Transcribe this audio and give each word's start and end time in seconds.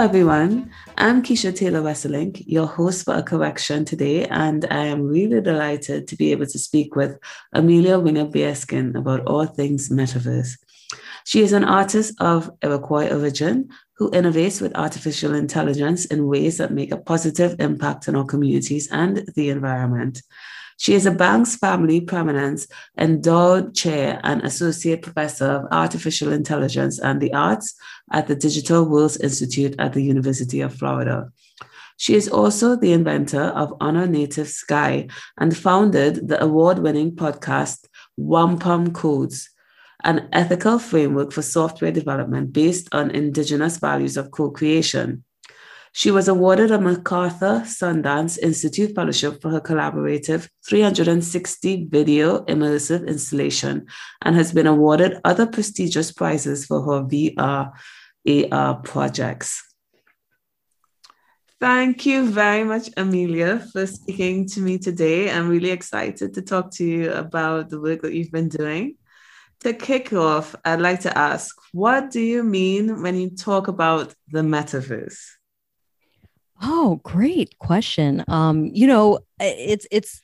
Hello, 0.00 0.08
everyone. 0.08 0.70
I'm 0.96 1.22
Keisha 1.22 1.54
Taylor 1.54 1.82
Wesselink, 1.82 2.42
your 2.46 2.66
host 2.66 3.04
for 3.04 3.16
A 3.16 3.22
Correction 3.22 3.84
today, 3.84 4.24
and 4.24 4.64
I 4.70 4.86
am 4.86 5.06
really 5.06 5.42
delighted 5.42 6.08
to 6.08 6.16
be 6.16 6.32
able 6.32 6.46
to 6.46 6.58
speak 6.58 6.96
with 6.96 7.18
Amelia 7.52 7.98
Winger 7.98 8.24
Bearskin 8.24 8.96
about 8.96 9.26
all 9.26 9.44
things 9.44 9.90
metaverse. 9.90 10.56
She 11.26 11.42
is 11.42 11.52
an 11.52 11.64
artist 11.64 12.14
of 12.18 12.50
Iroquois 12.62 13.10
origin 13.10 13.68
who 13.98 14.10
innovates 14.12 14.62
with 14.62 14.74
artificial 14.74 15.34
intelligence 15.34 16.06
in 16.06 16.28
ways 16.28 16.56
that 16.56 16.72
make 16.72 16.92
a 16.92 16.96
positive 16.96 17.56
impact 17.60 18.08
on 18.08 18.16
our 18.16 18.24
communities 18.24 18.88
and 18.90 19.28
the 19.36 19.50
environment. 19.50 20.22
She 20.80 20.94
is 20.94 21.04
a 21.04 21.10
Banks 21.10 21.56
Family 21.56 22.00
Preeminence 22.00 22.66
Endowed 22.98 23.74
Chair 23.74 24.18
and 24.24 24.40
Associate 24.40 25.02
Professor 25.02 25.44
of 25.44 25.66
Artificial 25.70 26.32
Intelligence 26.32 26.98
and 26.98 27.20
the 27.20 27.34
Arts 27.34 27.74
at 28.10 28.28
the 28.28 28.34
Digital 28.34 28.88
Worlds 28.88 29.18
Institute 29.18 29.74
at 29.78 29.92
the 29.92 30.00
University 30.00 30.62
of 30.62 30.74
Florida. 30.74 31.30
She 31.98 32.14
is 32.14 32.30
also 32.30 32.76
the 32.76 32.94
inventor 32.94 33.42
of 33.42 33.74
Honor 33.78 34.06
Native 34.06 34.48
Sky 34.48 35.08
and 35.36 35.54
founded 35.54 36.28
the 36.28 36.42
award 36.42 36.78
winning 36.78 37.14
podcast 37.14 37.84
Wampum 38.16 38.94
Codes, 38.94 39.50
an 40.02 40.30
ethical 40.32 40.78
framework 40.78 41.30
for 41.30 41.42
software 41.42 41.92
development 41.92 42.54
based 42.54 42.88
on 42.94 43.10
Indigenous 43.10 43.76
values 43.76 44.16
of 44.16 44.30
co 44.30 44.50
creation. 44.50 45.24
She 45.92 46.12
was 46.12 46.28
awarded 46.28 46.70
a 46.70 46.80
MacArthur 46.80 47.62
Sundance 47.66 48.38
Institute 48.38 48.94
Fellowship 48.94 49.42
for 49.42 49.50
her 49.50 49.60
collaborative 49.60 50.48
360 50.68 51.88
video 51.90 52.44
immersive 52.44 53.06
installation 53.08 53.86
and 54.22 54.36
has 54.36 54.52
been 54.52 54.68
awarded 54.68 55.18
other 55.24 55.46
prestigious 55.46 56.12
prizes 56.12 56.66
for 56.66 56.80
her 56.82 57.02
VR 57.02 57.72
AR 58.28 58.74
projects. 58.76 59.66
Thank 61.60 62.06
you 62.06 62.30
very 62.30 62.64
much, 62.64 62.88
Amelia, 62.96 63.58
for 63.72 63.86
speaking 63.86 64.48
to 64.50 64.60
me 64.60 64.78
today. 64.78 65.30
I'm 65.30 65.48
really 65.48 65.70
excited 65.70 66.32
to 66.34 66.40
talk 66.40 66.70
to 66.76 66.84
you 66.84 67.12
about 67.12 67.68
the 67.68 67.80
work 67.80 68.02
that 68.02 68.14
you've 68.14 68.30
been 68.32 68.48
doing. 68.48 68.96
To 69.60 69.74
kick 69.74 70.12
off, 70.14 70.54
I'd 70.64 70.80
like 70.80 71.00
to 71.00 71.18
ask 71.18 71.54
what 71.72 72.10
do 72.10 72.20
you 72.20 72.42
mean 72.42 73.02
when 73.02 73.16
you 73.16 73.30
talk 73.30 73.68
about 73.68 74.14
the 74.28 74.40
metaverse? 74.40 75.39
Oh, 76.62 77.00
great 77.02 77.58
question. 77.58 78.24
Um, 78.28 78.66
you 78.66 78.86
know, 78.86 79.20
it's 79.38 79.86
it's 79.90 80.20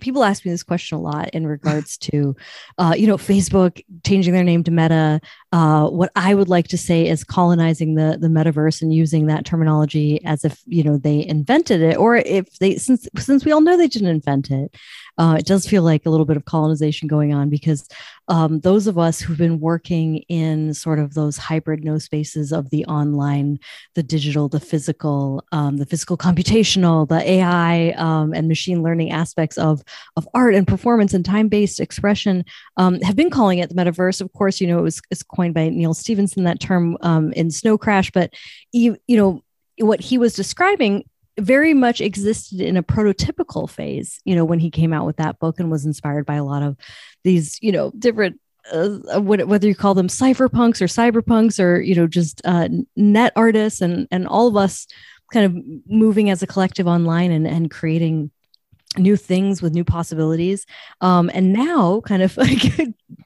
people 0.00 0.24
ask 0.24 0.44
me 0.44 0.50
this 0.50 0.62
question 0.62 0.96
a 0.96 1.00
lot 1.00 1.30
in 1.30 1.46
regards 1.46 1.96
to, 1.98 2.34
uh, 2.78 2.94
you 2.96 3.06
know, 3.06 3.16
Facebook 3.16 3.82
changing 4.04 4.32
their 4.32 4.44
name 4.44 4.64
to 4.64 4.70
Meta. 4.70 5.20
Uh, 5.52 5.88
what 5.88 6.10
I 6.16 6.34
would 6.34 6.48
like 6.48 6.68
to 6.68 6.78
say 6.78 7.06
is 7.06 7.24
colonizing 7.24 7.94
the 7.94 8.18
the 8.20 8.28
metaverse 8.28 8.82
and 8.82 8.92
using 8.92 9.26
that 9.26 9.44
terminology 9.44 10.24
as 10.24 10.44
if 10.44 10.60
you 10.66 10.82
know 10.82 10.96
they 10.96 11.26
invented 11.26 11.82
it, 11.82 11.96
or 11.96 12.16
if 12.16 12.58
they 12.58 12.76
since 12.76 13.08
since 13.18 13.44
we 13.44 13.52
all 13.52 13.60
know 13.60 13.76
they 13.76 13.88
didn't 13.88 14.08
invent 14.08 14.50
it. 14.50 14.74
Uh, 15.18 15.36
it 15.38 15.46
does 15.46 15.66
feel 15.66 15.82
like 15.82 16.06
a 16.06 16.10
little 16.10 16.24
bit 16.24 16.36
of 16.36 16.44
colonization 16.44 17.08
going 17.08 17.34
on 17.34 17.48
because 17.48 17.88
um, 18.28 18.60
those 18.60 18.86
of 18.86 18.98
us 18.98 19.20
who've 19.20 19.38
been 19.38 19.58
working 19.58 20.18
in 20.28 20.72
sort 20.74 20.98
of 20.98 21.14
those 21.14 21.36
hybrid 21.36 21.84
no 21.84 21.98
spaces 21.98 22.52
of 22.52 22.70
the 22.70 22.84
online, 22.86 23.58
the 23.94 24.02
digital, 24.02 24.48
the 24.48 24.60
physical, 24.60 25.44
um, 25.52 25.78
the 25.78 25.86
physical 25.86 26.16
computational, 26.26 27.08
the 27.08 27.20
AI 27.28 27.90
um, 27.96 28.32
and 28.32 28.48
machine 28.48 28.82
learning 28.82 29.10
aspects 29.10 29.58
of, 29.58 29.82
of 30.16 30.28
art 30.34 30.54
and 30.54 30.68
performance 30.68 31.14
and 31.14 31.24
time 31.24 31.48
based 31.48 31.80
expression 31.80 32.44
um, 32.76 33.00
have 33.00 33.16
been 33.16 33.30
calling 33.30 33.58
it 33.58 33.68
the 33.68 33.74
metaverse. 33.74 34.20
Of 34.20 34.32
course, 34.32 34.60
you 34.60 34.66
know, 34.66 34.78
it 34.78 34.82
was 34.82 35.02
it's 35.10 35.22
coined 35.22 35.54
by 35.54 35.68
Neal 35.68 35.94
Stephenson, 35.94 36.44
that 36.44 36.60
term 36.60 36.96
um, 37.00 37.32
in 37.32 37.50
Snow 37.50 37.76
Crash, 37.76 38.10
but 38.10 38.32
you, 38.72 38.96
you 39.06 39.16
know, 39.16 39.42
what 39.80 40.00
he 40.00 40.18
was 40.18 40.34
describing 40.34 41.04
very 41.38 41.74
much 41.74 42.00
existed 42.00 42.60
in 42.60 42.76
a 42.76 42.82
prototypical 42.82 43.68
phase, 43.68 44.20
you 44.24 44.34
know, 44.34 44.44
when 44.44 44.58
he 44.58 44.70
came 44.70 44.92
out 44.92 45.06
with 45.06 45.16
that 45.16 45.38
book 45.38 45.58
and 45.58 45.70
was 45.70 45.84
inspired 45.84 46.26
by 46.26 46.34
a 46.34 46.44
lot 46.44 46.62
of 46.62 46.76
these, 47.24 47.58
you 47.62 47.72
know, 47.72 47.92
different 47.98 48.40
uh, 48.72 48.98
uh 49.14 49.20
whether 49.20 49.66
you 49.66 49.74
call 49.74 49.94
them 49.94 50.08
cypherpunks 50.08 50.82
or 50.82 50.86
cyberpunks 50.86 51.58
or 51.58 51.80
you 51.80 51.94
know 51.94 52.06
just 52.06 52.42
uh, 52.44 52.68
net 52.96 53.32
artists 53.34 53.80
and 53.80 54.06
and 54.10 54.26
all 54.28 54.46
of 54.46 54.56
us 54.56 54.86
kind 55.32 55.46
of 55.46 55.64
moving 55.86 56.28
as 56.28 56.42
a 56.42 56.46
collective 56.46 56.86
online 56.86 57.30
and 57.30 57.46
and 57.46 57.70
creating 57.70 58.30
new 58.96 59.16
things 59.16 59.60
with 59.60 59.74
new 59.74 59.84
possibilities. 59.84 60.66
Um, 61.00 61.30
and 61.34 61.52
now 61.52 62.00
kind 62.02 62.22
of 62.22 62.36
like 62.36 62.72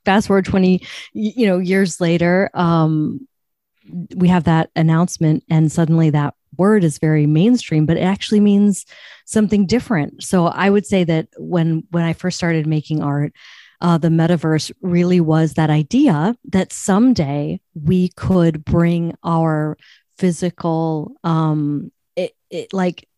fast 0.05 0.27
forward 0.27 0.45
20 0.45 0.85
you 1.13 1.47
know 1.47 1.59
years 1.59 2.01
later 2.01 2.51
um, 2.55 3.27
we 4.15 4.29
have 4.29 4.45
that 4.45 4.71
announcement 4.77 5.45
and 5.49 5.71
suddenly 5.71 6.11
that 6.11 6.35
word 6.57 6.85
is 6.85 6.99
very 6.99 7.27
mainstream 7.27 7.87
but 7.87 7.97
it 7.97 8.03
actually 8.03 8.41
means 8.41 8.85
something 9.25 9.67
different. 9.67 10.23
So 10.23 10.47
i 10.47 10.69
would 10.69 10.87
say 10.87 11.05
that 11.05 11.29
when 11.39 11.85
when 11.91 12.05
i 12.05 12.13
first 12.13 12.37
started 12.37 12.67
making 12.67 13.03
art 13.03 13.33
uh, 13.81 13.99
the 13.99 14.09
metaverse 14.09 14.71
really 14.81 15.21
was 15.21 15.55
that 15.55 15.69
idea 15.69 16.37
that 16.45 16.73
someday 16.73 17.61
we 17.75 18.11
could 18.11 18.65
bring 18.65 19.15
our 19.25 19.77
physical 20.19 21.17
um 21.25 21.91
it, 22.15 22.33
it 22.51 22.73
like 22.73 23.09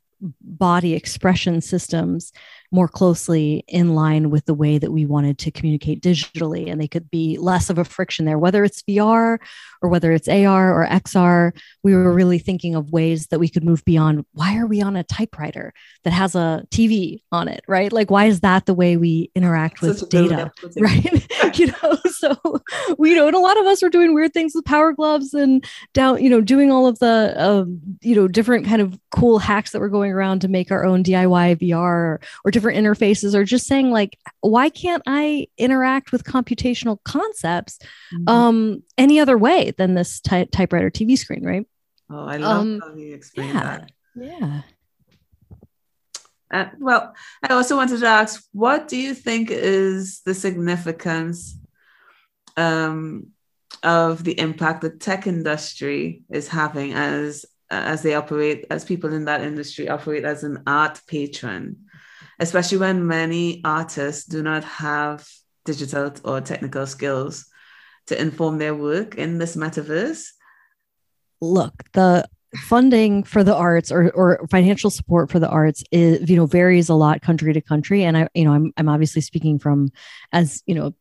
body 0.40 0.94
expression 0.94 1.60
systems 1.60 2.32
more 2.74 2.88
closely 2.88 3.64
in 3.68 3.94
line 3.94 4.30
with 4.30 4.44
the 4.46 4.52
way 4.52 4.78
that 4.78 4.90
we 4.90 5.06
wanted 5.06 5.38
to 5.38 5.50
communicate 5.52 6.02
digitally 6.02 6.68
and 6.68 6.80
they 6.80 6.88
could 6.88 7.08
be 7.08 7.38
less 7.38 7.70
of 7.70 7.78
a 7.78 7.84
friction 7.84 8.24
there 8.24 8.36
whether 8.36 8.64
it's 8.64 8.82
VR 8.82 9.38
or 9.80 9.88
whether 9.88 10.10
it's 10.10 10.26
AR 10.26 10.74
or 10.74 10.84
XR 10.88 11.56
we 11.84 11.94
were 11.94 12.12
really 12.12 12.40
thinking 12.40 12.74
of 12.74 12.90
ways 12.90 13.28
that 13.28 13.38
we 13.38 13.48
could 13.48 13.62
move 13.62 13.84
beyond 13.84 14.26
why 14.32 14.56
are 14.56 14.66
we 14.66 14.82
on 14.82 14.96
a 14.96 15.04
typewriter 15.04 15.72
that 16.02 16.12
has 16.12 16.34
a 16.34 16.64
TV 16.70 17.22
on 17.30 17.46
it 17.46 17.62
right? 17.68 17.92
Like 17.92 18.10
why 18.10 18.24
is 18.24 18.40
that 18.40 18.66
the 18.66 18.74
way 18.74 18.96
we 18.96 19.30
interact 19.36 19.80
with 19.80 20.08
data 20.08 20.50
right? 20.76 21.28
You 21.54 21.68
know 21.68 21.96
so 22.06 22.34
we 22.98 23.14
know 23.14 23.28
and 23.28 23.36
a 23.36 23.38
lot 23.38 23.60
of 23.60 23.66
us 23.66 23.82
were 23.82 23.88
doing 23.88 24.14
weird 24.14 24.32
things 24.32 24.52
with 24.52 24.64
power 24.64 24.92
gloves 24.92 25.32
and 25.32 25.64
down 25.92 26.20
you 26.20 26.28
know 26.28 26.40
doing 26.40 26.72
all 26.72 26.88
of 26.88 26.98
the 26.98 27.34
uh, 27.36 27.64
you 28.00 28.16
know 28.16 28.26
different 28.26 28.66
kind 28.66 28.82
of 28.82 28.98
cool 29.12 29.38
hacks 29.38 29.70
that 29.70 29.78
were 29.78 29.88
going 29.88 30.10
around 30.10 30.40
to 30.40 30.48
make 30.48 30.72
our 30.72 30.84
own 30.84 31.04
DIY 31.04 31.60
VR 31.60 31.84
or, 31.84 32.20
or 32.44 32.50
different 32.50 32.63
different 32.64 32.86
interfaces 32.86 33.34
or 33.34 33.44
just 33.44 33.66
saying 33.66 33.90
like 33.90 34.18
why 34.40 34.70
can't 34.70 35.02
i 35.06 35.46
interact 35.58 36.12
with 36.12 36.24
computational 36.24 36.98
concepts 37.04 37.78
mm-hmm. 38.12 38.28
um 38.28 38.82
any 38.96 39.20
other 39.20 39.36
way 39.36 39.72
than 39.76 39.94
this 39.94 40.20
ty- 40.20 40.44
typewriter 40.44 40.90
tv 40.90 41.16
screen 41.18 41.44
right? 41.44 41.66
Oh 42.10 42.24
i 42.24 42.38
love 42.38 42.60
um, 42.60 42.80
how 42.80 42.94
you 42.94 43.14
explain 43.14 43.48
yeah, 43.48 43.62
that. 43.62 43.92
Yeah. 44.16 44.62
Uh, 46.52 46.70
well 46.78 47.14
i 47.42 47.52
also 47.52 47.76
wanted 47.76 48.00
to 48.00 48.06
ask 48.06 48.42
what 48.52 48.88
do 48.88 48.96
you 48.96 49.12
think 49.12 49.50
is 49.50 50.22
the 50.24 50.34
significance 50.34 51.58
um, 52.56 53.26
of 53.82 54.24
the 54.24 54.38
impact 54.38 54.80
the 54.80 54.90
tech 54.90 55.26
industry 55.26 56.22
is 56.30 56.48
having 56.48 56.94
as 56.94 57.44
as 57.70 58.02
they 58.02 58.14
operate 58.14 58.64
as 58.70 58.84
people 58.84 59.12
in 59.12 59.24
that 59.24 59.42
industry 59.42 59.88
operate 59.88 60.24
as 60.24 60.44
an 60.44 60.62
art 60.66 61.00
patron 61.06 61.76
especially 62.38 62.78
when 62.78 63.06
many 63.06 63.60
artists 63.64 64.24
do 64.24 64.42
not 64.42 64.64
have 64.64 65.26
digital 65.64 66.12
or 66.24 66.40
technical 66.40 66.86
skills 66.86 67.46
to 68.06 68.20
inform 68.20 68.58
their 68.58 68.74
work 68.74 69.14
in 69.16 69.38
this 69.38 69.56
metaverse? 69.56 70.28
Look, 71.40 71.74
the 71.92 72.28
funding 72.56 73.24
for 73.24 73.42
the 73.42 73.54
arts 73.54 73.90
or, 73.90 74.10
or 74.12 74.46
financial 74.50 74.90
support 74.90 75.30
for 75.30 75.38
the 75.38 75.48
arts 75.48 75.82
is 75.90 76.28
you 76.30 76.36
know 76.36 76.46
varies 76.46 76.88
a 76.88 76.94
lot 76.94 77.20
country 77.20 77.52
to 77.52 77.60
country 77.60 78.04
and 78.04 78.16
i 78.16 78.28
you 78.34 78.44
know 78.44 78.52
i'm, 78.52 78.72
I'm 78.76 78.88
obviously 78.88 79.22
speaking 79.22 79.58
from 79.58 79.90
as 80.32 80.62
you 80.66 80.74
know 80.74 80.94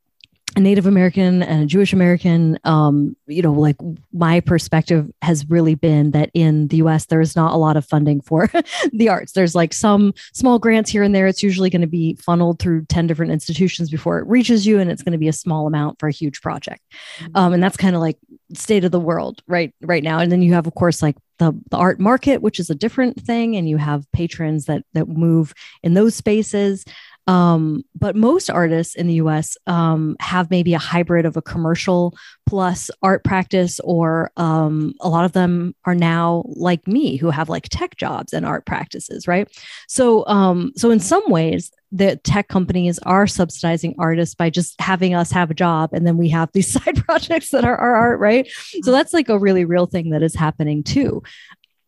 Native 0.57 0.85
American 0.85 1.43
and 1.43 1.63
a 1.63 1.65
Jewish 1.65 1.93
American, 1.93 2.59
um, 2.63 3.15
you 3.27 3.41
know, 3.41 3.53
like 3.53 3.77
my 4.11 4.39
perspective 4.39 5.09
has 5.21 5.49
really 5.49 5.75
been 5.75 6.11
that 6.11 6.29
in 6.33 6.67
the 6.67 6.77
US, 6.77 7.05
there 7.05 7.21
is 7.21 7.35
not 7.35 7.53
a 7.53 7.57
lot 7.57 7.77
of 7.77 7.85
funding 7.85 8.21
for 8.21 8.49
the 8.93 9.09
arts. 9.09 9.33
There's 9.33 9.55
like 9.55 9.73
some 9.73 10.13
small 10.33 10.59
grants 10.59 10.89
here 10.89 11.03
and 11.03 11.13
there. 11.13 11.27
It's 11.27 11.43
usually 11.43 11.69
going 11.69 11.81
to 11.81 11.87
be 11.87 12.15
funneled 12.15 12.59
through 12.59 12.85
10 12.85 13.07
different 13.07 13.31
institutions 13.31 13.89
before 13.89 14.19
it 14.19 14.27
reaches 14.27 14.65
you, 14.65 14.79
and 14.79 14.91
it's 14.91 15.03
going 15.03 15.13
to 15.13 15.17
be 15.17 15.27
a 15.27 15.33
small 15.33 15.67
amount 15.67 15.99
for 15.99 16.07
a 16.07 16.11
huge 16.11 16.41
project. 16.41 16.81
Mm-hmm. 17.19 17.31
Um, 17.35 17.53
and 17.53 17.63
that's 17.63 17.77
kind 17.77 17.95
of 17.95 18.01
like 18.01 18.17
state 18.53 18.83
of 18.83 18.91
the 18.91 18.99
world 18.99 19.41
right 19.47 19.73
right 19.81 20.03
now. 20.03 20.19
And 20.19 20.31
then 20.31 20.41
you 20.41 20.53
have, 20.53 20.67
of 20.67 20.75
course, 20.75 21.01
like 21.01 21.15
the, 21.39 21.59
the 21.71 21.77
art 21.77 21.99
market, 21.99 22.41
which 22.41 22.59
is 22.59 22.69
a 22.69 22.75
different 22.75 23.19
thing, 23.19 23.55
and 23.55 23.67
you 23.67 23.77
have 23.77 24.09
patrons 24.11 24.65
that 24.65 24.83
that 24.93 25.07
move 25.07 25.53
in 25.81 25.93
those 25.93 26.15
spaces. 26.15 26.85
Um, 27.27 27.83
but 27.95 28.15
most 28.15 28.49
artists 28.49 28.95
in 28.95 29.07
the 29.07 29.15
US 29.15 29.57
um, 29.65 30.15
have 30.19 30.51
maybe 30.51 30.73
a 30.73 30.79
hybrid 30.79 31.25
of 31.25 31.37
a 31.37 31.41
commercial 31.41 32.15
plus 32.45 32.89
art 33.01 33.23
practice, 33.23 33.79
or 33.81 34.31
um, 34.37 34.93
a 34.99 35.09
lot 35.09 35.25
of 35.25 35.31
them 35.31 35.73
are 35.85 35.95
now 35.95 36.43
like 36.47 36.87
me 36.87 37.15
who 37.15 37.29
have 37.29 37.49
like 37.49 37.69
tech 37.69 37.95
jobs 37.95 38.33
and 38.33 38.45
art 38.45 38.65
practices, 38.65 39.27
right? 39.27 39.47
So, 39.87 40.25
um, 40.27 40.73
so 40.75 40.91
in 40.91 40.99
some 40.99 41.23
ways, 41.29 41.71
the 41.93 42.15
tech 42.17 42.47
companies 42.47 42.97
are 42.99 43.27
subsidizing 43.27 43.93
artists 43.99 44.33
by 44.33 44.49
just 44.49 44.79
having 44.81 45.13
us 45.13 45.31
have 45.31 45.51
a 45.51 45.53
job 45.53 45.91
and 45.93 46.07
then 46.07 46.17
we 46.17 46.27
have 46.27 46.49
these 46.51 46.71
side 46.71 47.05
projects 47.05 47.51
that 47.51 47.63
are 47.63 47.77
our 47.77 47.95
art 47.95 48.19
right 48.19 48.47
so 48.47 48.79
mm-hmm. 48.79 48.91
that's 48.91 49.13
like 49.13 49.29
a 49.29 49.37
really 49.37 49.63
real 49.63 49.85
thing 49.85 50.09
that 50.09 50.23
is 50.23 50.33
happening 50.33 50.83
too 50.83 51.21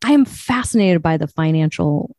i 0.04 0.12
am 0.12 0.24
fascinated 0.24 1.02
by 1.02 1.18
the 1.18 1.28
financial 1.28 2.16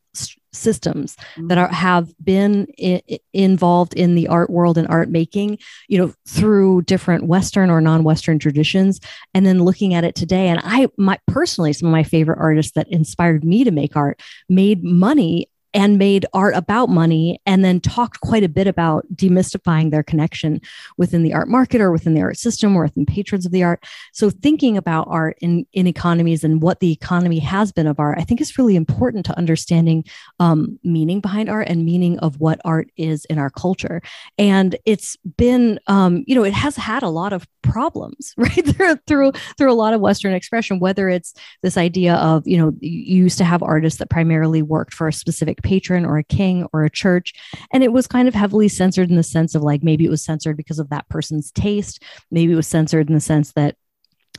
systems 0.57 1.17
that 1.37 1.59
are 1.59 1.69
mm. 1.69 1.73
have 1.73 2.13
been 2.23 2.67
I- 2.83 3.03
involved 3.33 3.95
in 3.95 4.15
the 4.15 4.29
art 4.29 4.51
world 4.51 4.79
and 4.79 4.89
art 4.89 5.09
making 5.09 5.59
you 5.89 5.99
know 5.99 6.13
through 6.27 6.83
different 6.83 7.25
western 7.25 7.71
or 7.71 7.81
non-western 7.81 8.39
traditions 8.39 9.01
and 9.35 9.45
then 9.45 9.63
looking 9.63 9.95
at 9.95 10.05
it 10.05 10.15
today. 10.15 10.49
And 10.49 10.61
i 10.65 10.89
my 10.97 11.19
personally 11.27 11.73
some 11.73 11.89
of 11.89 11.93
my 11.93 12.03
favorite 12.03 12.39
artists 12.41 12.73
that 12.73 12.89
inspired 12.89 13.45
me 13.45 13.65
to 13.65 13.71
make 13.71 13.97
art 13.97 14.21
made 14.49 14.83
money 14.83 15.49
and 15.77 15.99
made 15.99 16.25
art 16.33 16.57
about 16.57 16.89
money 16.89 17.39
and 17.45 17.63
then 17.63 17.79
talked 17.81 18.23
quite 18.23 18.43
a 18.43 18.49
bit 18.49 18.67
about 18.67 19.05
demystifying 19.15 19.91
their 19.91 20.03
connection 20.03 20.59
within 20.97 21.23
the 21.23 21.35
art 21.35 21.49
market 21.49 21.83
or 21.83 21.93
within 21.93 22.15
the 22.15 22.23
art 22.23 22.39
system 22.39 22.75
or 22.75 22.85
within 22.85 23.05
patrons 23.05 23.45
of 23.45 23.53
the 23.53 23.63
art. 23.63 23.85
So 24.15 24.31
thinking 24.31 24.79
about 24.79 25.07
art 25.11 25.37
in, 25.43 25.67
in 25.75 25.87
economies 25.87 26.43
and 26.43 26.63
what 26.63 26.81
the 26.81 26.91
economy 26.91 27.39
has 27.41 27.73
been 27.73 27.87
of 27.87 28.01
art, 28.01 28.17
I 28.19 28.25
think 28.25 28.41
is 28.41 28.57
really 28.57 28.75
important 28.75 29.27
to 29.27 29.37
understanding 29.37 30.05
um, 30.41 30.79
meaning 30.83 31.21
behind 31.21 31.51
art 31.51 31.69
and 31.69 31.85
meaning 31.85 32.19
of 32.21 32.41
what 32.41 32.59
art 32.65 32.89
is 32.97 33.27
in 33.27 33.39
our 33.39 33.51
culture. 33.51 34.01
And 34.39 34.77
it's 34.87 35.19
been, 35.37 35.79
um, 35.89 36.25
you 36.27 36.35
know, 36.35 36.45
it 36.45 36.55
has 36.55 36.77
had 36.77 37.03
a 37.03 37.11
lot 37.11 37.35
of 37.35 37.47
problems, 37.61 38.33
right? 38.39 38.67
through, 38.67 38.97
through, 39.07 39.33
a 39.71 39.75
lot 39.77 39.93
of 39.93 40.01
Western 40.01 40.33
expression, 40.33 40.79
whether 40.79 41.11
it's 41.11 41.35
this 41.63 41.77
idea 41.77 42.15
of, 42.15 42.47
you 42.47 42.57
know, 42.57 42.73
you 42.81 43.25
used 43.25 43.37
to 43.37 43.45
have 43.45 43.63
artists 43.63 43.99
that 43.99 44.09
primarily 44.09 44.63
worked 44.63 44.95
for 44.95 45.09
a 45.09 45.13
specific 45.13 45.61
patron 45.67 46.07
or 46.07 46.17
a 46.17 46.25
king 46.25 46.67
or 46.73 46.85
a 46.85 46.91
church. 46.91 47.35
And 47.73 47.83
it 47.83 47.93
was 47.93 48.07
kind 48.07 48.29
of 48.29 48.35
heavily 48.35 48.69
censored 48.69 49.11
in 49.11 49.17
the 49.17 49.23
sense 49.23 49.55
of 49.55 49.63
like 49.63 49.83
maybe 49.83 50.05
it 50.05 50.11
was 50.11 50.25
censored 50.25 50.57
because 50.57 50.79
of 50.79 50.91
that 50.91 51.09
person's 51.09 51.51
taste. 51.51 52.03
Maybe 52.31 52.53
it 52.53 52.57
was 52.57 52.69
censored 52.69 53.09
in 53.09 53.15
the 53.15 53.21
sense 53.21 53.53
that 53.53 53.77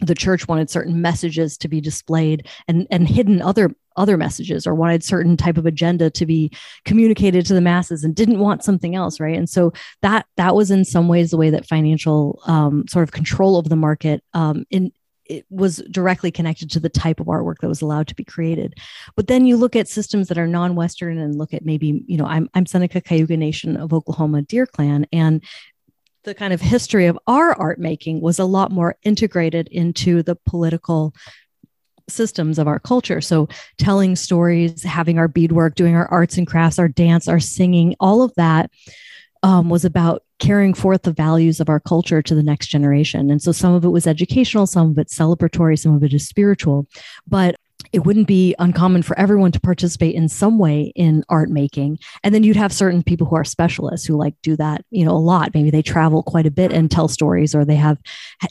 the 0.01 0.15
church 0.15 0.47
wanted 0.47 0.69
certain 0.69 1.01
messages 1.01 1.57
to 1.57 1.68
be 1.68 1.81
displayed 1.81 2.47
and, 2.68 2.88
and 2.91 3.07
hidden 3.07 3.41
other 3.41 3.71
other 3.95 4.15
messages 4.15 4.68
or 4.68 4.75
wanted 4.75 5.03
certain 5.03 5.35
type 5.35 5.57
of 5.57 5.65
agenda 5.65 6.07
to 6.12 6.24
be 6.24 6.51
communicated 6.85 7.44
to 7.47 7.56
the 7.56 7.62
masses 7.62 8.03
and 8.03 8.15
didn't 8.15 8.38
want 8.38 8.63
something 8.63 8.94
else 8.94 9.19
right 9.19 9.35
and 9.35 9.50
so 9.50 9.74
that 10.03 10.27
that 10.35 10.53
was 10.53 10.69
in 10.69 10.85
some 10.85 11.07
ways 11.07 11.31
the 11.31 11.38
way 11.38 11.50
that 11.50 11.65
financial 11.65 12.39
um, 12.45 12.88
sort 12.88 13.01
of 13.01 13.12
control 13.12 13.57
of 13.57 13.69
the 13.69 13.75
market 13.75 14.24
um, 14.35 14.65
in 14.69 14.91
it 15.29 15.45
was 15.50 15.77
directly 15.91 16.31
connected 16.31 16.69
to 16.71 16.79
the 16.79 16.89
type 16.89 17.19
of 17.19 17.27
artwork 17.27 17.59
that 17.59 17.68
was 17.68 17.81
allowed 17.81 18.07
to 18.07 18.15
be 18.15 18.24
created. 18.24 18.75
But 19.15 19.27
then 19.27 19.45
you 19.45 19.57
look 19.57 19.75
at 19.75 19.88
systems 19.88 20.27
that 20.27 20.38
are 20.38 20.47
non-Western 20.47 21.18
and 21.18 21.38
look 21.38 21.53
at 21.53 21.65
maybe, 21.65 22.03
you 22.07 22.18
know, 22.18 22.25
I'm, 22.25 22.50
I'm 22.53 22.65
Seneca 22.65 23.01
Cayuga 23.01 23.38
Nation 23.38 23.77
of 23.77 23.94
Oklahoma 23.94 24.41
Deer 24.41 24.65
Clan. 24.65 25.06
And 25.12 25.44
the 26.24 26.35
kind 26.35 26.53
of 26.53 26.62
history 26.62 27.07
of 27.07 27.18
our 27.27 27.53
art 27.53 27.79
making 27.79 28.21
was 28.21 28.39
a 28.39 28.45
lot 28.45 28.71
more 28.71 28.97
integrated 29.03 29.68
into 29.69 30.24
the 30.24 30.35
political 30.35 31.13
systems 32.09 32.57
of 32.57 32.68
our 32.68 32.79
culture. 32.79 33.21
So 33.21 33.47
telling 33.77 34.15
stories, 34.15 34.83
having 34.83 35.19
our 35.19 35.27
beadwork, 35.27 35.75
doing 35.75 35.95
our 35.95 36.07
arts 36.07 36.38
and 36.38 36.47
crafts, 36.47 36.79
our 36.79 36.88
dance, 36.88 37.27
our 37.27 37.39
singing, 37.39 37.95
all 38.00 38.21
of 38.21 38.33
that 38.35 38.71
um, 39.44 39.69
was 39.69 39.86
about 39.86 40.24
carrying 40.39 40.74
forth 40.74 41.04
the 41.04 41.13
values 41.13 41.60
of 41.60 41.69
our 41.69 41.80
culture 41.80 42.22
to 42.22 42.36
the 42.36 42.44
next 42.44 42.68
generation. 42.68 43.31
And 43.31 43.42
so 43.42 43.51
some 43.51 43.74
of 43.74 43.84
it 43.84 43.89
was 43.89 44.07
educational, 44.07 44.68
some 44.68 44.92
of 44.92 44.98
it 44.98 45.07
celebratory, 45.07 45.80
some 45.80 45.95
of 45.95 46.04
it 46.04 46.13
is 46.13 46.28
spiritual. 46.28 46.88
But 47.28 47.56
it 47.94 48.06
wouldn't 48.06 48.28
be 48.28 48.56
uncommon 48.60 49.01
for 49.01 49.18
everyone 49.18 49.51
to 49.51 49.60
participate 49.60 50.16
in 50.16 50.28
some 50.28 50.60
way 50.60 50.92
in 50.95 51.24
art 51.30 51.50
making 51.50 51.98
and 52.24 52.34
then 52.34 52.44
you'd 52.44 52.56
have 52.56 52.74
certain 52.74 53.04
people 53.04 53.28
who 53.28 53.36
are 53.36 53.45
specialists 53.45 54.06
who 54.06 54.18
like 54.18 54.34
do 54.42 54.56
that 54.56 54.84
you 54.89 55.06
know 55.06 55.12
a 55.12 55.18
lot 55.18 55.54
maybe 55.54 55.69
they 55.69 55.81
travel 55.81 56.24
quite 56.24 56.45
a 56.45 56.51
bit 56.51 56.74
and 56.74 56.92
tell 56.92 57.07
stories 57.07 57.56
or 57.56 57.63
they 57.63 57.75
have 57.75 57.98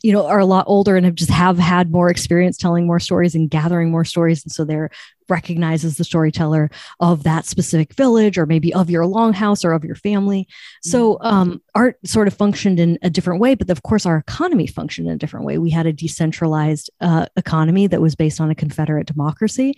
you 0.02 0.12
know 0.12 0.26
are 0.26 0.38
a 0.38 0.46
lot 0.46 0.64
older 0.68 0.96
and 0.96 1.04
have 1.04 1.14
just 1.14 1.30
have 1.30 1.58
had 1.58 1.90
more 1.90 2.08
experience 2.08 2.56
telling 2.56 2.86
more 2.86 3.00
stories 3.00 3.34
and 3.34 3.50
gathering 3.50 3.90
more 3.90 4.04
stories 4.04 4.42
and 4.44 4.52
so 4.52 4.64
they're 4.64 4.90
recognizes 5.28 5.96
the 5.96 6.04
storyteller 6.04 6.70
of 7.00 7.22
that 7.24 7.46
specific 7.46 7.94
village 7.94 8.38
or 8.38 8.46
maybe 8.46 8.72
of 8.74 8.90
your 8.90 9.04
longhouse 9.04 9.64
or 9.64 9.72
of 9.72 9.84
your 9.84 9.94
family. 9.94 10.46
So 10.82 11.14
mm-hmm. 11.14 11.26
um, 11.26 11.62
art 11.74 11.98
sort 12.04 12.28
of 12.28 12.34
functioned 12.34 12.78
in 12.80 12.98
a 13.02 13.10
different 13.10 13.40
way, 13.40 13.54
but 13.54 13.70
of 13.70 13.82
course 13.82 14.06
our 14.06 14.18
economy 14.18 14.66
functioned 14.66 15.08
in 15.08 15.14
a 15.14 15.18
different 15.18 15.46
way. 15.46 15.58
We 15.58 15.70
had 15.70 15.86
a 15.86 15.92
decentralized 15.92 16.90
uh, 17.00 17.26
economy 17.36 17.86
that 17.86 18.00
was 18.00 18.14
based 18.14 18.40
on 18.40 18.50
a 18.50 18.54
Confederate 18.54 19.06
democracy, 19.06 19.74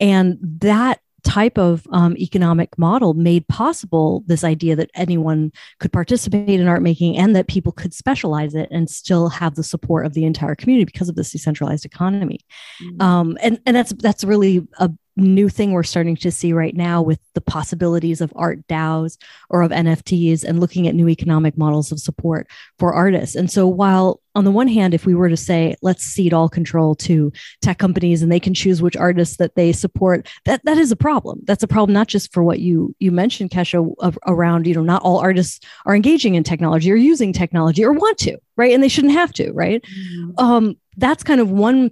and 0.00 0.38
that 0.40 1.00
type 1.24 1.58
of 1.58 1.86
um, 1.92 2.16
economic 2.16 2.76
model 2.78 3.14
made 3.14 3.46
possible 3.48 4.24
this 4.26 4.44
idea 4.44 4.74
that 4.74 4.90
anyone 4.94 5.52
could 5.78 5.92
participate 5.92 6.60
in 6.60 6.66
art 6.66 6.82
making 6.82 7.16
and 7.16 7.36
that 7.36 7.46
people 7.46 7.72
could 7.72 7.94
specialize 7.94 8.54
it 8.54 8.68
and 8.70 8.90
still 8.90 9.28
have 9.28 9.54
the 9.54 9.62
support 9.62 10.04
of 10.04 10.14
the 10.14 10.24
entire 10.24 10.54
community 10.54 10.84
because 10.84 11.08
of 11.08 11.14
this 11.14 11.30
decentralized 11.30 11.84
economy 11.84 12.40
mm-hmm. 12.82 13.00
um, 13.02 13.38
and 13.40 13.60
and 13.66 13.76
that's 13.76 13.92
that's 13.94 14.24
really 14.24 14.66
a 14.78 14.90
new 15.16 15.48
thing 15.48 15.72
we're 15.72 15.82
starting 15.82 16.16
to 16.16 16.30
see 16.30 16.52
right 16.52 16.74
now 16.74 17.02
with 17.02 17.20
the 17.34 17.40
possibilities 17.40 18.20
of 18.20 18.32
art 18.34 18.66
DAOs 18.66 19.18
or 19.50 19.62
of 19.62 19.70
NFTs 19.70 20.44
and 20.44 20.58
looking 20.58 20.88
at 20.88 20.94
new 20.94 21.08
economic 21.08 21.58
models 21.58 21.92
of 21.92 22.00
support 22.00 22.48
for 22.78 22.94
artists. 22.94 23.36
And 23.36 23.50
so 23.50 23.66
while 23.66 24.20
on 24.34 24.44
the 24.44 24.50
one 24.50 24.68
hand, 24.68 24.94
if 24.94 25.04
we 25.04 25.14
were 25.14 25.28
to 25.28 25.36
say, 25.36 25.76
let's 25.82 26.02
cede 26.02 26.32
all 26.32 26.48
control 26.48 26.94
to 26.94 27.30
tech 27.60 27.78
companies 27.78 28.22
and 28.22 28.32
they 28.32 28.40
can 28.40 28.54
choose 28.54 28.80
which 28.80 28.96
artists 28.96 29.36
that 29.36 29.54
they 29.54 29.72
support, 29.72 30.26
that 30.46 30.64
that 30.64 30.78
is 30.78 30.90
a 30.90 30.96
problem. 30.96 31.40
That's 31.44 31.62
a 31.62 31.68
problem 31.68 31.92
not 31.92 32.08
just 32.08 32.32
for 32.32 32.42
what 32.42 32.60
you 32.60 32.96
you 32.98 33.12
mentioned, 33.12 33.50
Kesha, 33.50 34.16
around, 34.26 34.66
you 34.66 34.74
know, 34.74 34.82
not 34.82 35.02
all 35.02 35.18
artists 35.18 35.60
are 35.84 35.94
engaging 35.94 36.34
in 36.34 36.44
technology 36.44 36.90
or 36.90 36.96
using 36.96 37.32
technology 37.32 37.84
or 37.84 37.92
want 37.92 38.16
to, 38.18 38.38
right? 38.56 38.72
And 38.72 38.82
they 38.82 38.88
shouldn't 38.88 39.12
have 39.12 39.32
to, 39.34 39.52
right? 39.52 39.82
Mm-hmm. 39.82 40.30
Um, 40.38 40.76
that's 40.96 41.22
kind 41.22 41.40
of 41.40 41.50
one 41.50 41.90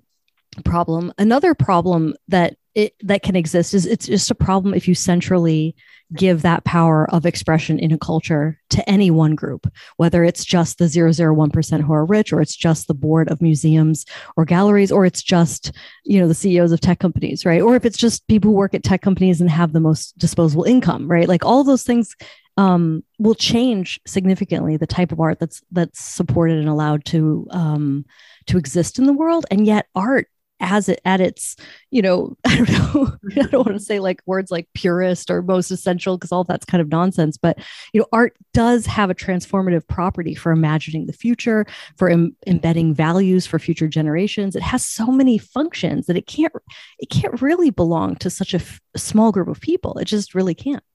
problem. 0.64 1.12
Another 1.19 1.55
problem 1.55 2.14
that 2.28 2.56
it, 2.75 2.94
that 3.00 3.22
can 3.22 3.37
exist 3.37 3.75
is 3.75 3.87
it's 3.87 4.06
just 4.06 4.31
a 4.31 4.34
problem 4.34 4.75
if 4.75 4.87
you 4.87 4.94
centrally 4.94 5.75
give 6.14 6.43
that 6.43 6.64
power 6.64 7.08
of 7.11 7.25
expression 7.25 7.78
in 7.78 7.93
a 7.93 7.99
culture 7.99 8.58
to 8.70 8.88
any 8.88 9.11
one 9.11 9.34
group, 9.34 9.72
whether 9.96 10.25
it's 10.25 10.44
just 10.44 10.78
the 10.78 10.87
001% 10.87 11.81
who 11.81 11.93
are 11.93 12.05
rich, 12.05 12.32
or 12.32 12.40
it's 12.40 12.56
just 12.56 12.88
the 12.88 12.94
board 12.94 13.31
of 13.31 13.40
museums 13.40 14.05
or 14.37 14.44
galleries, 14.44 14.90
or 14.90 15.06
it's 15.06 15.22
just, 15.22 15.72
you 16.05 16.20
know, 16.20 16.26
the 16.26 16.34
CEOs 16.34 16.72
of 16.72 16.81
tech 16.81 16.99
companies, 16.99 17.44
right? 17.44 17.62
Or 17.62 17.77
if 17.77 17.84
it's 17.84 17.98
just 17.98 18.27
people 18.27 18.50
who 18.50 18.56
work 18.56 18.74
at 18.74 18.82
tech 18.82 19.03
companies 19.03 19.41
and 19.41 19.48
have 19.50 19.72
the 19.72 19.81
most 19.81 20.19
disposable 20.19 20.65
income, 20.65 21.08
right? 21.08 21.29
Like 21.29 21.44
all 21.44 21.62
those 21.62 21.84
things 21.84 22.17
um, 22.56 23.05
will 23.19 23.34
change 23.34 24.00
significantly 24.06 24.77
the 24.77 24.86
type 24.86 25.12
of 25.12 25.20
art 25.20 25.39
that's 25.39 25.62
that's 25.70 26.00
supported 26.00 26.58
and 26.58 26.69
allowed 26.69 27.05
to 27.06 27.46
um, 27.50 28.05
to 28.46 28.58
exist 28.58 28.98
in 28.98 29.06
the 29.06 29.12
world. 29.12 29.46
And 29.50 29.65
yet 29.65 29.86
art 29.94 30.29
as 30.60 30.88
it 30.88 31.00
at 31.05 31.20
its 31.20 31.56
you 31.90 32.02
know 32.02 32.36
i 32.46 32.56
don't 32.56 32.70
know 32.70 33.12
i 33.31 33.46
don't 33.46 33.67
want 33.67 33.79
to 33.79 33.84
say 33.84 33.98
like 33.98 34.20
words 34.26 34.50
like 34.50 34.69
purest 34.74 35.31
or 35.31 35.43
most 35.43 35.70
essential 35.70 36.17
because 36.17 36.32
all 36.32 36.44
that's 36.44 36.64
kind 36.64 36.81
of 36.81 36.88
nonsense 36.88 37.36
but 37.36 37.58
you 37.93 38.00
know 38.00 38.06
art 38.12 38.36
does 38.52 38.86
have 38.86 39.10
a 39.10 39.14
transformative 39.14 39.86
property 39.86 40.34
for 40.34 40.52
imagining 40.52 41.06
the 41.06 41.12
future 41.12 41.64
for 41.96 42.08
Im- 42.08 42.36
embedding 42.46 42.94
values 42.94 43.46
for 43.46 43.58
future 43.58 43.88
generations. 43.88 44.56
It 44.56 44.62
has 44.62 44.84
so 44.84 45.06
many 45.06 45.38
functions 45.38 46.06
that 46.06 46.17
it 46.17 46.26
can't 46.26 46.52
it 46.98 47.10
can't 47.10 47.40
really 47.40 47.70
belong 47.70 48.17
to 48.17 48.31
such 48.31 48.55
a, 48.55 48.58
f- 48.58 48.81
a 48.94 48.98
small 48.98 49.32
group 49.32 49.48
of 49.48 49.60
people. 49.60 49.98
It 49.98 50.06
just 50.06 50.34
really 50.34 50.55
can't. 50.55 50.84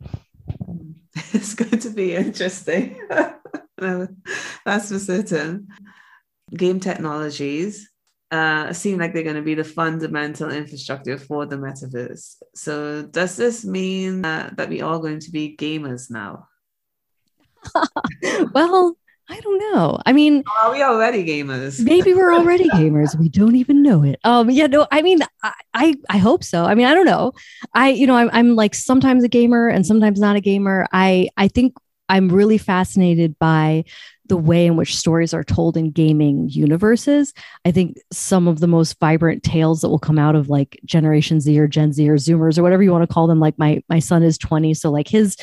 It's 1.31 1.55
going 1.55 1.79
to 1.79 1.89
be 1.91 2.13
interesting. 2.13 3.00
That's 3.77 4.89
for 4.89 5.00
certain. 5.00 5.69
Game 6.53 6.81
technologies 6.81 7.89
uh, 8.32 8.74
seem 8.74 9.00
like 9.00 9.13
they're 9.13 9.24
going 9.24 9.36
to 9.36 9.41
be 9.41 9.55
the 9.55 9.63
fundamental 9.63 10.51
infrastructure 10.51 11.17
for 11.17 11.46
the 11.46 11.58
metaverse. 11.58 12.38
So, 12.55 13.03
does 13.03 13.36
this 13.38 13.63
mean 13.63 14.25
uh, 14.25 14.51
that 14.58 14.70
we 14.70 14.82
are 14.82 15.00
going 15.00 15.20
to 15.20 15.32
be 15.32 15.55
gamers 15.55 16.10
now? 16.10 16.48
well, 18.53 18.98
I 19.29 19.39
don't 19.39 19.58
know. 19.74 20.00
I 20.05 20.13
mean, 20.13 20.44
are 20.62 20.72
we 20.72 20.84
already 20.84 21.25
gamers? 21.25 21.84
maybe 21.84 22.13
we're 22.13 22.34
already 22.34 22.70
gamers. 22.70 23.17
We 23.17 23.29
don't 23.29 23.55
even 23.55 23.82
know 23.82 24.03
it. 24.03 24.20
Um, 24.24 24.50
yeah, 24.50 24.67
no, 24.67 24.88
I 24.91 25.01
mean, 25.01 25.20
I, 25.44 25.53
I, 25.74 25.96
I 26.10 26.17
hope 26.17 26.44
so. 26.44 26.65
I 26.65 26.75
mean, 26.75 26.86
I 26.86 26.94
don't 26.94 27.05
know. 27.05 27.34
I, 27.74 27.89
you 27.89 28.05
know, 28.05 28.15
I'm, 28.15 28.29
I'm 28.34 28.55
like 28.55 28.75
sometimes 28.75 29.24
a 29.24 29.27
gamer 29.27 29.67
and 29.67 29.86
sometimes 29.86 30.20
not 30.20 30.36
a 30.36 30.41
gamer. 30.41 30.86
I, 30.91 31.29
I 31.38 31.48
think 31.48 31.75
I'm 32.08 32.29
really 32.29 32.60
fascinated 32.60 33.38
by 33.39 33.86
the 34.27 34.38
way 34.38 34.65
in 34.65 34.75
which 34.75 34.96
stories 34.96 35.34
are 35.34 35.44
told 35.44 35.77
in 35.77 35.91
gaming 35.91 36.50
universes. 36.50 37.34
I 37.63 37.72
think 37.72 37.98
some 38.12 38.48
of 38.48 38.60
the 38.60 38.67
most 38.67 39.00
vibrant 39.00 39.44
tales 39.44 39.82
that 39.82 39.89
will 39.89 40.00
come 40.00 40.17
out 40.17 40.36
of 40.36 40.50
like 40.50 40.79
Generation 40.86 41.39
Z 41.39 41.58
or 41.60 41.67
Gen 41.67 41.94
Z 41.94 42.08
or 42.10 42.15
Zoomers 42.15 42.58
or 42.58 42.63
whatever 42.63 42.84
you 42.84 42.91
want 42.91 43.08
to 43.08 43.13
call 43.13 43.27
them. 43.27 43.39
Like 43.39 43.58
my 43.60 43.84
my 43.89 44.00
son 44.00 44.24
is 44.24 44.38
20, 44.38 44.74
so 44.74 44.91
like 44.91 45.08
his 45.08 45.38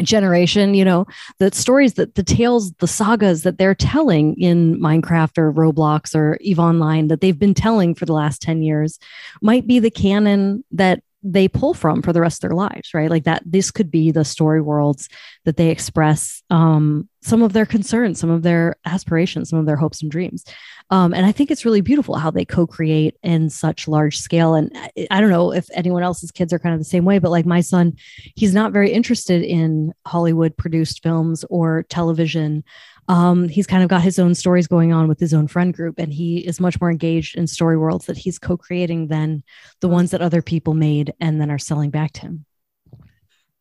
generation 0.00 0.72
you 0.72 0.86
know 0.86 1.04
the 1.38 1.50
stories 1.52 1.94
that 1.94 2.14
the 2.14 2.22
tales 2.22 2.72
the 2.78 2.86
sagas 2.86 3.42
that 3.42 3.58
they're 3.58 3.74
telling 3.74 4.34
in 4.40 4.80
minecraft 4.80 5.36
or 5.36 5.52
roblox 5.52 6.14
or 6.14 6.38
eve 6.40 6.58
online 6.58 7.08
that 7.08 7.20
they've 7.20 7.38
been 7.38 7.52
telling 7.52 7.94
for 7.94 8.06
the 8.06 8.12
last 8.14 8.40
10 8.40 8.62
years 8.62 8.98
might 9.42 9.66
be 9.66 9.78
the 9.78 9.90
canon 9.90 10.64
that 10.70 11.02
they 11.22 11.48
pull 11.48 11.74
from 11.74 12.02
for 12.02 12.12
the 12.12 12.20
rest 12.20 12.42
of 12.42 12.48
their 12.48 12.56
lives, 12.56 12.94
right? 12.94 13.10
Like 13.10 13.24
that, 13.24 13.42
this 13.46 13.70
could 13.70 13.90
be 13.90 14.10
the 14.10 14.24
story 14.24 14.60
worlds 14.60 15.08
that 15.44 15.56
they 15.56 15.68
express 15.68 16.42
um, 16.50 17.08
some 17.22 17.42
of 17.42 17.52
their 17.52 17.66
concerns, 17.66 18.18
some 18.18 18.30
of 18.30 18.42
their 18.42 18.76
aspirations, 18.84 19.50
some 19.50 19.58
of 19.58 19.66
their 19.66 19.76
hopes 19.76 20.02
and 20.02 20.10
dreams. 20.10 20.44
Um, 20.90 21.14
and 21.14 21.24
I 21.24 21.32
think 21.32 21.50
it's 21.50 21.64
really 21.64 21.80
beautiful 21.80 22.16
how 22.16 22.30
they 22.30 22.44
co 22.44 22.66
create 22.66 23.16
in 23.22 23.50
such 23.50 23.86
large 23.86 24.18
scale. 24.18 24.54
And 24.54 24.70
I, 24.74 25.06
I 25.10 25.20
don't 25.20 25.30
know 25.30 25.52
if 25.52 25.66
anyone 25.72 26.02
else's 26.02 26.32
kids 26.32 26.52
are 26.52 26.58
kind 26.58 26.74
of 26.74 26.80
the 26.80 26.84
same 26.84 27.04
way, 27.04 27.18
but 27.18 27.30
like 27.30 27.46
my 27.46 27.60
son, 27.60 27.94
he's 28.34 28.54
not 28.54 28.72
very 28.72 28.92
interested 28.92 29.42
in 29.42 29.92
Hollywood 30.06 30.56
produced 30.56 31.02
films 31.02 31.44
or 31.48 31.84
television 31.84 32.64
um, 33.12 33.46
he's 33.46 33.66
kind 33.66 33.82
of 33.82 33.90
got 33.90 34.00
his 34.00 34.18
own 34.18 34.34
stories 34.34 34.66
going 34.66 34.90
on 34.90 35.06
with 35.06 35.20
his 35.20 35.34
own 35.34 35.46
friend 35.46 35.74
group, 35.74 35.98
and 35.98 36.10
he 36.10 36.38
is 36.38 36.58
much 36.58 36.80
more 36.80 36.90
engaged 36.90 37.36
in 37.36 37.46
story 37.46 37.76
worlds 37.76 38.06
that 38.06 38.16
he's 38.16 38.38
co-creating 38.38 39.08
than 39.08 39.42
the 39.80 39.88
ones 39.88 40.12
that 40.12 40.22
other 40.22 40.40
people 40.40 40.72
made 40.72 41.12
and 41.20 41.38
then 41.38 41.50
are 41.50 41.58
selling 41.58 41.90
back 41.90 42.12
to 42.12 42.20
him. 42.22 42.46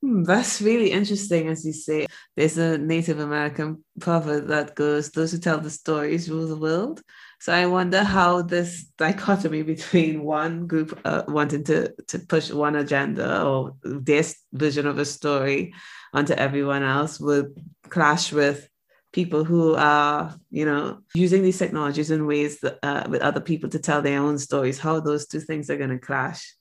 Hmm, 0.01 0.23
that's 0.23 0.61
really 0.61 0.91
interesting, 0.91 1.49
as 1.49 1.65
you 1.65 1.73
say. 1.73 2.07
There's 2.37 2.57
a 2.57 2.77
Native 2.77 3.19
American 3.19 3.83
proverb 3.99 4.47
that 4.47 4.73
goes, 4.73 5.11
"Those 5.11 5.33
who 5.33 5.37
tell 5.37 5.59
the 5.59 5.69
stories 5.69 6.31
rule 6.31 6.47
the 6.47 6.55
world." 6.55 7.01
So 7.41 7.51
I 7.51 7.65
wonder 7.65 8.03
how 8.03 8.43
this 8.43 8.85
dichotomy 8.97 9.63
between 9.63 10.23
one 10.23 10.65
group 10.65 10.97
uh, 11.03 11.23
wanting 11.27 11.65
to 11.65 11.93
to 12.07 12.19
push 12.19 12.51
one 12.51 12.77
agenda 12.77 13.43
or 13.43 13.75
their 13.83 14.23
vision 14.53 14.87
of 14.87 14.97
a 14.97 15.03
story 15.03 15.73
onto 16.13 16.33
everyone 16.33 16.83
else 16.83 17.19
would 17.19 17.47
clash 17.89 18.31
with 18.31 18.70
people 19.13 19.43
who 19.43 19.75
are 19.75 20.33
you 20.49 20.65
know 20.65 20.99
using 21.13 21.43
these 21.43 21.59
technologies 21.59 22.11
in 22.11 22.25
ways 22.25 22.59
that, 22.59 22.79
uh, 22.83 23.05
with 23.09 23.21
other 23.21 23.41
people 23.41 23.69
to 23.69 23.79
tell 23.79 24.01
their 24.01 24.19
own 24.19 24.37
stories 24.37 24.79
how 24.79 24.99
those 24.99 25.27
two 25.27 25.39
things 25.39 25.69
are 25.69 25.77
going 25.77 25.89
to 25.89 25.99
clash 25.99 26.53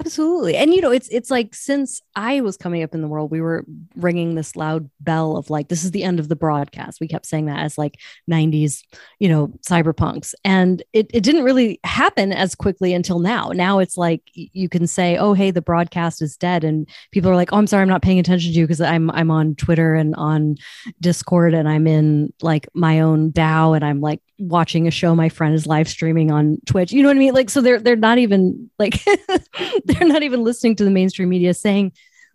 Absolutely. 0.00 0.56
And 0.56 0.72
you 0.72 0.80
know, 0.80 0.90
it's 0.90 1.08
it's 1.08 1.30
like 1.30 1.54
since 1.54 2.00
I 2.16 2.40
was 2.40 2.56
coming 2.56 2.82
up 2.82 2.94
in 2.94 3.02
the 3.02 3.08
world, 3.08 3.30
we 3.30 3.42
were 3.42 3.66
ringing 3.96 4.34
this 4.34 4.56
loud 4.56 4.88
bell 4.98 5.36
of 5.36 5.50
like 5.50 5.68
this 5.68 5.84
is 5.84 5.90
the 5.90 6.04
end 6.04 6.18
of 6.18 6.28
the 6.30 6.36
broadcast. 6.36 7.00
We 7.02 7.06
kept 7.08 7.26
saying 7.26 7.46
that 7.46 7.58
as 7.60 7.76
like 7.76 7.98
90s, 8.26 8.82
you 9.18 9.28
know, 9.28 9.48
cyberpunks. 9.68 10.32
And 10.42 10.82
it, 10.94 11.10
it 11.12 11.22
didn't 11.22 11.44
really 11.44 11.80
happen 11.84 12.32
as 12.32 12.54
quickly 12.54 12.94
until 12.94 13.18
now. 13.18 13.50
Now 13.50 13.78
it's 13.78 13.98
like 13.98 14.22
you 14.32 14.70
can 14.70 14.86
say, 14.86 15.18
"Oh, 15.18 15.34
hey, 15.34 15.50
the 15.50 15.60
broadcast 15.60 16.22
is 16.22 16.34
dead." 16.34 16.64
And 16.64 16.88
people 17.12 17.30
are 17.30 17.36
like, 17.36 17.52
"Oh, 17.52 17.58
I'm 17.58 17.66
sorry, 17.66 17.82
I'm 17.82 17.88
not 17.88 18.02
paying 18.02 18.18
attention 18.18 18.52
to 18.54 18.58
you 18.58 18.66
because 18.66 18.80
I'm 18.80 19.10
I'm 19.10 19.30
on 19.30 19.54
Twitter 19.54 19.94
and 19.94 20.14
on 20.16 20.56
Discord 21.00 21.52
and 21.52 21.68
I'm 21.68 21.86
in 21.86 22.32
like 22.40 22.68
my 22.74 23.00
own 23.00 23.32
DAO 23.32 23.76
and 23.76 23.84
I'm 23.84 24.00
like 24.00 24.20
watching 24.40 24.88
a 24.88 24.90
show 24.90 25.14
my 25.14 25.28
friend 25.28 25.54
is 25.54 25.66
live 25.66 25.88
streaming 25.88 26.30
on 26.30 26.58
Twitch. 26.66 26.92
You 26.92 27.02
know 27.02 27.08
what 27.08 27.16
I 27.16 27.20
mean? 27.20 27.34
Like, 27.34 27.50
so 27.50 27.60
they're 27.60 27.78
they're 27.78 27.96
not 27.96 28.18
even 28.18 28.70
like 28.78 29.02
they're 29.84 30.08
not 30.08 30.22
even 30.22 30.42
listening 30.42 30.76
to 30.76 30.84
the 30.84 30.90
mainstream 30.90 31.28
media 31.28 31.54
saying 31.54 31.92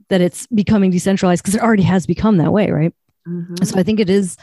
that 0.09 0.21
it's 0.21 0.47
becoming 0.47 0.91
decentralized 0.91 1.43
because 1.43 1.55
it 1.55 1.61
already 1.61 1.83
has 1.83 2.05
become 2.05 2.37
that 2.37 2.53
way, 2.53 2.69
right? 2.69 2.93
Mm-hmm. 3.27 3.63
So 3.63 3.79
I 3.79 3.83
think 3.83 3.99
it 3.99 4.09
is 4.09 4.37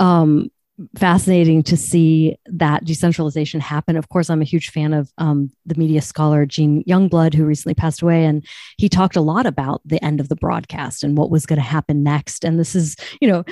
um, 0.00 0.50
fascinating 0.98 1.62
to 1.62 1.76
see 1.76 2.36
that 2.46 2.84
decentralization 2.84 3.60
happen. 3.60 3.96
Of 3.96 4.08
course, 4.08 4.28
I'm 4.28 4.42
a 4.42 4.46
huge 4.46 4.70
fan 4.70 4.92
of 4.92 5.12
um, 5.18 5.50
the 5.64 5.76
media 5.76 6.02
scholar 6.02 6.46
Gene 6.46 6.82
Youngblood, 6.84 7.34
who 7.34 7.44
recently 7.44 7.74
passed 7.74 8.02
away, 8.02 8.24
and 8.24 8.44
he 8.76 8.88
talked 8.88 9.16
a 9.16 9.20
lot 9.20 9.46
about 9.46 9.82
the 9.84 10.04
end 10.04 10.20
of 10.20 10.28
the 10.28 10.36
broadcast 10.36 11.04
and 11.04 11.16
what 11.16 11.30
was 11.30 11.46
going 11.46 11.58
to 11.58 11.62
happen 11.62 12.02
next. 12.02 12.44
And 12.44 12.58
this 12.58 12.74
is, 12.74 12.96
you 13.20 13.28
know, 13.28 13.44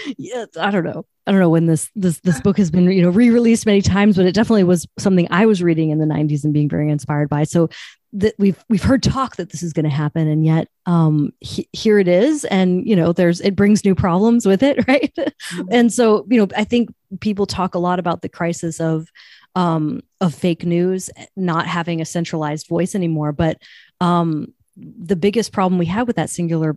I 0.59 0.71
don't 0.71 0.85
know. 0.85 1.07
I 1.27 1.31
don't 1.31 1.41
know 1.41 1.51
when 1.51 1.67
this 1.67 1.91
this 1.95 2.21
this 2.21 2.41
book 2.41 2.57
has 2.59 2.71
been 2.71 2.91
you 2.91 3.03
know 3.03 3.11
re-released 3.11 3.67
many 3.67 3.83
times, 3.83 4.17
but 4.17 4.27
it 4.27 4.35
definitely 4.35 4.65
was 4.65 4.87
something 4.99 5.29
I 5.31 5.47
was 5.47 5.63
reading 5.63 5.91
in 5.91 5.99
the 5.99 6.07
90s 6.07 6.45
and 6.45 6.53
being 6.53 6.69
very 6.69 6.91
inspired 6.91 7.29
by. 7.29 7.45
So 7.45 7.69
that 8.15 8.35
we've 8.39 8.63
we've 8.69 8.83
heard 8.83 9.03
talk 9.03 9.37
that 9.37 9.51
this 9.51 9.63
is 9.63 9.73
going 9.73 9.85
to 9.85 9.91
happen 9.91 10.29
and 10.29 10.45
yet 10.45 10.69
um 10.85 11.33
he, 11.41 11.67
here 11.73 11.99
it 11.99 12.09
is 12.09 12.45
and 12.45 12.87
you 12.87 12.95
know 12.95 13.13
there's 13.13 13.41
it 13.41 13.57
brings 13.57 13.85
new 13.85 13.95
problems 13.95 14.45
with 14.45 14.63
it 14.63 14.77
right 14.89 15.15
mm-hmm. 15.17 15.63
and 15.71 15.93
so 15.93 16.27
you 16.29 16.39
know 16.39 16.47
i 16.57 16.65
think 16.65 16.93
people 17.21 17.47
talk 17.47 17.75
a 17.75 17.79
lot 17.79 17.99
about 17.99 18.21
the 18.21 18.29
crisis 18.29 18.81
of 18.81 19.09
um 19.55 20.03
of 20.21 20.35
fake 20.35 20.65
news 20.65 21.09
not 21.37 21.67
having 21.67 22.01
a 22.01 22.05
centralized 22.05 22.67
voice 22.69 22.95
anymore 22.95 23.33
but 23.33 23.57
um 24.01 24.53
the 24.77 25.17
biggest 25.17 25.53
problem 25.53 25.79
we 25.79 25.87
had 25.87 26.07
with 26.07 26.17
that 26.17 26.31
singular 26.31 26.77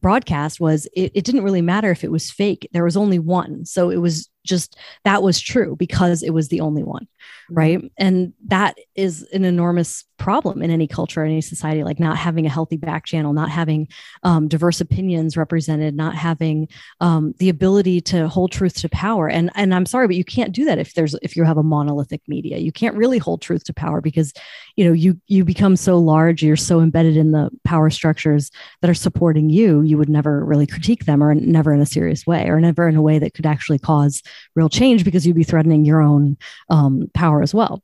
broadcast 0.00 0.60
was 0.60 0.86
it, 0.94 1.12
it 1.14 1.24
didn't 1.24 1.44
really 1.44 1.62
matter 1.62 1.90
if 1.90 2.04
it 2.04 2.12
was 2.12 2.30
fake. 2.30 2.68
There 2.72 2.84
was 2.84 2.96
only 2.96 3.18
one. 3.18 3.64
So 3.64 3.90
it 3.90 3.96
was 3.96 4.28
just 4.44 4.76
that 5.04 5.22
was 5.22 5.40
true 5.40 5.76
because 5.76 6.22
it 6.22 6.30
was 6.30 6.48
the 6.48 6.60
only 6.60 6.82
one 6.82 7.06
mm-hmm. 7.44 7.54
right? 7.54 7.92
And 7.98 8.32
that 8.46 8.78
is 8.94 9.22
an 9.32 9.44
enormous 9.44 10.04
problem 10.16 10.62
in 10.62 10.70
any 10.70 10.86
culture 10.86 11.24
in 11.24 11.32
any 11.32 11.40
society 11.40 11.82
like 11.82 11.98
not 11.98 12.16
having 12.16 12.46
a 12.46 12.48
healthy 12.48 12.76
back 12.76 13.04
channel 13.04 13.32
not 13.32 13.50
having 13.50 13.88
um, 14.22 14.46
diverse 14.46 14.80
opinions 14.80 15.36
represented 15.36 15.94
not 15.96 16.14
having 16.14 16.68
um, 17.00 17.34
the 17.38 17.48
ability 17.48 18.00
to 18.00 18.28
hold 18.28 18.52
truth 18.52 18.74
to 18.74 18.88
power. 18.88 19.28
And 19.28 19.50
and 19.54 19.74
i'm 19.74 19.86
sorry 19.86 20.06
but 20.06 20.16
you 20.16 20.24
can't 20.24 20.52
do 20.52 20.64
that 20.66 20.78
if 20.78 20.94
there's 20.94 21.14
if 21.22 21.36
you 21.36 21.44
have 21.44 21.58
a 21.58 21.62
monolithic 21.62 22.22
media. 22.28 22.58
You 22.58 22.72
can't 22.72 22.96
really 22.96 23.18
hold 23.18 23.42
truth 23.42 23.64
to 23.64 23.74
power 23.74 24.00
because 24.00 24.32
you 24.76 24.84
know 24.84 24.92
you 24.92 25.20
you 25.26 25.44
become 25.44 25.76
so 25.76 25.98
large 25.98 26.42
you're 26.42 26.56
so 26.56 26.80
embedded 26.80 27.16
in 27.16 27.32
the 27.32 27.50
power 27.64 27.90
structures 27.90 28.50
that 28.80 28.90
are 28.90 28.94
supporting 28.94 29.50
you 29.50 29.82
you 29.82 29.98
would 29.98 30.08
never 30.08 30.44
really 30.44 30.66
critique 30.66 31.06
them 31.06 31.22
or 31.22 31.34
never 31.34 31.72
in 31.72 31.80
a 31.80 31.86
serious 31.86 32.26
way 32.26 32.46
or 32.48 32.60
never 32.60 32.88
in 32.88 32.96
a 32.96 33.02
way 33.02 33.18
that 33.18 33.34
could 33.34 33.46
actually 33.46 33.78
cause 33.78 34.22
real 34.54 34.68
change 34.68 35.04
because 35.04 35.26
you'd 35.26 35.36
be 35.36 35.44
threatening 35.44 35.84
your 35.84 36.02
own 36.02 36.36
um, 36.70 37.10
power 37.14 37.42
as 37.42 37.54
well. 37.54 37.82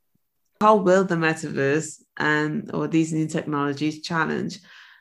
How 0.61 0.77
will 0.77 1.05
the 1.05 1.17
metaverse 1.17 2.03
and 2.17 2.71
or 2.75 2.87
these 2.87 3.13
new 3.13 3.27
technologies 3.27 4.03
challenge 4.03 4.59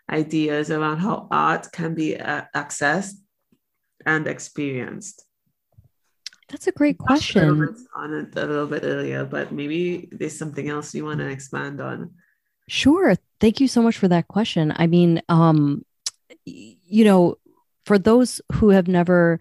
ideas 0.10 0.72
around 0.72 1.00
how 1.00 1.27
art 1.32 1.72
can 1.72 1.94
be 1.94 2.18
uh, 2.18 2.44
accessed 2.56 3.15
and 4.06 4.27
experienced? 4.27 5.25
That's 6.50 6.68
a 6.68 6.72
great 6.72 6.98
question. 6.98 7.75
On 7.96 8.13
it 8.13 8.36
a 8.36 8.46
little 8.46 8.65
bit 8.65 8.84
earlier, 8.84 9.24
but 9.24 9.51
maybe 9.51 10.10
there's 10.12 10.38
something 10.38 10.68
else 10.68 10.96
you 10.96 11.06
want 11.06 11.20
to 11.20 11.27
expand 11.27 11.79
on. 11.79 12.12
Sure. 12.68 13.15
Thank 13.39 13.60
you 13.60 13.68
so 13.68 13.82
much 13.82 13.98
for 13.98 14.08
that 14.08 14.27
question. 14.27 14.74
I 14.75 14.88
mean, 14.88 15.22
um, 15.29 15.86
you 16.46 17.06
know, 17.06 17.38
for 17.86 18.00
those 18.00 18.41
who 18.53 18.70
have 18.70 18.88
never 18.88 19.39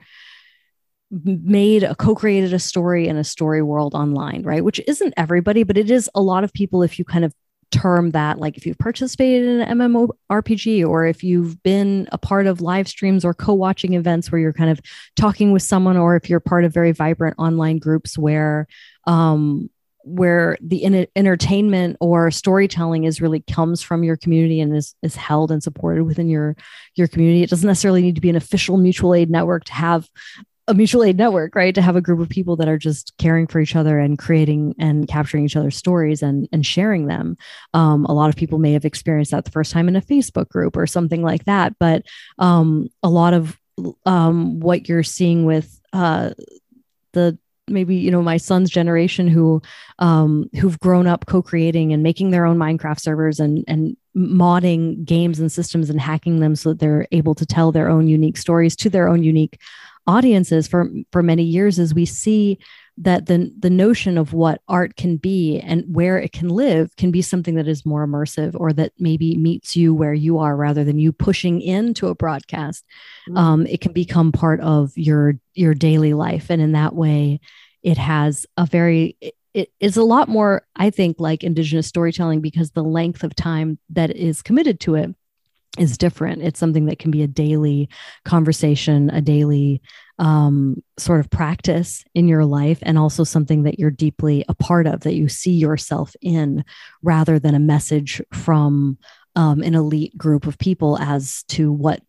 made 1.10 1.82
a 1.82 1.94
co-created 1.94 2.52
a 2.52 2.58
story 2.58 3.08
in 3.08 3.16
a 3.16 3.24
story 3.24 3.62
world 3.62 3.94
online 3.94 4.42
right? 4.42 4.64
Which 4.64 4.80
isn't 4.86 5.14
everybody 5.16 5.62
but 5.62 5.78
it 5.78 5.90
is 5.90 6.10
a 6.14 6.20
lot 6.20 6.44
of 6.44 6.52
people 6.52 6.82
if 6.82 6.98
you 6.98 7.04
kind 7.04 7.24
of 7.24 7.32
term 7.70 8.12
that 8.12 8.38
like 8.38 8.56
if 8.56 8.64
you've 8.64 8.78
participated 8.78 9.46
in 9.46 9.60
an 9.60 9.78
MMORPG 9.78 10.86
or 10.86 11.06
if 11.06 11.22
you've 11.22 11.62
been 11.62 12.08
a 12.12 12.18
part 12.18 12.46
of 12.46 12.60
live 12.60 12.88
streams 12.88 13.24
or 13.24 13.34
co-watching 13.34 13.94
events 13.94 14.32
where 14.32 14.40
you're 14.40 14.52
kind 14.52 14.70
of 14.70 14.80
talking 15.16 15.52
with 15.52 15.62
someone 15.62 15.96
or 15.96 16.16
if 16.16 16.30
you're 16.30 16.40
part 16.40 16.64
of 16.64 16.72
very 16.72 16.92
vibrant 16.92 17.36
online 17.38 17.78
groups 17.78 18.16
where 18.16 18.66
um 19.06 19.68
where 20.04 20.56
the 20.62 20.82
in- 20.82 21.06
entertainment 21.16 21.96
or 22.00 22.30
storytelling 22.30 23.04
is 23.04 23.20
really 23.20 23.40
comes 23.40 23.82
from 23.82 24.02
your 24.02 24.16
community 24.16 24.60
and 24.60 24.74
is, 24.74 24.94
is 25.02 25.14
held 25.14 25.50
and 25.50 25.62
supported 25.62 26.04
within 26.04 26.28
your 26.28 26.56
your 26.94 27.08
community. 27.08 27.42
It 27.42 27.50
doesn't 27.50 27.66
necessarily 27.66 28.00
need 28.00 28.14
to 28.14 28.20
be 28.20 28.30
an 28.30 28.36
official 28.36 28.78
mutual 28.78 29.14
aid 29.14 29.30
network 29.30 29.64
to 29.64 29.74
have 29.74 30.08
a 30.68 30.74
mutual 30.74 31.02
aid 31.02 31.16
network, 31.16 31.54
right? 31.54 31.74
To 31.74 31.82
have 31.82 31.96
a 31.96 32.00
group 32.00 32.20
of 32.20 32.28
people 32.28 32.54
that 32.56 32.68
are 32.68 32.78
just 32.78 33.14
caring 33.18 33.46
for 33.46 33.58
each 33.58 33.74
other 33.74 33.98
and 33.98 34.18
creating 34.18 34.74
and 34.78 35.08
capturing 35.08 35.44
each 35.44 35.56
other's 35.56 35.76
stories 35.76 36.22
and 36.22 36.48
and 36.52 36.64
sharing 36.64 37.06
them. 37.06 37.36
Um, 37.74 38.04
a 38.04 38.12
lot 38.12 38.28
of 38.28 38.36
people 38.36 38.58
may 38.58 38.72
have 38.72 38.84
experienced 38.84 39.32
that 39.32 39.44
the 39.44 39.50
first 39.50 39.72
time 39.72 39.88
in 39.88 39.96
a 39.96 40.02
Facebook 40.02 40.48
group 40.48 40.76
or 40.76 40.86
something 40.86 41.22
like 41.22 41.46
that, 41.46 41.74
but 41.80 42.04
um, 42.38 42.88
a 43.02 43.08
lot 43.08 43.34
of 43.34 43.58
um, 44.06 44.60
what 44.60 44.88
you're 44.88 45.02
seeing 45.02 45.44
with 45.44 45.80
uh, 45.92 46.30
the 47.12 47.38
maybe 47.66 47.96
you 47.96 48.10
know 48.10 48.22
my 48.22 48.36
son's 48.36 48.70
generation 48.70 49.26
who 49.28 49.62
um, 49.98 50.48
who've 50.60 50.78
grown 50.80 51.06
up 51.06 51.26
co-creating 51.26 51.92
and 51.92 52.02
making 52.02 52.30
their 52.30 52.44
own 52.44 52.58
Minecraft 52.58 53.00
servers 53.00 53.40
and 53.40 53.64
and 53.66 53.96
modding 54.16 55.04
games 55.04 55.38
and 55.38 55.50
systems 55.50 55.88
and 55.88 56.00
hacking 56.00 56.40
them 56.40 56.56
so 56.56 56.70
that 56.70 56.80
they're 56.80 57.06
able 57.12 57.34
to 57.34 57.46
tell 57.46 57.70
their 57.70 57.88
own 57.88 58.08
unique 58.08 58.36
stories 58.36 58.74
to 58.74 58.90
their 58.90 59.08
own 59.08 59.22
unique 59.22 59.58
audiences 60.08 60.66
for 60.66 60.88
for 61.12 61.22
many 61.22 61.44
years 61.44 61.78
is 61.78 61.94
we 61.94 62.06
see 62.06 62.58
that 62.96 63.26
the 63.26 63.52
the 63.58 63.70
notion 63.70 64.16
of 64.16 64.32
what 64.32 64.62
art 64.66 64.96
can 64.96 65.18
be 65.18 65.60
and 65.60 65.84
where 65.86 66.18
it 66.18 66.32
can 66.32 66.48
live 66.48 66.96
can 66.96 67.10
be 67.10 67.22
something 67.22 67.54
that 67.54 67.68
is 67.68 67.86
more 67.86 68.06
immersive 68.06 68.58
or 68.58 68.72
that 68.72 68.92
maybe 68.98 69.36
meets 69.36 69.76
you 69.76 69.94
where 69.94 70.14
you 70.14 70.38
are 70.38 70.56
rather 70.56 70.82
than 70.82 70.98
you 70.98 71.12
pushing 71.12 71.60
into 71.60 72.08
a 72.08 72.14
broadcast 72.14 72.84
mm-hmm. 73.28 73.36
um, 73.36 73.66
it 73.66 73.82
can 73.82 73.92
become 73.92 74.32
part 74.32 74.60
of 74.60 74.96
your 74.96 75.34
your 75.54 75.74
daily 75.74 76.14
life 76.14 76.50
and 76.50 76.62
in 76.62 76.72
that 76.72 76.94
way 76.94 77.38
it 77.82 77.98
has 77.98 78.46
a 78.56 78.64
very 78.64 79.16
it 79.54 79.70
is 79.78 79.98
a 79.98 80.02
lot 80.02 80.28
more 80.28 80.62
i 80.74 80.88
think 80.88 81.16
like 81.20 81.44
indigenous 81.44 81.86
storytelling 81.86 82.40
because 82.40 82.70
the 82.70 82.82
length 82.82 83.22
of 83.22 83.34
time 83.34 83.78
that 83.90 84.10
is 84.10 84.40
committed 84.40 84.80
to 84.80 84.94
it 84.94 85.14
is 85.76 85.98
different. 85.98 86.42
It's 86.42 86.58
something 86.58 86.86
that 86.86 86.98
can 86.98 87.10
be 87.10 87.22
a 87.22 87.28
daily 87.28 87.88
conversation, 88.24 89.10
a 89.10 89.20
daily 89.20 89.82
um, 90.18 90.82
sort 90.98 91.20
of 91.20 91.30
practice 91.30 92.04
in 92.14 92.26
your 92.26 92.44
life, 92.44 92.78
and 92.82 92.98
also 92.98 93.24
something 93.24 93.64
that 93.64 93.78
you're 93.78 93.90
deeply 93.90 94.44
a 94.48 94.54
part 94.54 94.86
of, 94.86 95.00
that 95.00 95.14
you 95.14 95.28
see 95.28 95.52
yourself 95.52 96.14
in, 96.20 96.64
rather 97.02 97.38
than 97.38 97.54
a 97.54 97.60
message 97.60 98.20
from 98.32 98.98
um, 99.36 99.62
an 99.62 99.74
elite 99.74 100.16
group 100.18 100.46
of 100.46 100.58
people 100.58 100.98
as 100.98 101.44
to 101.44 101.70
what 101.70 102.02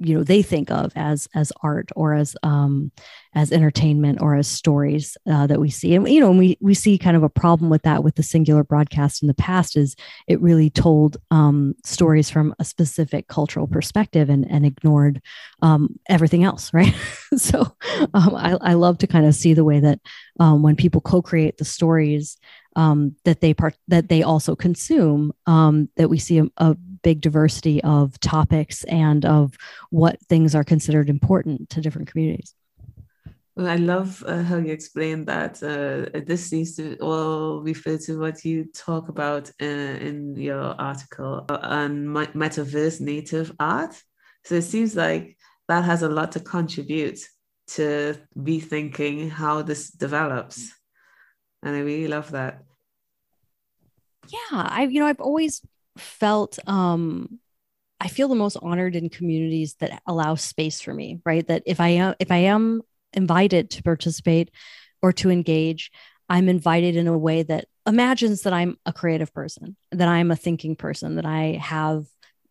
you 0.00 0.16
know 0.16 0.24
they 0.24 0.42
think 0.42 0.70
of 0.70 0.92
as 0.96 1.28
as 1.34 1.52
art 1.62 1.90
or 1.94 2.14
as 2.14 2.36
um 2.42 2.90
as 3.34 3.52
entertainment 3.52 4.20
or 4.20 4.34
as 4.34 4.48
stories 4.48 5.16
uh, 5.30 5.46
that 5.46 5.60
we 5.60 5.70
see. 5.70 5.94
And 5.94 6.08
you 6.08 6.20
know 6.20 6.32
we 6.32 6.56
we 6.60 6.74
see 6.74 6.98
kind 6.98 7.16
of 7.16 7.22
a 7.22 7.28
problem 7.28 7.70
with 7.70 7.82
that 7.82 8.02
with 8.02 8.16
the 8.16 8.22
singular 8.22 8.64
broadcast 8.64 9.22
in 9.22 9.28
the 9.28 9.34
past 9.34 9.76
is 9.76 9.94
it 10.26 10.40
really 10.40 10.70
told 10.70 11.18
um 11.30 11.74
stories 11.84 12.30
from 12.30 12.54
a 12.58 12.64
specific 12.64 13.28
cultural 13.28 13.66
perspective 13.66 14.30
and 14.30 14.50
and 14.50 14.66
ignored 14.66 15.20
um 15.62 15.98
everything 16.08 16.42
else 16.44 16.70
right? 16.74 16.94
So 17.36 17.60
um, 18.14 18.34
I, 18.34 18.56
I 18.60 18.74
love 18.74 18.98
to 18.98 19.06
kind 19.06 19.26
of 19.26 19.34
see 19.34 19.54
the 19.54 19.64
way 19.64 19.78
that 19.80 20.00
um, 20.40 20.62
when 20.62 20.74
people 20.74 21.00
co-create 21.00 21.58
the 21.58 21.64
stories 21.64 22.38
um, 22.76 23.16
that 23.24 23.40
they 23.40 23.54
part 23.54 23.76
that 23.88 24.08
they 24.08 24.22
also 24.22 24.54
consume 24.54 25.32
um, 25.46 25.88
that 25.96 26.08
we 26.08 26.18
see 26.18 26.38
a, 26.38 26.46
a, 26.56 26.76
big 27.02 27.20
diversity 27.20 27.82
of 27.82 28.18
topics 28.20 28.84
and 28.84 29.24
of 29.24 29.56
what 29.90 30.20
things 30.28 30.54
are 30.54 30.64
considered 30.64 31.08
important 31.08 31.68
to 31.70 31.80
different 31.80 32.08
communities 32.08 32.54
well, 33.56 33.68
I 33.68 33.76
love 33.76 34.24
uh, 34.26 34.42
how 34.42 34.56
you 34.56 34.72
explained 34.72 35.26
that. 35.26 35.62
Uh, 35.62 36.20
this 36.24 36.48
seems 36.48 36.76
to 36.76 36.96
all 36.98 37.60
refer 37.60 37.98
to 37.98 38.18
what 38.18 38.42
you 38.42 38.64
talk 38.72 39.08
about 39.08 39.50
uh, 39.60 39.66
in 39.66 40.34
your 40.36 40.80
article 40.80 41.44
on 41.50 42.06
metaverse 42.06 43.00
native 43.02 43.52
art. 43.60 44.00
So 44.44 44.54
it 44.54 44.62
seems 44.62 44.96
like 44.96 45.36
that 45.68 45.84
has 45.84 46.02
a 46.02 46.08
lot 46.08 46.32
to 46.32 46.40
contribute 46.40 47.18
to 47.74 48.16
rethinking 48.38 49.30
how 49.30 49.60
this 49.60 49.90
develops 49.90 50.72
and 51.62 51.76
I 51.76 51.80
really 51.80 52.08
love 52.08 52.30
that. 52.32 52.62
Yeah, 54.28 54.38
I 54.52 54.84
you 54.84 55.00
know 55.00 55.06
I've 55.06 55.20
always 55.20 55.62
felt 55.96 56.58
um 56.66 57.40
I 58.00 58.08
feel 58.08 58.28
the 58.28 58.34
most 58.34 58.56
honored 58.62 58.96
in 58.96 59.10
communities 59.10 59.74
that 59.80 60.02
allow 60.06 60.34
space 60.34 60.80
for 60.80 60.94
me, 60.94 61.20
right? 61.24 61.46
That 61.46 61.62
if 61.66 61.80
I 61.80 61.88
am 61.88 62.14
if 62.18 62.30
I 62.30 62.38
am 62.38 62.82
invited 63.12 63.70
to 63.70 63.82
participate 63.82 64.50
or 65.02 65.12
to 65.14 65.30
engage, 65.30 65.90
I'm 66.28 66.48
invited 66.48 66.96
in 66.96 67.06
a 67.08 67.18
way 67.18 67.42
that 67.42 67.66
imagines 67.86 68.42
that 68.42 68.52
I'm 68.52 68.78
a 68.86 68.92
creative 68.92 69.34
person, 69.34 69.76
that 69.92 70.08
I'm 70.08 70.30
a 70.30 70.36
thinking 70.36 70.76
person, 70.76 71.16
that 71.16 71.26
I 71.26 71.58
have 71.60 72.06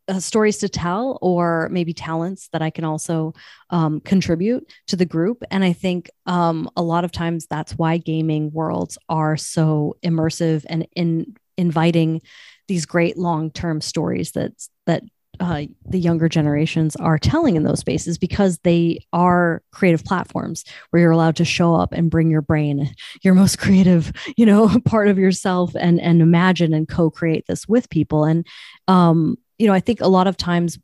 uh, 0.08 0.20
stories 0.20 0.58
to 0.58 0.70
tell 0.70 1.18
or 1.22 1.70
maybe 1.72 1.94
talents 1.94 2.50
that 2.52 2.62
I 2.62 2.72
can 2.72 2.84
also 2.84 3.34
um, 3.70 4.02
contribute 4.02 4.72
to 4.88 4.96
the 4.96 5.06
group. 5.06 5.44
And 5.52 5.64
I 5.64 5.74
think 5.74 6.10
um, 6.26 6.70
a 6.76 6.82
lot 6.82 7.06
of 7.06 7.12
times 7.12 7.48
that's 7.48 7.74
why 7.74 7.98
gaming 7.98 8.52
worlds 8.52 8.98
are 9.08 9.38
so 9.38 9.98
immersive 10.04 10.66
and 10.68 10.88
in 10.96 11.36
inviting 11.60 12.22
these 12.68 12.86
great 12.86 13.18
long-term 13.18 13.82
stories 13.82 14.32
that 14.32 14.54
that 14.86 15.04
uh, 15.40 15.64
the 15.86 16.00
younger 16.00 16.28
generations 16.28 16.96
are 16.98 17.18
telling 17.18 17.56
in 17.56 17.64
those 17.64 17.80
spaces 17.80 18.18
because 18.18 18.60
they 18.60 19.00
are 19.14 19.62
creative 19.72 20.04
platforms 20.04 20.66
where 20.90 21.02
you're 21.02 21.12
allowed 21.12 21.36
to 21.38 21.46
show 21.46 21.74
up 21.76 21.94
and 21.94 22.12
bring 22.12 22.30
your 22.30 22.42
brain, 22.42 22.94
your 23.22 23.34
most 23.34 23.58
creative, 23.60 24.12
you 24.36 24.46
know, 24.46 24.68
part 24.86 25.08
of 25.08 25.18
yourself, 25.18 25.76
and 25.76 26.00
and 26.02 26.22
imagine 26.22 26.74
and 26.74 26.88
co-create 26.88 27.46
this 27.48 27.68
with 27.68 27.90
people. 27.90 28.26
And 28.26 28.46
um, 28.88 29.38
you 29.58 29.68
know, 29.68 29.74
I 29.74 29.80
think 29.80 30.02
a 30.02 30.08
lot 30.08 30.28
of 30.28 30.38
times 30.38 30.80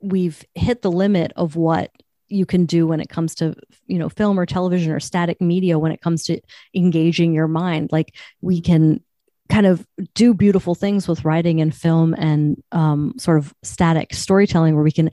we've 0.00 0.44
hit 0.54 0.82
the 0.82 0.92
limit 0.92 1.32
of 1.36 1.56
what 1.56 1.90
you 2.28 2.46
can 2.46 2.66
do 2.66 2.86
when 2.86 3.00
it 3.00 3.08
comes 3.08 3.34
to 3.36 3.54
you 3.86 3.98
know 3.98 4.08
film 4.08 4.38
or 4.38 4.46
television 4.46 4.92
or 4.92 5.00
static 5.00 5.40
media 5.40 5.78
when 5.78 5.92
it 5.92 6.00
comes 6.00 6.24
to 6.24 6.40
engaging 6.74 7.32
your 7.32 7.48
mind 7.48 7.88
like 7.90 8.14
we 8.42 8.60
can 8.60 9.02
kind 9.48 9.66
of 9.66 9.86
do 10.14 10.34
beautiful 10.34 10.74
things 10.74 11.08
with 11.08 11.24
writing 11.24 11.60
and 11.60 11.74
film 11.74 12.14
and 12.14 12.62
um, 12.72 13.14
sort 13.18 13.38
of 13.38 13.54
static 13.62 14.12
storytelling 14.14 14.74
where 14.74 14.84
we 14.84 14.92
can 14.92 15.10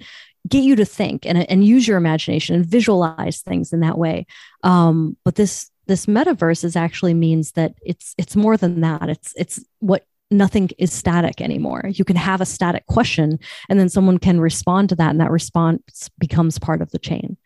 get 0.47 0.63
you 0.63 0.75
to 0.75 0.85
think 0.85 1.25
and, 1.25 1.49
and 1.49 1.65
use 1.65 1.87
your 1.87 1.97
imagination 1.97 2.55
and 2.55 2.65
visualize 2.65 3.41
things 3.41 3.73
in 3.73 3.79
that 3.79 3.97
way 3.97 4.25
um, 4.63 5.17
but 5.23 5.35
this 5.35 5.69
this 5.87 6.07
metaverse 6.07 6.63
is 6.63 6.75
actually 6.75 7.13
means 7.13 7.51
that 7.53 7.75
it's 7.85 8.15
it's 8.17 8.35
more 8.35 8.57
than 8.57 8.81
that 8.81 9.09
it's 9.09 9.33
it's 9.35 9.63
what 9.79 10.05
nothing 10.31 10.69
is 10.77 10.91
static 10.91 11.41
anymore. 11.41 11.83
You 11.87 12.05
can 12.05 12.15
have 12.15 12.41
a 12.41 12.45
static 12.45 12.85
question 12.87 13.39
and 13.69 13.79
then 13.79 13.89
someone 13.89 14.17
can 14.17 14.39
respond 14.39 14.89
to 14.89 14.95
that 14.95 15.11
and 15.11 15.21
that 15.21 15.31
response 15.31 16.09
becomes 16.17 16.59
part 16.59 16.81
of 16.81 16.91
the 16.91 16.99
chain. 16.99 17.37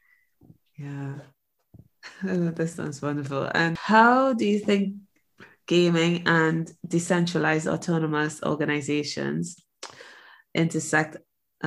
Yeah. 0.78 1.14
that 2.24 2.70
sounds 2.70 3.02
wonderful. 3.02 3.50
And 3.54 3.78
how 3.78 4.34
do 4.34 4.46
you 4.46 4.60
think 4.60 4.96
gaming 5.70 6.24
and 6.26 6.72
decentralized 6.88 7.68
autonomous 7.68 8.42
organizations 8.44 9.56
intersect 10.56 11.18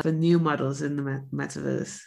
for 0.03 0.11
new 0.11 0.41
models 0.41 0.83
in 0.83 0.97
the 0.97 1.25
metaverse? 1.33 2.01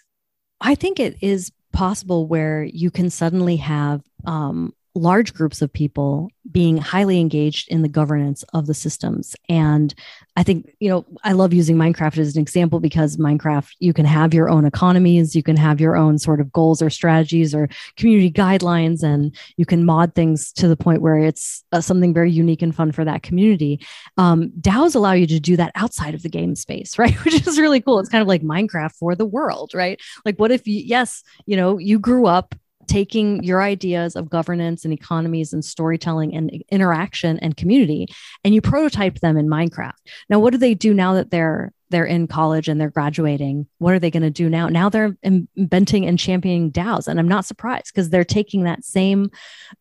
I 0.59 0.75
think 0.75 0.99
it 0.99 1.15
is 1.21 1.53
possible 1.71 2.27
where 2.27 2.63
you 2.63 2.91
can 2.91 3.09
suddenly 3.09 3.55
have 3.57 4.01
um, 4.25 4.73
large 4.95 5.33
groups 5.33 5.61
of 5.61 5.71
people 5.71 6.29
being 6.51 6.77
highly 6.77 7.19
engaged 7.19 7.67
in 7.69 7.81
the 7.81 7.89
governance 7.89 8.43
of 8.53 8.65
the 8.65 8.73
systems. 8.73 9.35
And 9.49 9.93
I 10.37 10.43
think, 10.43 10.73
you 10.79 10.89
know, 10.89 11.05
I 11.23 11.33
love 11.33 11.53
using 11.53 11.75
Minecraft 11.75 12.17
as 12.17 12.35
an 12.35 12.41
example 12.41 12.79
because 12.79 13.17
Minecraft, 13.17 13.71
you 13.79 13.93
can 13.93 14.05
have 14.05 14.33
your 14.33 14.49
own 14.49 14.65
economies, 14.65 15.35
you 15.35 15.43
can 15.43 15.57
have 15.57 15.81
your 15.81 15.95
own 15.95 16.17
sort 16.17 16.39
of 16.39 16.51
goals 16.51 16.81
or 16.81 16.89
strategies 16.89 17.53
or 17.53 17.67
community 17.97 18.31
guidelines, 18.31 19.03
and 19.03 19.35
you 19.57 19.65
can 19.65 19.85
mod 19.85 20.15
things 20.15 20.51
to 20.53 20.67
the 20.67 20.77
point 20.77 21.01
where 21.01 21.17
it's 21.17 21.63
uh, 21.71 21.81
something 21.81 22.13
very 22.13 22.31
unique 22.31 22.61
and 22.61 22.75
fun 22.75 22.91
for 22.91 23.03
that 23.03 23.23
community. 23.23 23.79
Um, 24.17 24.51
DAOs 24.59 24.95
allow 24.95 25.13
you 25.13 25.27
to 25.27 25.39
do 25.39 25.57
that 25.57 25.71
outside 25.75 26.13
of 26.15 26.21
the 26.21 26.29
game 26.29 26.55
space, 26.55 26.97
right? 26.99 27.15
Which 27.25 27.47
is 27.47 27.59
really 27.59 27.81
cool. 27.81 27.99
It's 27.99 28.09
kind 28.09 28.21
of 28.21 28.27
like 28.27 28.43
Minecraft 28.43 28.95
for 28.95 29.15
the 29.15 29.25
world, 29.25 29.71
right? 29.73 29.99
Like, 30.25 30.37
what 30.37 30.51
if 30.51 30.67
you, 30.67 30.81
yes, 30.85 31.23
you 31.45 31.57
know, 31.57 31.77
you 31.77 31.99
grew 31.99 32.27
up 32.27 32.55
taking 32.87 33.43
your 33.43 33.61
ideas 33.61 34.15
of 34.15 34.29
governance 34.29 34.85
and 34.85 34.93
economies 34.93 35.53
and 35.53 35.63
storytelling 35.63 36.35
and 36.35 36.63
interaction 36.69 37.39
and 37.39 37.57
community 37.57 38.07
and 38.43 38.53
you 38.53 38.61
prototype 38.61 39.19
them 39.19 39.37
in 39.37 39.47
Minecraft. 39.47 39.93
Now, 40.29 40.39
what 40.39 40.51
do 40.51 40.57
they 40.57 40.73
do 40.73 40.93
now 40.93 41.13
that 41.13 41.31
they're 41.31 41.71
they're 41.89 42.05
in 42.05 42.27
college 42.27 42.67
and 42.67 42.79
they're 42.79 42.89
graduating 42.89 43.67
what 43.77 43.93
are 43.93 43.99
they 43.99 44.11
going 44.11 44.23
to 44.23 44.29
do 44.29 44.49
now? 44.49 44.67
Now 44.67 44.89
they're 44.89 45.15
inventing 45.23 46.05
and 46.05 46.17
championing 46.17 46.71
daos 46.71 47.07
and 47.07 47.19
i'm 47.19 47.27
not 47.27 47.45
surprised 47.45 47.93
because 47.93 48.09
they're 48.09 48.23
taking 48.23 48.63
that 48.63 48.83
same 48.83 49.29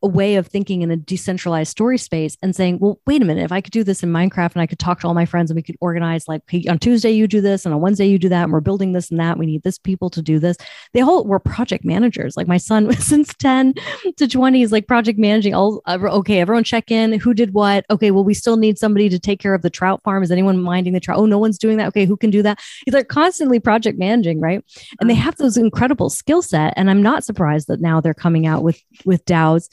way 0.03 0.37
of 0.37 0.47
thinking 0.47 0.83
in 0.83 0.91
a 0.91 0.97
decentralized 0.97 1.71
story 1.71 1.99
space 1.99 2.37
and 2.43 2.55
saying 2.55 2.79
well 2.79 3.01
wait 3.07 3.23
a 3.23 3.25
minute 3.25 3.45
if 3.45 3.53
i 3.53 3.61
could 3.61 3.73
do 3.73 3.85
this 3.85 4.03
in 4.03 4.11
minecraft 4.11 4.53
and 4.53 4.63
i 4.63 4.67
could 4.67 4.79
talk 4.79 5.01
to 5.01 5.07
all 5.07 5.15
my 5.15 5.25
friends 5.25 5.51
and 5.51 5.57
we 5.57 5.63
could 5.63 5.77
organize 5.81 6.29
like 6.29 6.43
hey, 6.49 6.65
on 6.69 6.79
tuesday 6.79 7.11
you 7.11 7.27
do 7.27 7.41
this 7.41 7.65
and 7.65 7.75
on 7.75 7.81
wednesday 7.81 8.07
you 8.07 8.19
do 8.19 8.29
that 8.29 8.45
and 8.45 8.53
we're 8.53 8.61
building 8.61 8.93
this 8.93 9.11
and 9.11 9.21
that 9.21 9.39
we 9.39 9.47
need 9.47 9.63
this 9.63 9.79
people 9.79 10.11
to 10.11 10.23
do 10.23 10.41
this. 10.41 10.57
They 10.93 11.03
all 11.03 11.25
were 11.25 11.39
project 11.39 11.85
managers. 11.85 12.37
Like 12.37 12.49
my 12.49 12.57
son 12.57 12.93
since 12.99 13.33
10 13.35 13.75
to 14.17 14.27
20 14.27 14.63
is 14.63 14.73
like 14.73 14.89
project 14.89 15.19
managing 15.19 15.55
all 15.55 15.83
okay 15.87 16.41
everyone 16.41 16.65
check 16.65 16.91
in 16.91 17.13
who 17.19 17.35
did 17.35 17.55
what? 17.55 17.85
Okay 17.91 18.11
well 18.11 18.25
we 18.25 18.35
still 18.35 18.57
need 18.57 18.79
somebody 18.79 19.09
to 19.09 19.19
take 19.19 19.41
care 19.41 19.55
of 19.55 19.63
the 19.63 19.71
trout 19.71 20.03
farm. 20.03 20.23
Is 20.23 20.33
anyone 20.33 20.61
minding 20.61 20.93
the 20.93 21.01
trout? 21.01 21.19
Oh 21.19 21.27
no 21.27 21.39
one's 21.39 21.59
doing 21.59 21.77
that 21.77 21.94
okay 21.95 22.07
who 22.07 22.17
can 22.17 22.31
do 22.31 22.43
that? 22.43 22.61
They're 22.87 23.05
constantly 23.05 23.61
project 23.61 23.99
managing 23.99 24.41
right? 24.41 24.65
And 25.01 25.09
they 25.09 25.15
mm. 25.15 25.19
have 25.19 25.37
those 25.37 25.57
incredible 25.57 26.11
skill 26.11 26.43
set 26.43 26.75
and 26.77 26.91
i'm 26.91 27.03
not 27.03 27.25
surprised 27.25 27.69
that 27.69 27.81
now 27.81 28.01
they're 28.01 28.15
coming 28.15 28.47
out 28.47 28.63
with 28.63 28.81
with 29.05 29.25
daos 29.25 29.69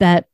that 0.00 0.26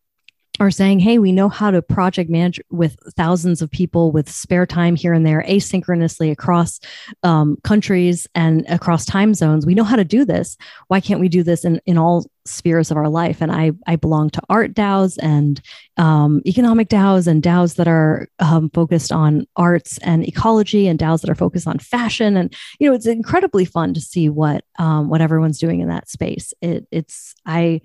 are 0.60 0.70
saying, 0.70 0.98
hey, 0.98 1.18
we 1.18 1.32
know 1.32 1.48
how 1.48 1.70
to 1.70 1.80
project 1.80 2.28
manage 2.28 2.60
with 2.70 2.96
thousands 3.16 3.62
of 3.62 3.70
people 3.70 4.12
with 4.12 4.30
spare 4.30 4.66
time 4.66 4.94
here 4.94 5.14
and 5.14 5.26
there, 5.26 5.42
asynchronously 5.48 6.30
across 6.30 6.78
um, 7.22 7.56
countries 7.64 8.26
and 8.34 8.64
across 8.68 9.06
time 9.06 9.32
zones. 9.32 9.64
We 9.64 9.74
know 9.74 9.84
how 9.84 9.96
to 9.96 10.04
do 10.04 10.24
this. 10.26 10.58
Why 10.88 11.00
can't 11.00 11.20
we 11.20 11.28
do 11.28 11.42
this 11.42 11.64
in, 11.64 11.80
in 11.86 11.96
all 11.96 12.26
spheres 12.44 12.90
of 12.90 12.98
our 12.98 13.08
life? 13.08 13.40
And 13.40 13.50
I, 13.50 13.72
I 13.86 13.96
belong 13.96 14.28
to 14.30 14.42
art 14.50 14.74
DAOs 14.74 15.16
and 15.22 15.58
um, 15.96 16.42
economic 16.46 16.88
DAOs 16.88 17.26
and 17.26 17.42
DAOs 17.42 17.76
that 17.76 17.88
are 17.88 18.28
um, 18.38 18.68
focused 18.74 19.10
on 19.10 19.46
arts 19.56 19.96
and 19.98 20.26
ecology 20.28 20.86
and 20.86 20.98
DAOs 20.98 21.22
that 21.22 21.30
are 21.30 21.34
focused 21.34 21.66
on 21.66 21.78
fashion. 21.78 22.36
And, 22.36 22.54
you 22.78 22.88
know, 22.88 22.94
it's 22.94 23.06
incredibly 23.06 23.64
fun 23.64 23.94
to 23.94 24.00
see 24.02 24.28
what, 24.28 24.64
um, 24.78 25.08
what 25.08 25.22
everyone's 25.22 25.58
doing 25.58 25.80
in 25.80 25.88
that 25.88 26.10
space. 26.10 26.52
It, 26.60 26.86
it's, 26.90 27.34
I, 27.46 27.80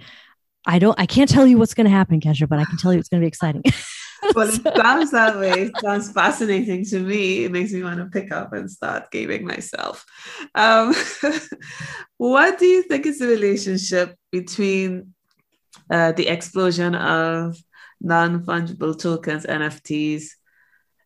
I 0.68 0.80
don't, 0.80 1.00
I 1.00 1.06
can't 1.06 1.30
tell 1.30 1.48
you 1.48 1.58
what's 1.58 1.74
going 1.74 1.86
to 1.86 1.92
happen, 1.92 2.20
Kesha, 2.20 2.48
but 2.48 2.60
I 2.60 2.66
can 2.66 2.78
tell 2.78 2.94
you 2.94 3.00
it's 3.00 3.08
going 3.08 3.22
to 3.22 3.24
be 3.24 3.28
exciting. 3.28 3.64
well, 4.36 4.50
it 4.50 4.62
sounds 4.76 5.12
that 5.12 5.38
way. 5.38 5.64
It 5.64 5.72
sounds 5.82 6.12
fascinating 6.12 6.84
to 6.86 7.00
me. 7.00 7.46
It 7.46 7.52
makes 7.54 7.72
me 7.72 7.84
want 7.84 8.00
to 8.00 8.06
pick 8.06 8.34
up 8.34 8.52
and 8.52 8.70
start 8.70 9.10
gaming 9.10 9.46
myself. 9.46 10.06
Um, 10.54 10.94
what 12.18 12.60
do 12.60 12.66
you 12.66 12.84
think 12.84 13.06
is 13.06 13.20
the 13.20 13.28
relationship 13.28 14.16
between 14.30 15.14
uh, 15.90 16.12
the 16.12 16.28
explosion 16.28 16.96
of 16.96 17.58
non 18.02 18.44
fungible 18.44 19.00
tokens, 19.00 19.46
NFTs, 19.46 20.32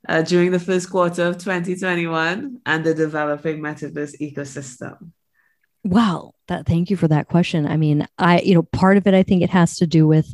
uh, 0.09 0.23
during 0.23 0.51
the 0.51 0.59
first 0.59 0.89
quarter 0.89 1.25
of 1.25 1.37
2021 1.37 2.61
and 2.65 2.83
the 2.83 2.95
developing 2.95 3.59
metaverse 3.59 4.19
ecosystem? 4.19 5.11
Well, 5.83 6.35
that 6.51 6.67
thank 6.67 6.89
you 6.89 6.97
for 6.97 7.07
that 7.07 7.27
question. 7.27 7.65
I 7.65 7.77
mean, 7.77 8.07
I 8.17 8.41
you 8.41 8.53
know, 8.53 8.63
part 8.63 8.97
of 8.97 9.07
it 9.07 9.13
I 9.13 9.23
think 9.23 9.41
it 9.41 9.49
has 9.49 9.77
to 9.77 9.87
do 9.87 10.07
with 10.07 10.33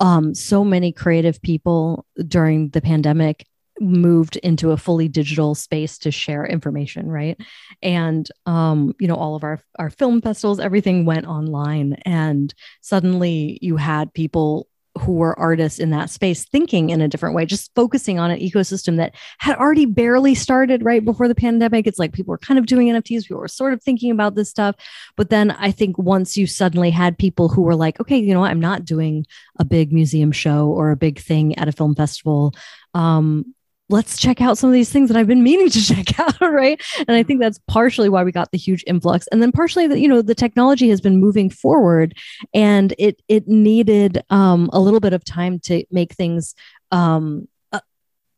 um 0.00 0.34
so 0.34 0.64
many 0.64 0.92
creative 0.92 1.40
people 1.42 2.06
during 2.26 2.70
the 2.70 2.80
pandemic 2.80 3.46
moved 3.80 4.36
into 4.36 4.72
a 4.72 4.76
fully 4.76 5.08
digital 5.08 5.54
space 5.54 5.98
to 5.98 6.10
share 6.10 6.44
information 6.44 7.06
right 7.08 7.40
and 7.80 8.28
um 8.44 8.92
you 8.98 9.06
know 9.06 9.14
all 9.14 9.36
of 9.36 9.44
our 9.44 9.60
our 9.78 9.88
film 9.88 10.20
festivals 10.20 10.58
everything 10.58 11.04
went 11.04 11.26
online 11.26 11.92
and 12.04 12.54
suddenly 12.80 13.56
you 13.62 13.76
had 13.76 14.12
people 14.14 14.66
who 14.98 15.12
were 15.12 15.38
artists 15.38 15.78
in 15.78 15.90
that 15.90 16.10
space 16.10 16.44
thinking 16.44 16.90
in 16.90 17.00
a 17.00 17.08
different 17.08 17.34
way, 17.34 17.46
just 17.46 17.74
focusing 17.74 18.18
on 18.18 18.30
an 18.30 18.38
ecosystem 18.38 18.96
that 18.96 19.14
had 19.38 19.56
already 19.56 19.86
barely 19.86 20.34
started 20.34 20.84
right 20.84 21.04
before 21.04 21.28
the 21.28 21.34
pandemic. 21.34 21.86
It's 21.86 21.98
like 21.98 22.12
people 22.12 22.32
were 22.32 22.38
kind 22.38 22.58
of 22.58 22.66
doing 22.66 22.88
NFTs, 22.88 23.22
people 23.22 23.40
were 23.40 23.48
sort 23.48 23.72
of 23.72 23.82
thinking 23.82 24.10
about 24.10 24.34
this 24.34 24.50
stuff. 24.50 24.76
But 25.16 25.30
then 25.30 25.50
I 25.52 25.70
think 25.70 25.98
once 25.98 26.36
you 26.36 26.46
suddenly 26.46 26.90
had 26.90 27.18
people 27.18 27.48
who 27.48 27.62
were 27.62 27.76
like, 27.76 28.00
okay, 28.00 28.18
you 28.18 28.34
know 28.34 28.40
what, 28.40 28.50
I'm 28.50 28.60
not 28.60 28.84
doing 28.84 29.26
a 29.58 29.64
big 29.64 29.92
museum 29.92 30.32
show 30.32 30.68
or 30.68 30.90
a 30.90 30.96
big 30.96 31.18
thing 31.18 31.56
at 31.58 31.68
a 31.68 31.72
film 31.72 31.94
festival. 31.94 32.54
Um, 32.94 33.54
let's 33.88 34.18
check 34.18 34.40
out 34.40 34.58
some 34.58 34.68
of 34.68 34.74
these 34.74 34.90
things 34.90 35.08
that 35.08 35.16
I've 35.16 35.26
been 35.26 35.42
meaning 35.42 35.70
to 35.70 35.80
check 35.94 36.18
out, 36.18 36.40
right? 36.40 36.80
And 36.98 37.12
I 37.12 37.22
think 37.22 37.40
that's 37.40 37.60
partially 37.68 38.08
why 38.08 38.24
we 38.24 38.32
got 38.32 38.50
the 38.52 38.58
huge 38.58 38.84
influx. 38.86 39.26
And 39.28 39.42
then 39.42 39.52
partially 39.52 39.86
that, 39.86 40.00
you 40.00 40.08
know, 40.08 40.22
the 40.22 40.34
technology 40.34 40.88
has 40.90 41.00
been 41.00 41.18
moving 41.18 41.50
forward 41.50 42.16
and 42.54 42.94
it 42.98 43.22
it 43.28 43.48
needed 43.48 44.22
um, 44.30 44.70
a 44.72 44.80
little 44.80 45.00
bit 45.00 45.12
of 45.12 45.24
time 45.24 45.58
to 45.60 45.84
make 45.90 46.14
things 46.14 46.54
um, 46.90 47.48
uh, 47.72 47.80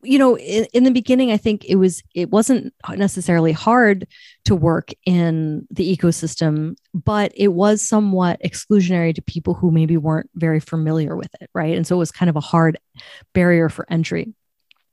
you 0.02 0.18
know, 0.18 0.36
in, 0.38 0.66
in 0.72 0.84
the 0.84 0.90
beginning, 0.90 1.30
I 1.30 1.36
think 1.36 1.64
it 1.66 1.76
was 1.76 2.02
it 2.14 2.30
wasn't 2.30 2.72
necessarily 2.88 3.52
hard 3.52 4.08
to 4.44 4.56
work 4.56 4.90
in 5.04 5.66
the 5.70 5.96
ecosystem, 5.96 6.76
but 6.94 7.32
it 7.36 7.48
was 7.48 7.86
somewhat 7.86 8.40
exclusionary 8.42 9.14
to 9.14 9.22
people 9.22 9.54
who 9.54 9.70
maybe 9.70 9.96
weren't 9.96 10.30
very 10.34 10.58
familiar 10.58 11.16
with 11.16 11.30
it, 11.40 11.50
right? 11.54 11.76
And 11.76 11.86
so 11.86 11.96
it 11.96 11.98
was 11.98 12.10
kind 12.10 12.30
of 12.30 12.36
a 12.36 12.40
hard 12.40 12.78
barrier 13.34 13.68
for 13.68 13.86
entry 13.90 14.34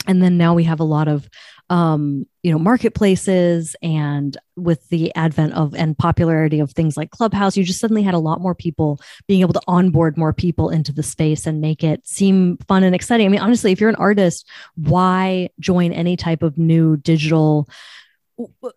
and 0.08 0.22
then 0.22 0.38
now 0.38 0.54
we 0.54 0.64
have 0.64 0.80
a 0.80 0.86
lot 0.86 1.08
of 1.08 1.30
um, 1.70 2.26
you 2.44 2.52
know 2.52 2.58
marketplaces 2.58 3.76
and 3.82 4.38
with 4.56 4.88
the 4.88 5.14
advent 5.16 5.54
of 5.54 5.76
and 5.76 5.98
popularity 5.98 6.62
of 6.62 6.72
things 6.72 6.96
like 6.96 7.12
clubhouse 7.12 7.58
you 7.58 7.64
just 7.64 7.80
suddenly 7.80 8.04
had 8.04 8.14
a 8.14 8.20
lot 8.20 8.40
more 8.40 8.56
people 8.56 9.02
being 9.28 9.42
able 9.42 9.54
to 9.54 9.62
onboard 9.68 10.18
more 10.18 10.32
people 10.32 10.70
into 10.70 10.94
the 10.94 11.04
space 11.04 11.46
and 11.46 11.60
make 11.60 11.84
it 11.84 12.08
seem 12.08 12.58
fun 12.68 12.84
and 12.84 12.96
exciting. 12.96 13.26
I 13.26 13.30
mean 13.30 13.42
honestly 13.42 13.74
if 13.74 13.82
you're 13.82 13.90
an 13.90 13.96
artist 13.96 14.48
why 14.76 15.50
join 15.60 15.92
any 15.92 16.16
type 16.16 16.42
of 16.42 16.58
new 16.58 16.96
digital 16.96 17.68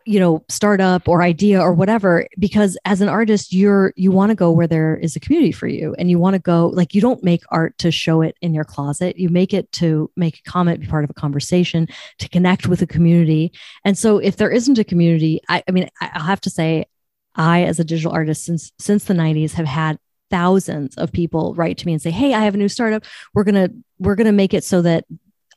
you 0.07 0.19
know 0.19 0.43
startup 0.49 1.07
or 1.07 1.23
idea 1.23 1.61
or 1.61 1.73
whatever 1.73 2.27
because 2.39 2.79
as 2.87 3.03
an 3.03 3.09
artist 3.09 3.53
you're 3.53 3.93
you 3.95 4.11
want 4.11 4.31
to 4.31 4.35
go 4.35 4.51
where 4.51 4.67
there 4.67 4.97
is 4.97 5.17
a 5.17 5.21
community 5.21 5.53
for 5.53 5.67
you 5.67 5.95
and 5.99 6.09
you 6.09 6.19
want 6.19 6.33
to 6.33 6.41
go 6.41 6.69
like 6.69 6.95
you 6.95 7.01
don't 7.01 7.23
make 7.23 7.43
art 7.51 7.77
to 7.77 7.91
show 7.91 8.23
it 8.23 8.37
in 8.41 8.55
your 8.55 8.65
closet. 8.65 9.19
You 9.19 9.29
make 9.29 9.53
it 9.53 9.71
to 9.73 10.11
make 10.17 10.39
a 10.39 10.51
comment 10.51 10.81
be 10.81 10.87
part 10.87 11.05
of 11.05 11.11
a 11.11 11.15
conversation 11.15 11.89
to 12.19 12.29
connect 12.29 12.69
with 12.69 12.81
a 12.81 12.87
community. 12.87 13.53
And 13.85 13.99
so 13.99 14.17
if 14.19 14.37
there 14.37 14.51
isn't 14.51 14.79
a 14.79 14.85
community 14.85 15.41
i, 15.49 15.63
I 15.69 15.73
mean 15.73 15.89
i'll 16.01 16.23
have 16.23 16.41
to 16.43 16.51
say 16.51 16.87
i 17.35 17.65
as 17.65 17.79
a 17.79 17.85
digital 17.85 18.13
artist 18.13 18.45
since 18.45 18.73
since 18.79 19.05
the 19.05 19.15
90s 19.15 19.53
have 19.53 19.67
had 19.67 19.99
thousands 20.31 20.97
of 20.97 21.13
people 21.13 21.55
write 21.55 21.77
to 21.79 21.87
me 21.87 21.93
and 21.93 22.01
say 22.01 22.11
hey 22.11 22.33
i 22.33 22.41
have 22.41 22.55
a 22.55 22.59
new 22.59 22.69
startup. 22.69 23.05
We're 23.35 23.45
going 23.45 23.55
to 23.57 23.75
we're 23.99 24.15
going 24.15 24.27
to 24.27 24.33
make 24.33 24.55
it 24.55 24.65
so 24.65 24.81
that 24.83 25.05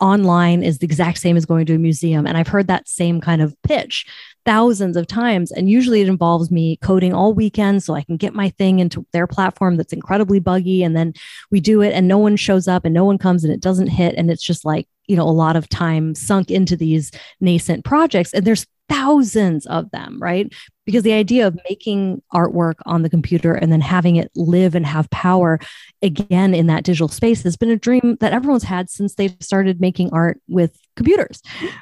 online 0.03 0.63
is 0.63 0.79
the 0.79 0.85
exact 0.85 1.17
same 1.17 1.37
as 1.37 1.45
going 1.45 1.65
to 1.65 1.75
a 1.75 1.79
museum. 1.79 2.27
And 2.27 2.37
I've 2.37 2.49
heard 2.49 2.67
that 2.67 2.89
same 2.89 3.21
kind 3.21 3.41
of 3.41 3.55
pitch 3.63 4.05
thousands 4.45 4.97
of 4.97 5.07
times. 5.07 5.49
And 5.49 5.69
usually 5.69 6.01
it 6.01 6.09
involves 6.09 6.51
me 6.51 6.77
coding 6.83 7.13
all 7.13 7.33
weekend 7.33 7.81
so 7.81 7.93
I 7.93 8.03
can 8.03 8.17
get 8.17 8.33
my 8.33 8.49
thing 8.49 8.79
into 8.79 9.05
their 9.13 9.27
platform 9.27 9.77
that's 9.77 9.93
incredibly 9.93 10.39
buggy. 10.39 10.83
And 10.83 10.93
then 10.93 11.13
we 11.51 11.61
do 11.61 11.81
it 11.81 11.93
and 11.93 12.05
no 12.05 12.17
one 12.17 12.35
shows 12.35 12.67
up 12.67 12.83
and 12.83 12.93
no 12.93 13.05
one 13.05 13.17
comes 13.17 13.45
and 13.45 13.53
it 13.53 13.61
doesn't 13.61 13.87
hit. 13.87 14.15
And 14.15 14.29
it's 14.29 14.43
just 14.43 14.65
like, 14.65 14.89
you 15.07 15.15
know, 15.15 15.23
a 15.23 15.31
lot 15.31 15.55
of 15.55 15.69
time 15.69 16.15
sunk 16.15 16.51
into 16.51 16.75
these 16.75 17.09
nascent 17.39 17.85
projects. 17.85 18.33
And 18.33 18.45
there's 18.45 18.67
thousands 18.89 19.65
of 19.67 19.89
them, 19.91 20.19
right? 20.21 20.51
Because 20.86 21.04
the 21.04 21.13
idea 21.13 21.48
of 21.48 21.58
making 21.69 22.22
artwork 22.34 22.76
on 22.86 23.04
the 23.04 23.10
computer 23.10 23.54
and 23.54 23.72
then 23.72 23.82
having 23.82 24.17
it 24.17 24.32
live 24.36 24.76
and 24.76 24.86
have 24.86 25.10
power 25.12 25.60
again 26.02 26.54
in 26.54 26.67
that 26.67 26.84
digital 26.84 27.08
space 27.08 27.43
has 27.43 27.56
been 27.56 27.69
a 27.69 27.78
dream 27.78 28.17
that 28.19 28.34
everyone's 28.34 28.63
had 28.63 28.89
since 28.89 29.15
they 29.15 29.30
started 29.39 29.80
making 29.80 30.12
art 30.12 30.41
with 30.48 30.78
computers. 30.96 31.41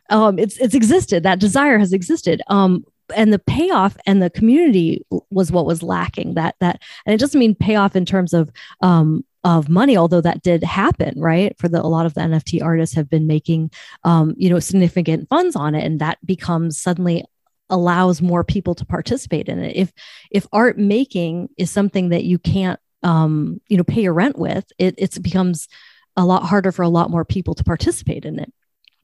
Um, 0.09 0.37
it's 0.37 0.57
it's 0.57 0.75
existed. 0.75 1.23
That 1.23 1.39
desire 1.39 1.79
has 1.79 1.93
existed. 1.93 2.41
Um, 2.47 2.85
and 3.15 3.33
the 3.33 3.39
payoff 3.39 3.97
and 4.05 4.21
the 4.21 4.29
community 4.29 5.05
was 5.29 5.51
what 5.51 5.65
was 5.65 5.83
lacking. 5.83 6.35
That 6.35 6.55
that 6.59 6.81
and 7.05 7.13
it 7.13 7.19
doesn't 7.19 7.39
mean 7.39 7.55
payoff 7.55 7.95
in 7.95 8.05
terms 8.05 8.33
of 8.33 8.51
um, 8.81 9.25
of 9.43 9.69
money, 9.69 9.97
although 9.97 10.21
that 10.21 10.43
did 10.43 10.63
happen, 10.63 11.19
right? 11.19 11.57
For 11.57 11.67
the 11.67 11.81
a 11.81 11.87
lot 11.87 12.05
of 12.05 12.13
the 12.13 12.21
NFT 12.21 12.61
artists 12.61 12.95
have 12.95 13.09
been 13.09 13.27
making, 13.27 13.71
um, 14.03 14.35
you 14.37 14.49
know, 14.49 14.59
significant 14.59 15.27
funds 15.29 15.55
on 15.55 15.75
it, 15.75 15.85
and 15.85 15.99
that 15.99 16.23
becomes 16.25 16.79
suddenly 16.79 17.25
allows 17.71 18.21
more 18.21 18.43
people 18.43 18.75
to 18.75 18.85
participate 18.85 19.49
in 19.49 19.59
it. 19.59 19.75
If 19.75 19.91
if 20.29 20.45
art 20.53 20.77
making 20.77 21.49
is 21.57 21.71
something 21.71 22.09
that 22.09 22.23
you 22.23 22.37
can't, 22.37 22.79
um, 23.01 23.59
you 23.67 23.77
know, 23.77 23.83
pay 23.83 24.01
your 24.01 24.13
rent 24.13 24.37
with, 24.37 24.65
it 24.77 24.95
it 24.97 25.21
becomes 25.23 25.67
a 26.15 26.25
lot 26.25 26.43
harder 26.43 26.71
for 26.71 26.83
a 26.83 26.89
lot 26.89 27.09
more 27.09 27.25
people 27.25 27.55
to 27.55 27.63
participate 27.63 28.25
in 28.25 28.37
it. 28.37 28.53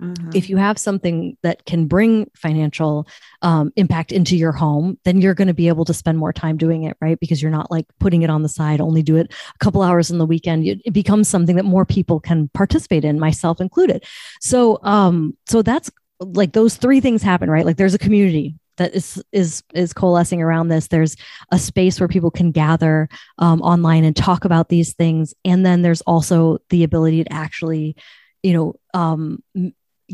Mm-hmm. 0.01 0.29
If 0.35 0.49
you 0.49 0.57
have 0.57 0.77
something 0.77 1.37
that 1.41 1.65
can 1.65 1.87
bring 1.87 2.29
financial 2.35 3.07
um, 3.41 3.71
impact 3.75 4.11
into 4.11 4.37
your 4.37 4.51
home, 4.51 4.99
then 5.05 5.21
you're 5.21 5.33
going 5.33 5.47
to 5.47 5.55
be 5.55 5.69
able 5.69 5.85
to 5.85 5.93
spend 5.93 6.19
more 6.19 6.31
time 6.31 6.55
doing 6.55 6.83
it, 6.83 6.95
right? 7.01 7.19
Because 7.19 7.41
you're 7.41 7.51
not 7.51 7.71
like 7.71 7.87
putting 7.99 8.21
it 8.21 8.29
on 8.29 8.43
the 8.43 8.49
side, 8.49 8.79
only 8.79 9.01
do 9.01 9.15
it 9.15 9.33
a 9.55 9.57
couple 9.57 9.81
hours 9.81 10.11
in 10.11 10.19
the 10.19 10.25
weekend. 10.25 10.67
It, 10.67 10.93
becomes 10.93 11.27
something 11.27 11.55
that 11.55 11.65
more 11.65 11.85
people 11.85 12.19
can 12.19 12.49
participate 12.49 13.05
in, 13.05 13.19
myself 13.19 13.59
included. 13.59 14.03
So, 14.39 14.79
um, 14.83 15.35
so 15.47 15.61
that's 15.61 15.91
like 16.19 16.53
those 16.53 16.77
three 16.77 16.99
things 16.99 17.21
happen, 17.21 17.49
right? 17.49 17.65
Like 17.65 17.77
there's 17.77 17.93
a 17.93 17.99
community 17.99 18.55
that 18.77 18.93
is 18.93 19.23
is 19.31 19.63
is 19.73 19.91
coalescing 19.93 20.41
around 20.41 20.67
this 20.67 20.87
there's 20.87 21.15
a 21.51 21.59
space 21.59 21.99
where 21.99 22.07
people 22.07 22.31
can 22.31 22.51
gather 22.51 23.09
um, 23.39 23.61
online 23.61 24.03
and 24.03 24.15
talk 24.15 24.45
about 24.45 24.69
these 24.69 24.93
things 24.93 25.33
and 25.43 25.65
then 25.65 25.81
there's 25.81 26.01
also 26.01 26.59
the 26.69 26.83
ability 26.83 27.23
to 27.23 27.33
actually 27.33 27.95
you 28.43 28.53
know 28.53 28.75
um, 28.93 29.43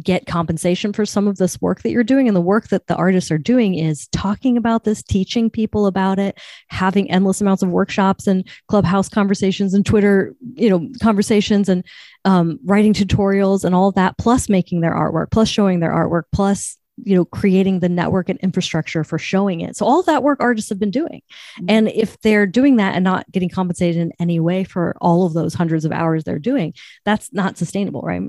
get 0.02 0.26
compensation 0.26 0.92
for 0.92 1.06
some 1.06 1.28
of 1.28 1.38
this 1.38 1.62
work 1.62 1.82
that 1.82 1.92
you're 1.92 2.04
doing. 2.04 2.28
And 2.28 2.36
the 2.36 2.42
work 2.42 2.70
that 2.70 2.88
the 2.88 2.96
artists 2.96 3.32
are 3.32 3.38
doing 3.38 3.76
is 3.76 4.08
talking 4.08 4.58
about 4.58 4.84
this 4.84 5.04
teaching 5.04 5.50
people 5.50 5.86
about 5.86 6.20
it 6.20 6.40
having 6.70 7.10
endless 7.12 7.42
amounts 7.42 7.64
of 7.64 7.70
workshops 7.70 8.28
and 8.28 8.48
clubhouse 8.68 9.10
conversations 9.10 9.74
and 9.74 9.86
twitter 9.86 10.34
you 10.56 10.70
know 10.70 10.90
conversations 11.02 11.70
and 11.70 11.86
um, 12.26 12.60
writing 12.64 12.94
tutorials 12.94 13.64
and 13.64 13.76
all 13.76 13.92
that 13.92 14.18
plus 14.18 14.50
making 14.50 14.82
their 14.82 14.94
artwork 14.94 15.32
plus 15.32 15.50
showing 15.50 15.80
their 15.80 15.92
artwork 15.92 16.24
plus 16.32 16.78
you 17.04 17.16
know 17.16 17.26
creating 17.26 17.80
the 17.80 17.90
network 17.90 18.30
and 18.30 18.40
infrastructure 18.42 19.04
for 19.04 19.18
showing 19.18 19.62
it. 19.62 19.76
So 19.76 19.86
all 19.86 20.04
that 20.04 20.24
work 20.24 20.40
artists 20.42 20.70
have 20.70 20.80
been 20.80 20.92
doing. 20.92 21.22
Mm-hmm. 21.58 21.66
and 21.70 21.88
if 21.90 22.20
they're 22.22 22.48
doing 22.48 22.78
that 22.78 22.96
and 22.96 23.04
not 23.04 23.30
getting 23.32 23.50
compensated 23.50 24.02
in 24.02 24.12
any 24.20 24.40
way 24.40 24.64
for 24.64 24.96
all 25.02 25.26
of 25.26 25.34
those 25.34 25.54
hundreds 25.54 25.86
of 25.86 25.92
hours 25.92 26.24
they're 26.24 26.40
doing 26.40 26.74
that's 27.06 27.32
not 27.34 27.58
sustainable 27.58 28.02
right 28.02 28.22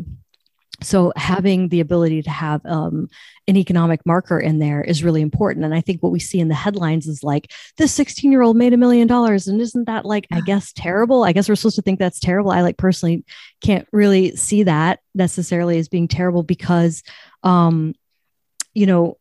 so 0.84 1.12
having 1.16 1.68
the 1.68 1.80
ability 1.80 2.22
to 2.22 2.30
have 2.30 2.64
um, 2.66 3.08
an 3.48 3.56
economic 3.56 4.04
marker 4.06 4.38
in 4.38 4.58
there 4.58 4.82
is 4.82 5.04
really 5.04 5.22
important. 5.22 5.64
And 5.64 5.74
i 5.74 5.80
think 5.80 6.02
what 6.02 6.12
we 6.12 6.20
see 6.20 6.40
in 6.40 6.48
the 6.48 6.54
headlines 6.54 7.06
is 7.06 7.22
like 7.22 7.52
this 7.76 7.92
16 7.92 8.30
year 8.30 8.42
old 8.42 8.56
made 8.56 8.72
a 8.72 8.76
million 8.76 9.06
dollars 9.06 9.48
and 9.48 9.60
isn't 9.60 9.86
that 9.86 10.04
like 10.04 10.26
i 10.32 10.40
guess 10.40 10.72
terrible? 10.72 11.24
I 11.24 11.32
guess 11.32 11.48
we're 11.48 11.54
supposed 11.56 11.76
to 11.76 11.82
think 11.82 11.98
that's 11.98 12.20
terrible. 12.20 12.50
I 12.50 12.62
like 12.62 12.76
personally 12.76 13.24
can't 13.62 13.88
really 13.92 14.36
see 14.36 14.64
that 14.64 15.00
necessarily 15.14 15.78
as 15.78 15.88
being 15.88 16.08
terrible 16.08 16.42
because 16.42 17.02
um 17.42 17.94
you 18.74 18.86
know 18.86 19.18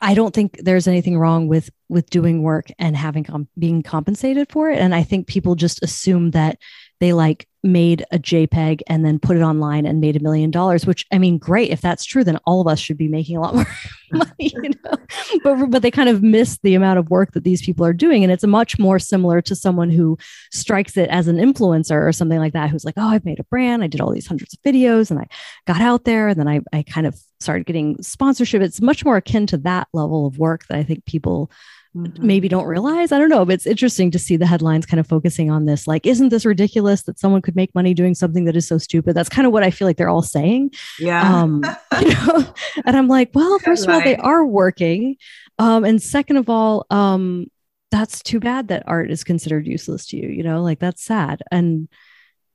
I 0.00 0.14
don't 0.14 0.34
think 0.34 0.58
there's 0.62 0.86
anything 0.86 1.18
wrong 1.18 1.48
with 1.48 1.70
with 1.88 2.10
doing 2.10 2.42
work 2.42 2.70
and 2.78 2.96
having 2.96 3.24
com- 3.24 3.48
being 3.58 3.82
compensated 3.82 4.50
for 4.50 4.70
it. 4.70 4.78
And 4.78 4.94
I 4.94 5.02
think 5.02 5.26
people 5.26 5.54
just 5.54 5.82
assume 5.82 6.32
that 6.32 6.58
they 7.00 7.12
like 7.12 7.48
made 7.72 8.04
a 8.10 8.18
JPEG 8.18 8.80
and 8.86 9.04
then 9.04 9.18
put 9.18 9.36
it 9.36 9.42
online 9.42 9.86
and 9.86 10.00
made 10.00 10.16
a 10.16 10.20
million 10.20 10.50
dollars, 10.50 10.86
which 10.86 11.06
I 11.12 11.18
mean, 11.18 11.38
great. 11.38 11.70
If 11.70 11.80
that's 11.80 12.04
true, 12.04 12.24
then 12.24 12.38
all 12.46 12.60
of 12.60 12.66
us 12.66 12.78
should 12.80 12.96
be 12.96 13.08
making 13.08 13.36
a 13.36 13.40
lot 13.40 13.54
more 13.54 13.66
money, 14.12 14.32
you 14.38 14.70
know. 14.84 14.96
But 15.44 15.70
but 15.70 15.82
they 15.82 15.90
kind 15.90 16.08
of 16.08 16.22
miss 16.22 16.58
the 16.62 16.74
amount 16.74 16.98
of 16.98 17.10
work 17.10 17.32
that 17.32 17.44
these 17.44 17.62
people 17.62 17.84
are 17.84 17.92
doing. 17.92 18.22
And 18.24 18.32
it's 18.32 18.46
much 18.46 18.78
more 18.78 18.98
similar 18.98 19.40
to 19.42 19.54
someone 19.54 19.90
who 19.90 20.18
strikes 20.52 20.96
it 20.96 21.08
as 21.10 21.28
an 21.28 21.36
influencer 21.36 22.06
or 22.06 22.12
something 22.12 22.38
like 22.38 22.54
that, 22.54 22.70
who's 22.70 22.84
like, 22.84 22.94
oh, 22.96 23.08
I've 23.08 23.24
made 23.24 23.40
a 23.40 23.44
brand, 23.44 23.84
I 23.84 23.86
did 23.86 24.00
all 24.00 24.12
these 24.12 24.26
hundreds 24.26 24.54
of 24.54 24.60
videos 24.62 25.10
and 25.10 25.20
I 25.20 25.26
got 25.66 25.80
out 25.80 26.04
there 26.04 26.28
and 26.28 26.38
then 26.38 26.48
I, 26.48 26.60
I 26.72 26.82
kind 26.82 27.06
of 27.06 27.18
started 27.40 27.66
getting 27.66 28.02
sponsorship. 28.02 28.62
It's 28.62 28.80
much 28.80 29.04
more 29.04 29.16
akin 29.16 29.46
to 29.48 29.58
that 29.58 29.88
level 29.92 30.26
of 30.26 30.38
work 30.38 30.66
that 30.68 30.78
I 30.78 30.82
think 30.82 31.04
people 31.04 31.50
mm-hmm. 31.96 32.26
maybe 32.26 32.48
don't 32.48 32.66
realize. 32.66 33.12
I 33.12 33.18
don't 33.18 33.28
know, 33.28 33.44
but 33.44 33.54
it's 33.54 33.66
interesting 33.66 34.10
to 34.12 34.18
see 34.18 34.36
the 34.36 34.46
headlines 34.46 34.86
kind 34.86 35.00
of 35.00 35.06
focusing 35.06 35.50
on 35.50 35.66
this. 35.66 35.86
Like, 35.86 36.06
isn't 36.06 36.28
this 36.28 36.44
ridiculous 36.44 37.02
that 37.02 37.18
someone 37.18 37.42
could 37.42 37.56
make 37.56 37.74
money 37.74 37.94
doing 37.94 38.14
something 38.14 38.44
that 38.44 38.56
is 38.56 38.66
so 38.66 38.78
stupid? 38.78 39.14
That's 39.14 39.28
kind 39.28 39.46
of 39.46 39.52
what 39.52 39.62
I 39.62 39.70
feel 39.70 39.86
like 39.86 39.96
they're 39.96 40.08
all 40.08 40.22
saying. 40.22 40.72
Yeah. 40.98 41.22
Um, 41.22 41.64
you 42.00 42.08
know? 42.08 42.54
And 42.84 42.96
I'm 42.96 43.08
like, 43.08 43.30
well, 43.34 43.58
first 43.58 43.86
of 43.86 43.92
all, 43.92 44.00
they 44.00 44.16
are 44.16 44.44
working. 44.44 45.16
Um, 45.58 45.84
and 45.84 46.00
second 46.02 46.36
of 46.36 46.48
all, 46.48 46.86
um, 46.90 47.50
that's 47.90 48.22
too 48.22 48.40
bad 48.40 48.68
that 48.68 48.84
art 48.86 49.10
is 49.10 49.24
considered 49.24 49.66
useless 49.66 50.06
to 50.08 50.16
you, 50.16 50.28
you 50.28 50.42
know, 50.42 50.62
like 50.62 50.78
that's 50.78 51.02
sad. 51.02 51.42
And 51.50 51.88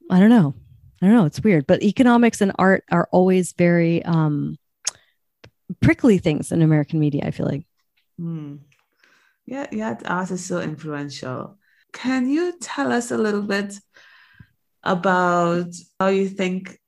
I 0.10 0.20
don't 0.20 0.30
know. 0.30 0.54
I 1.02 1.08
don't 1.08 1.16
know. 1.16 1.26
It's 1.26 1.44
weird, 1.44 1.68
but 1.68 1.84
economics 1.84 2.40
and 2.40 2.54
art 2.58 2.86
are 2.90 3.10
always 3.12 3.52
very 3.54 4.06
um, 4.06 4.58
prickly 5.82 6.18
things 6.18 6.52
in 6.52 6.62
American 6.62 7.00
media. 7.00 7.26
I 7.26 7.32
feel 7.32 7.46
like. 7.46 7.66
Mm. 8.22 8.60
Yeah, 9.46 9.68
yeah, 9.72 9.98
art 10.06 10.32
is 10.32 10.46
so 10.46 10.62
influential. 10.62 11.58
Can 11.92 12.28
you 12.28 12.58
tell 12.60 12.92
us 12.92 13.12
a 13.12 13.18
little 13.18 13.42
bit 13.42 13.76
about 14.84 15.68
how 16.00 16.08
you 16.08 16.30
think 16.30 16.80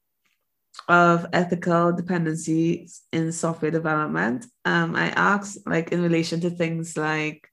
of 0.87 1.25
ethical 1.33 1.93
dependencies 1.93 3.01
in 3.11 3.31
software 3.31 3.71
development? 3.71 4.45
Um, 4.63 4.95
I 4.95 5.09
asked, 5.09 5.67
like, 5.67 5.91
in 5.91 6.01
relation 6.01 6.41
to 6.41 6.49
things 6.49 6.97
like 6.97 7.49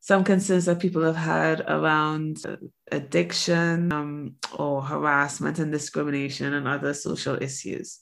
some 0.00 0.24
concerns 0.24 0.64
that 0.64 0.80
people 0.80 1.02
have 1.02 1.16
had 1.16 1.60
around 1.60 2.42
addiction 2.90 3.92
um, 3.92 4.34
or 4.58 4.82
harassment 4.82 5.58
and 5.58 5.70
discrimination 5.70 6.54
and 6.54 6.66
other 6.66 6.94
social 6.94 7.40
issues. 7.40 8.00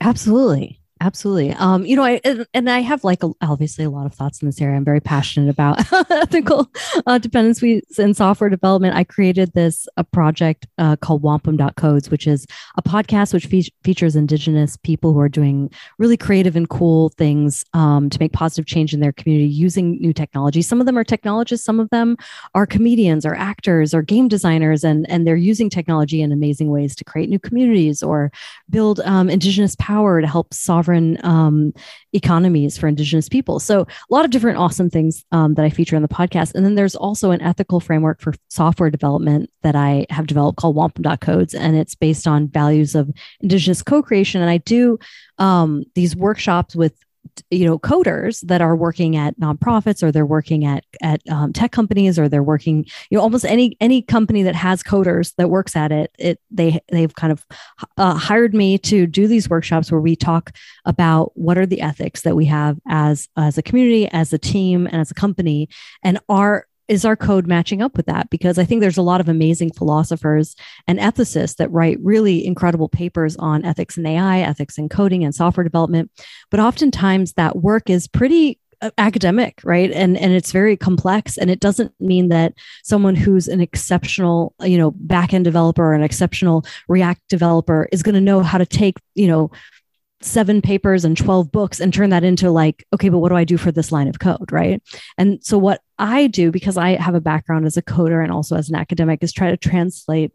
Absolutely. 0.00 0.80
Absolutely. 1.00 1.52
Um, 1.52 1.86
you 1.86 1.94
know, 1.94 2.02
I 2.02 2.20
and, 2.52 2.68
I 2.68 2.80
have 2.80 3.04
like 3.04 3.22
a, 3.22 3.30
obviously 3.40 3.84
a 3.84 3.90
lot 3.90 4.06
of 4.06 4.14
thoughts 4.14 4.42
in 4.42 4.48
this 4.48 4.60
area. 4.60 4.76
I'm 4.76 4.84
very 4.84 5.00
passionate 5.00 5.48
about 5.48 5.80
ethical 6.10 6.68
uh, 7.06 7.18
dependencies 7.18 7.98
in 7.98 8.14
software 8.14 8.50
development. 8.50 8.96
I 8.96 9.04
created 9.04 9.52
this 9.52 9.86
a 9.96 10.02
project 10.02 10.66
uh, 10.76 10.96
called 10.96 11.22
Wampum.codes, 11.22 12.10
which 12.10 12.26
is 12.26 12.46
a 12.76 12.82
podcast 12.82 13.32
which 13.32 13.46
fe- 13.46 13.70
features 13.84 14.16
Indigenous 14.16 14.76
people 14.76 15.12
who 15.12 15.20
are 15.20 15.28
doing 15.28 15.70
really 15.98 16.16
creative 16.16 16.56
and 16.56 16.68
cool 16.68 17.10
things 17.10 17.64
um, 17.74 18.10
to 18.10 18.18
make 18.18 18.32
positive 18.32 18.66
change 18.66 18.92
in 18.92 18.98
their 18.98 19.12
community 19.12 19.48
using 19.48 20.00
new 20.00 20.12
technology. 20.12 20.62
Some 20.62 20.80
of 20.80 20.86
them 20.86 20.98
are 20.98 21.04
technologists, 21.04 21.64
some 21.64 21.78
of 21.78 21.88
them 21.90 22.16
are 22.56 22.66
comedians 22.66 23.24
or 23.24 23.36
actors 23.36 23.94
or 23.94 24.02
game 24.02 24.26
designers, 24.26 24.82
and 24.82 25.08
and 25.08 25.26
they're 25.26 25.36
using 25.36 25.70
technology 25.70 26.22
in 26.22 26.32
amazing 26.32 26.70
ways 26.70 26.96
to 26.96 27.04
create 27.04 27.28
new 27.28 27.38
communities 27.38 28.02
or 28.02 28.32
build 28.68 28.98
um, 29.00 29.30
Indigenous 29.30 29.76
power 29.76 30.20
to 30.20 30.26
help 30.26 30.52
solve 30.52 30.87
sovereign 30.88 31.18
um, 31.22 31.74
economies 32.12 32.78
for 32.78 32.88
Indigenous 32.88 33.28
people. 33.28 33.60
So, 33.60 33.82
a 33.82 33.86
lot 34.10 34.24
of 34.24 34.30
different 34.30 34.58
awesome 34.58 34.88
things 34.88 35.24
um, 35.32 35.54
that 35.54 35.64
I 35.64 35.70
feature 35.70 35.96
on 35.96 36.02
the 36.02 36.08
podcast. 36.08 36.54
And 36.54 36.64
then 36.64 36.74
there's 36.74 36.96
also 36.96 37.30
an 37.30 37.42
ethical 37.42 37.80
framework 37.80 38.20
for 38.20 38.32
software 38.48 38.90
development 38.90 39.50
that 39.62 39.76
I 39.76 40.06
have 40.10 40.26
developed 40.26 40.58
called 40.58 40.76
Wampum.codes. 40.76 41.54
And 41.54 41.76
it's 41.76 41.94
based 41.94 42.26
on 42.26 42.48
values 42.48 42.94
of 42.94 43.10
Indigenous 43.40 43.82
co 43.82 44.02
creation. 44.02 44.40
And 44.40 44.50
I 44.50 44.58
do 44.58 44.98
um, 45.38 45.84
these 45.94 46.16
workshops 46.16 46.74
with 46.74 46.94
you 47.50 47.64
know 47.64 47.78
coders 47.78 48.46
that 48.46 48.60
are 48.60 48.76
working 48.76 49.16
at 49.16 49.38
nonprofits 49.40 50.02
or 50.02 50.12
they're 50.12 50.26
working 50.26 50.64
at 50.64 50.84
at 51.02 51.20
um, 51.30 51.52
tech 51.52 51.72
companies 51.72 52.18
or 52.18 52.28
they're 52.28 52.42
working 52.42 52.84
you 53.10 53.18
know 53.18 53.22
almost 53.22 53.44
any 53.44 53.76
any 53.80 54.02
company 54.02 54.42
that 54.42 54.54
has 54.54 54.82
coders 54.82 55.34
that 55.36 55.50
works 55.50 55.74
at 55.74 55.90
it 55.90 56.10
it 56.18 56.40
they 56.50 56.80
they've 56.90 57.14
kind 57.14 57.32
of 57.32 57.44
uh, 57.96 58.14
hired 58.14 58.54
me 58.54 58.78
to 58.78 59.06
do 59.06 59.26
these 59.26 59.48
workshops 59.48 59.90
where 59.90 60.00
we 60.00 60.14
talk 60.14 60.52
about 60.84 61.32
what 61.34 61.58
are 61.58 61.66
the 61.66 61.80
ethics 61.80 62.22
that 62.22 62.36
we 62.36 62.44
have 62.44 62.78
as 62.88 63.28
as 63.36 63.58
a 63.58 63.62
community 63.62 64.08
as 64.08 64.32
a 64.32 64.38
team 64.38 64.86
and 64.86 65.00
as 65.00 65.10
a 65.10 65.14
company 65.14 65.68
and 66.02 66.20
are 66.28 66.67
is 66.88 67.04
our 67.04 67.16
code 67.16 67.46
matching 67.46 67.82
up 67.82 67.96
with 67.96 68.06
that? 68.06 68.30
Because 68.30 68.58
I 68.58 68.64
think 68.64 68.80
there's 68.80 68.96
a 68.96 69.02
lot 69.02 69.20
of 69.20 69.28
amazing 69.28 69.72
philosophers 69.72 70.56
and 70.86 70.98
ethicists 70.98 71.56
that 71.56 71.70
write 71.70 71.98
really 72.02 72.44
incredible 72.44 72.88
papers 72.88 73.36
on 73.36 73.64
ethics 73.64 73.96
and 73.96 74.06
AI, 74.06 74.40
ethics 74.40 74.78
and 74.78 74.90
coding, 74.90 75.22
and 75.22 75.34
software 75.34 75.64
development. 75.64 76.10
But 76.50 76.60
oftentimes 76.60 77.34
that 77.34 77.56
work 77.56 77.90
is 77.90 78.08
pretty 78.08 78.58
uh, 78.80 78.90
academic 78.96 79.60
right 79.64 79.90
and 79.90 80.16
and 80.16 80.32
it's 80.32 80.52
very 80.52 80.76
complex 80.76 81.36
and 81.36 81.50
it 81.50 81.58
doesn't 81.58 81.92
mean 81.98 82.28
that 82.28 82.54
someone 82.84 83.16
who's 83.16 83.48
an 83.48 83.60
exceptional 83.60 84.54
you 84.62 84.78
know 84.78 84.92
backend 84.92 85.42
developer 85.42 85.82
or 85.82 85.94
an 85.94 86.04
exceptional 86.04 86.64
react 86.86 87.20
developer 87.28 87.88
is 87.90 88.04
going 88.04 88.14
to 88.14 88.20
know 88.20 88.40
how 88.40 88.56
to 88.56 88.64
take 88.64 88.96
you 89.16 89.26
know 89.26 89.50
seven 90.20 90.62
papers 90.62 91.04
and 91.04 91.16
12 91.16 91.50
books 91.50 91.80
and 91.80 91.92
turn 91.92 92.10
that 92.10 92.22
into 92.22 92.52
like 92.52 92.86
okay 92.92 93.08
but 93.08 93.18
what 93.18 93.30
do 93.30 93.34
i 93.34 93.42
do 93.42 93.56
for 93.56 93.72
this 93.72 93.90
line 93.90 94.06
of 94.06 94.20
code 94.20 94.52
right 94.52 94.80
and 95.16 95.44
so 95.44 95.58
what 95.58 95.82
i 95.98 96.26
do 96.26 96.50
because 96.50 96.76
i 96.76 96.90
have 96.90 97.14
a 97.14 97.20
background 97.20 97.66
as 97.66 97.76
a 97.76 97.82
coder 97.82 98.22
and 98.22 98.32
also 98.32 98.56
as 98.56 98.68
an 98.68 98.76
academic 98.76 99.22
is 99.22 99.32
try 99.32 99.50
to 99.50 99.56
translate 99.56 100.32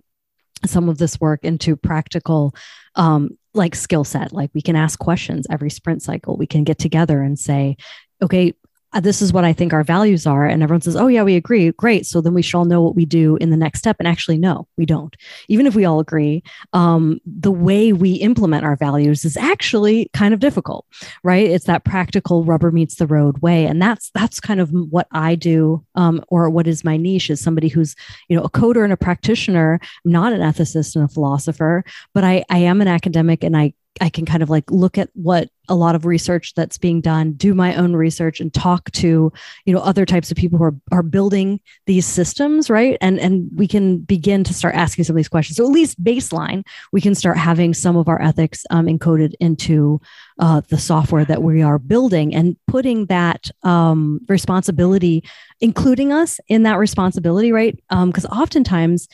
some 0.66 0.90
of 0.90 0.98
this 0.98 1.20
work 1.20 1.44
into 1.44 1.76
practical 1.76 2.56
um, 2.96 3.38
like 3.54 3.76
skill 3.76 4.04
set. 4.04 4.34
Like 4.34 4.52
we 4.54 4.62
can 4.62 4.76
ask 4.76 4.98
questions 5.00 5.48
every 5.50 5.70
sprint 5.70 6.02
cycle. 6.02 6.38
We 6.38 6.48
can 6.48 6.64
get 6.64 6.80
together 6.80 7.22
and 7.22 7.38
say 7.38 7.78
okay 8.22 8.54
this 9.02 9.22
is 9.22 9.34
what 9.34 9.44
I 9.44 9.54
think 9.54 9.74
our 9.74 9.84
values 9.84 10.28
are. 10.28 10.46
And 10.46 10.62
everyone 10.62 10.82
says, 10.82 10.96
oh, 10.96 11.08
yeah, 11.08 11.24
we 11.24 11.36
agree. 11.36 11.72
Great. 11.72 12.06
So 12.06 12.22
then 12.22 12.34
we 12.34 12.42
shall 12.42 12.66
know 12.66 12.82
what 12.82 12.96
we 12.96 13.06
do 13.06 13.38
in 13.38 13.50
the 13.50 13.58
next 13.58 13.80
step. 13.80 13.96
And 14.00 14.08
actually, 14.08 14.38
no, 14.38 14.68
we 14.78 14.86
don't. 14.86 15.16
Even 15.48 15.66
if 15.66 15.76
we 15.76 15.86
all 15.86 16.00
agree, 16.00 16.44
um, 16.74 17.20
the 17.26 17.52
way 17.52 17.94
we 17.94 18.14
implement 18.14 18.66
our 18.66 18.76
values 18.76 19.26
is 19.26 19.38
actually 19.38 20.10
kind 20.14 20.34
of 20.34 20.40
difficult, 20.40 20.86
right? 21.24 21.50
It's 21.50 21.66
that 21.66 21.86
practical 21.86 22.44
rubber 22.44 22.72
meets 22.72 22.96
the 22.96 23.08
road 23.08 23.40
way. 23.40 23.66
And 23.66 23.82
that's 23.82 24.12
that's 24.12 24.40
kind 24.40 24.60
of 24.60 24.70
what 24.72 25.08
I 25.12 25.36
do, 25.36 25.86
um, 25.96 26.24
or 26.28 26.50
what 26.50 26.68
is 26.68 26.84
my 26.84 26.98
niche 26.98 27.30
is 27.30 27.42
somebody 27.42 27.68
who's, 27.68 27.96
you 28.30 28.36
know, 28.36 28.44
a 28.44 28.50
coder 28.50 28.84
and 28.84 28.94
a 28.94 28.98
practitioner. 28.98 29.80
Not 30.06 30.34
an 30.34 30.42
ethicist 30.42 30.96
and 30.96 31.06
a 31.06 31.08
philosopher, 31.08 31.84
but 32.14 32.24
I, 32.24 32.44
I 32.50 32.60
am 32.60 32.82
an 32.82 32.88
academic 32.88 33.44
and 33.44 33.56
I 33.58 33.74
I 34.02 34.10
can 34.10 34.26
kind 34.26 34.42
of 34.42 34.50
like 34.50 34.70
look 34.72 34.98
at 34.98 35.10
what 35.14 35.50
a 35.70 35.76
lot 35.76 35.96
of 35.96 36.06
research 36.06 36.56
that's 36.56 36.78
being 36.78 37.00
done, 37.00 37.34
do 37.34 37.54
my 37.54 37.76
own 37.76 37.96
research 37.96 38.40
and 38.40 38.54
talk 38.54 38.92
to, 38.92 39.32
you 39.66 39.74
know, 39.74 39.80
other 39.80 40.06
types 40.06 40.30
of 40.30 40.36
people 40.36 40.58
who 40.58 40.66
are, 40.66 40.76
are 40.92 41.04
building 41.04 41.60
these 41.86 42.06
systems, 42.06 42.70
right? 42.70 42.98
And 43.02 43.20
and 43.20 43.50
we 43.56 43.68
can 43.68 44.00
begin 44.00 44.44
to 44.46 44.54
start 44.54 44.76
asking 44.76 45.06
some 45.06 45.14
of 45.14 45.18
these 45.18 45.30
questions. 45.30 45.58
So 45.58 45.64
at 45.64 45.72
least 45.72 46.04
baseline, 46.04 46.64
we 46.92 47.02
can 47.02 47.16
start 47.16 47.38
having 47.38 47.74
some 47.74 47.96
of 47.96 48.10
our 48.10 48.22
ethics 48.22 48.66
um, 48.72 48.88
encoded 48.88 49.36
into 49.40 50.02
uh, 50.40 50.62
the 50.68 50.78
software 50.78 51.26
that 51.26 51.44
we 51.44 51.62
are 51.62 51.80
building 51.80 52.36
and 52.36 52.58
putting 52.68 53.06
that 53.06 53.50
um, 53.64 54.20
responsibility, 54.28 55.24
including 55.62 56.12
us 56.12 56.40
in 56.48 56.64
that 56.64 56.78
responsibility, 56.78 57.52
right? 57.52 57.80
Because 57.90 58.26
um, 58.26 58.38
oftentimes 58.38 59.08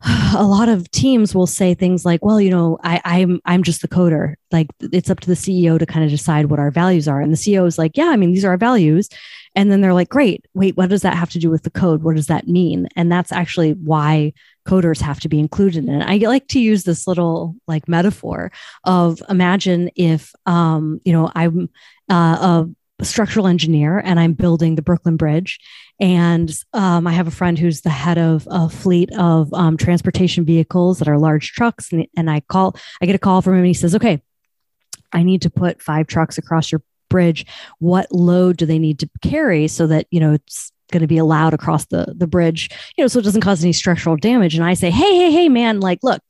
a 0.36 0.44
lot 0.44 0.68
of 0.68 0.90
teams 0.90 1.34
will 1.34 1.46
say 1.46 1.74
things 1.74 2.04
like, 2.04 2.24
well, 2.24 2.40
you 2.40 2.50
know, 2.50 2.78
I, 2.82 3.00
I'm 3.04 3.40
I'm 3.44 3.62
just 3.62 3.82
the 3.82 3.88
coder. 3.88 4.34
Like 4.50 4.68
it's 4.80 5.10
up 5.10 5.20
to 5.20 5.28
the 5.28 5.34
CEO 5.34 5.78
to 5.78 5.86
kind 5.86 6.04
of 6.04 6.10
decide 6.10 6.46
what 6.46 6.58
our 6.58 6.70
values 6.70 7.08
are. 7.08 7.20
And 7.20 7.32
the 7.32 7.36
CEO 7.36 7.66
is 7.66 7.78
like, 7.78 7.96
yeah, 7.96 8.08
I 8.08 8.16
mean, 8.16 8.32
these 8.32 8.44
are 8.44 8.50
our 8.50 8.56
values. 8.56 9.08
And 9.54 9.70
then 9.70 9.80
they're 9.80 9.94
like, 9.94 10.08
great, 10.08 10.46
wait, 10.54 10.76
what 10.76 10.90
does 10.90 11.02
that 11.02 11.16
have 11.16 11.30
to 11.30 11.38
do 11.38 11.48
with 11.48 11.62
the 11.62 11.70
code? 11.70 12.02
What 12.02 12.16
does 12.16 12.26
that 12.26 12.48
mean? 12.48 12.88
And 12.96 13.10
that's 13.10 13.30
actually 13.30 13.72
why 13.72 14.32
coders 14.66 15.00
have 15.00 15.20
to 15.20 15.28
be 15.28 15.38
included 15.38 15.84
in 15.84 16.02
it. 16.02 16.04
I 16.04 16.16
like 16.26 16.48
to 16.48 16.60
use 16.60 16.84
this 16.84 17.06
little 17.06 17.54
like 17.68 17.88
metaphor 17.88 18.50
of 18.84 19.22
imagine 19.28 19.90
if 19.94 20.32
um, 20.46 21.00
you 21.04 21.12
know, 21.12 21.30
I'm 21.34 21.70
uh, 22.10 22.64
a 23.00 23.04
structural 23.04 23.46
engineer 23.46 23.98
and 23.98 24.18
I'm 24.18 24.32
building 24.32 24.74
the 24.74 24.82
Brooklyn 24.82 25.16
Bridge 25.16 25.60
and 26.00 26.50
um, 26.72 27.06
I 27.06 27.12
have 27.12 27.26
a 27.26 27.32
friend 27.32 27.58
who's 27.58 27.82
the 27.82 27.90
head 27.90 28.18
of 28.18 28.48
a 28.50 28.68
fleet 28.68 29.10
of 29.16 29.52
um, 29.54 29.76
transportation 29.76 30.44
vehicles 30.44 30.98
that 30.98 31.08
are 31.08 31.18
large 31.18 31.52
trucks. 31.52 31.92
And, 31.92 32.06
and 32.16 32.30
I 32.30 32.40
call, 32.40 32.76
I 33.00 33.06
get 33.06 33.14
a 33.14 33.18
call 33.18 33.42
from 33.42 33.54
him 33.54 33.60
and 33.60 33.66
he 33.66 33.74
says, 33.74 33.94
okay, 33.94 34.20
I 35.12 35.22
need 35.22 35.42
to 35.42 35.50
put 35.50 35.80
five 35.80 36.06
trucks 36.06 36.36
across 36.38 36.72
your 36.72 36.82
bridge. 37.08 37.46
What 37.78 38.10
load 38.10 38.56
do 38.56 38.66
they 38.66 38.78
need 38.78 38.98
to 39.00 39.10
carry 39.22 39.68
so 39.68 39.86
that, 39.86 40.06
you 40.10 40.18
know, 40.18 40.32
it's 40.32 40.72
going 40.90 41.00
to 41.00 41.06
be 41.06 41.18
allowed 41.18 41.54
across 41.54 41.86
the, 41.86 42.12
the 42.16 42.26
bridge, 42.26 42.70
you 42.96 43.04
know, 43.04 43.08
so 43.08 43.20
it 43.20 43.22
doesn't 43.22 43.40
cause 43.40 43.62
any 43.62 43.72
structural 43.72 44.16
damage. 44.16 44.54
And 44.56 44.64
I 44.64 44.74
say, 44.74 44.90
hey, 44.90 45.16
hey, 45.16 45.30
hey, 45.30 45.48
man, 45.48 45.80
like, 45.80 46.00
look, 46.02 46.20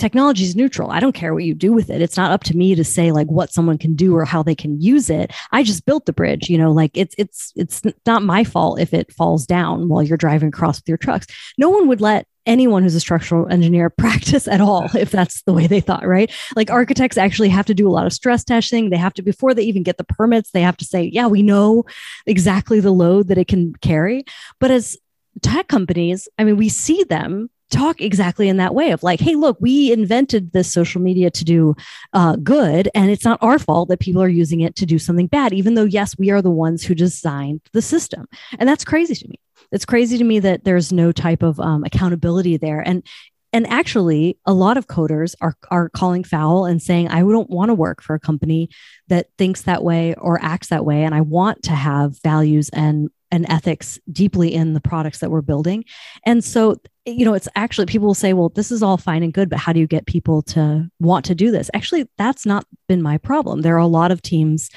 technology 0.00 0.44
is 0.44 0.56
neutral. 0.56 0.90
I 0.90 0.98
don't 0.98 1.14
care 1.14 1.34
what 1.34 1.44
you 1.44 1.54
do 1.54 1.72
with 1.72 1.90
it. 1.90 2.00
It's 2.00 2.16
not 2.16 2.32
up 2.32 2.42
to 2.44 2.56
me 2.56 2.74
to 2.74 2.82
say 2.82 3.12
like 3.12 3.28
what 3.28 3.52
someone 3.52 3.78
can 3.78 3.94
do 3.94 4.16
or 4.16 4.24
how 4.24 4.42
they 4.42 4.54
can 4.54 4.80
use 4.80 5.10
it. 5.10 5.32
I 5.52 5.62
just 5.62 5.84
built 5.86 6.06
the 6.06 6.12
bridge, 6.12 6.48
you 6.48 6.58
know, 6.58 6.72
like 6.72 6.92
it's 6.94 7.14
it's 7.18 7.52
it's 7.54 7.82
not 8.06 8.22
my 8.22 8.42
fault 8.42 8.80
if 8.80 8.94
it 8.94 9.12
falls 9.12 9.46
down 9.46 9.88
while 9.88 10.02
you're 10.02 10.16
driving 10.16 10.48
across 10.48 10.80
with 10.80 10.88
your 10.88 10.98
trucks. 10.98 11.26
No 11.58 11.68
one 11.68 11.86
would 11.88 12.00
let 12.00 12.26
anyone 12.46 12.82
who's 12.82 12.94
a 12.94 13.00
structural 13.00 13.46
engineer 13.48 13.90
practice 13.98 14.48
at 14.48 14.60
all 14.60 14.88
if 14.94 15.10
that's 15.10 15.42
the 15.42 15.52
way 15.52 15.66
they 15.66 15.78
thought 15.78 16.06
right 16.06 16.32
like 16.56 16.70
architects 16.70 17.18
actually 17.18 17.50
have 17.50 17.66
to 17.66 17.74
do 17.74 17.86
a 17.86 17.92
lot 17.92 18.06
of 18.06 18.14
stress 18.14 18.42
testing 18.42 18.88
they 18.88 18.96
have 18.96 19.12
to 19.12 19.20
before 19.22 19.52
they 19.52 19.62
even 19.62 19.82
get 19.82 19.98
the 19.98 20.04
permits 20.04 20.50
they 20.50 20.62
have 20.62 20.76
to 20.76 20.86
say 20.86 21.02
yeah 21.12 21.26
we 21.26 21.42
know 21.42 21.84
exactly 22.26 22.80
the 22.80 22.90
load 22.90 23.28
that 23.28 23.36
it 23.36 23.46
can 23.46 23.74
carry 23.82 24.24
but 24.58 24.70
as 24.70 24.96
tech 25.42 25.68
companies 25.68 26.28
i 26.38 26.44
mean 26.44 26.56
we 26.56 26.70
see 26.70 27.04
them 27.04 27.50
talk 27.70 28.00
exactly 28.00 28.48
in 28.48 28.58
that 28.58 28.74
way 28.74 28.90
of 28.90 29.02
like, 29.02 29.20
hey, 29.20 29.34
look, 29.34 29.56
we 29.60 29.92
invented 29.92 30.52
this 30.52 30.72
social 30.72 31.00
media 31.00 31.30
to 31.30 31.44
do 31.44 31.74
uh, 32.12 32.36
good, 32.36 32.88
and 32.94 33.10
it's 33.10 33.24
not 33.24 33.38
our 33.42 33.58
fault 33.58 33.88
that 33.88 34.00
people 34.00 34.22
are 34.22 34.28
using 34.28 34.60
it 34.60 34.76
to 34.76 34.86
do 34.86 34.98
something 34.98 35.26
bad, 35.26 35.52
even 35.52 35.74
though, 35.74 35.84
yes, 35.84 36.18
we 36.18 36.30
are 36.30 36.42
the 36.42 36.50
ones 36.50 36.84
who 36.84 36.94
designed 36.94 37.60
the 37.72 37.82
system. 37.82 38.26
And 38.58 38.68
that's 38.68 38.84
crazy 38.84 39.14
to 39.14 39.28
me. 39.28 39.40
It's 39.72 39.84
crazy 39.84 40.18
to 40.18 40.24
me 40.24 40.40
that 40.40 40.64
there's 40.64 40.92
no 40.92 41.12
type 41.12 41.42
of 41.42 41.60
um, 41.60 41.84
accountability 41.84 42.56
there. 42.56 42.80
And 42.80 43.06
and 43.52 43.66
actually 43.66 44.38
a 44.46 44.52
lot 44.52 44.76
of 44.76 44.86
coders 44.86 45.34
are 45.40 45.56
are 45.70 45.88
calling 45.88 46.24
foul 46.24 46.66
and 46.66 46.80
saying 46.80 47.08
i 47.08 47.20
don't 47.20 47.50
want 47.50 47.68
to 47.68 47.74
work 47.74 48.02
for 48.02 48.14
a 48.14 48.20
company 48.20 48.68
that 49.08 49.26
thinks 49.38 49.62
that 49.62 49.82
way 49.82 50.14
or 50.14 50.42
acts 50.42 50.68
that 50.68 50.84
way 50.84 51.02
and 51.02 51.14
i 51.14 51.20
want 51.20 51.62
to 51.64 51.72
have 51.72 52.20
values 52.22 52.68
and 52.70 53.10
and 53.30 53.46
ethics 53.48 53.98
deeply 54.12 54.52
in 54.52 54.74
the 54.74 54.80
products 54.80 55.18
that 55.18 55.30
we're 55.30 55.40
building. 55.40 55.84
And 56.26 56.42
so 56.42 56.76
you 57.06 57.24
know 57.24 57.34
it's 57.34 57.48
actually 57.56 57.86
people 57.86 58.06
will 58.06 58.14
say 58.14 58.34
well 58.34 58.50
this 58.50 58.70
is 58.70 58.82
all 58.82 58.98
fine 58.98 59.22
and 59.22 59.32
good 59.32 59.48
but 59.48 59.58
how 59.58 59.72
do 59.72 59.80
you 59.80 59.86
get 59.86 60.06
people 60.06 60.42
to 60.42 60.88
want 61.00 61.24
to 61.26 61.34
do 61.34 61.50
this? 61.50 61.70
Actually 61.74 62.08
that's 62.18 62.46
not 62.46 62.64
been 62.88 63.02
my 63.02 63.18
problem. 63.18 63.62
There 63.62 63.74
are 63.74 63.78
a 63.78 63.86
lot 63.86 64.10
of 64.10 64.22
teams 64.22 64.70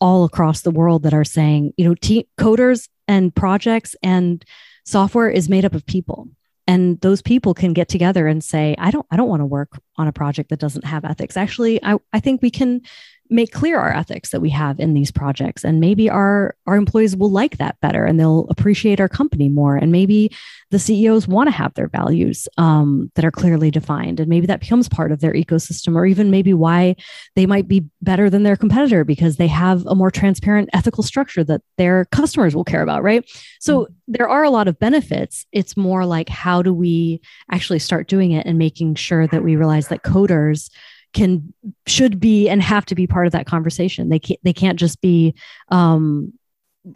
all 0.00 0.24
across 0.24 0.62
the 0.62 0.70
world 0.70 1.02
that 1.02 1.14
are 1.14 1.24
saying 1.24 1.72
you 1.76 1.86
know 1.86 1.94
te- 1.94 2.28
coders 2.38 2.88
and 3.08 3.34
projects 3.34 3.94
and 4.02 4.44
software 4.84 5.28
is 5.28 5.48
made 5.48 5.64
up 5.64 5.74
of 5.74 5.86
people. 5.86 6.28
And 6.68 7.00
those 7.00 7.22
people 7.22 7.54
can 7.54 7.72
get 7.72 7.88
together 7.88 8.26
and 8.26 8.42
say 8.42 8.74
i 8.78 8.90
don't 8.90 9.06
i 9.10 9.16
don't 9.16 9.28
want 9.28 9.40
to 9.40 9.46
work 9.46 9.78
on 9.96 10.08
a 10.08 10.12
project 10.12 10.50
that 10.50 10.58
doesn't 10.60 10.84
have 10.84 11.04
ethics. 11.04 11.36
Actually 11.36 11.82
i, 11.84 11.96
I 12.12 12.20
think 12.20 12.42
we 12.42 12.50
can 12.50 12.82
make 13.30 13.52
clear 13.52 13.78
our 13.78 13.92
ethics 13.92 14.30
that 14.30 14.40
we 14.40 14.50
have 14.50 14.78
in 14.78 14.94
these 14.94 15.10
projects. 15.10 15.64
And 15.64 15.80
maybe 15.80 16.10
our 16.10 16.54
our 16.66 16.76
employees 16.76 17.16
will 17.16 17.30
like 17.30 17.58
that 17.58 17.80
better 17.80 18.04
and 18.04 18.18
they'll 18.18 18.46
appreciate 18.50 19.00
our 19.00 19.08
company 19.08 19.48
more. 19.48 19.76
And 19.76 19.90
maybe 19.92 20.30
the 20.70 20.78
ceos 20.78 21.28
want 21.28 21.46
to 21.46 21.52
have 21.52 21.74
their 21.74 21.88
values 21.88 22.48
um, 22.58 23.10
that 23.14 23.24
are 23.24 23.30
clearly 23.30 23.70
defined. 23.70 24.20
And 24.20 24.28
maybe 24.28 24.46
that 24.46 24.60
becomes 24.60 24.88
part 24.88 25.12
of 25.12 25.20
their 25.20 25.32
ecosystem 25.32 25.94
or 25.94 26.06
even 26.06 26.30
maybe 26.30 26.52
why 26.52 26.96
they 27.36 27.46
might 27.46 27.68
be 27.68 27.84
better 28.02 28.28
than 28.28 28.42
their 28.42 28.56
competitor 28.56 29.04
because 29.04 29.36
they 29.36 29.46
have 29.46 29.86
a 29.86 29.94
more 29.94 30.10
transparent 30.10 30.68
ethical 30.72 31.02
structure 31.02 31.44
that 31.44 31.62
their 31.78 32.06
customers 32.06 32.54
will 32.54 32.64
care 32.64 32.82
about 32.82 33.02
right? 33.02 33.24
So 33.60 33.82
mm-hmm. 33.82 33.92
there 34.08 34.28
are 34.28 34.44
a 34.44 34.50
lot 34.50 34.68
of 34.68 34.78
benefits. 34.78 35.46
It's 35.52 35.76
more 35.76 36.04
like 36.04 36.28
how 36.28 36.62
do 36.62 36.72
we 36.72 37.20
actually 37.50 37.78
start 37.78 38.08
doing 38.08 38.32
it 38.32 38.46
and 38.46 38.58
making 38.58 38.96
sure 38.96 39.26
that 39.28 39.44
we 39.44 39.56
realize 39.56 39.88
that 39.88 40.02
coders 40.02 40.70
can 41.16 41.54
should 41.86 42.20
be 42.20 42.46
and 42.46 42.62
have 42.62 42.84
to 42.84 42.94
be 42.94 43.06
part 43.06 43.26
of 43.26 43.32
that 43.32 43.46
conversation. 43.46 44.10
They 44.10 44.18
can't 44.18 44.40
they 44.42 44.52
can't 44.52 44.78
just 44.78 45.00
be 45.00 45.34
um, 45.70 46.34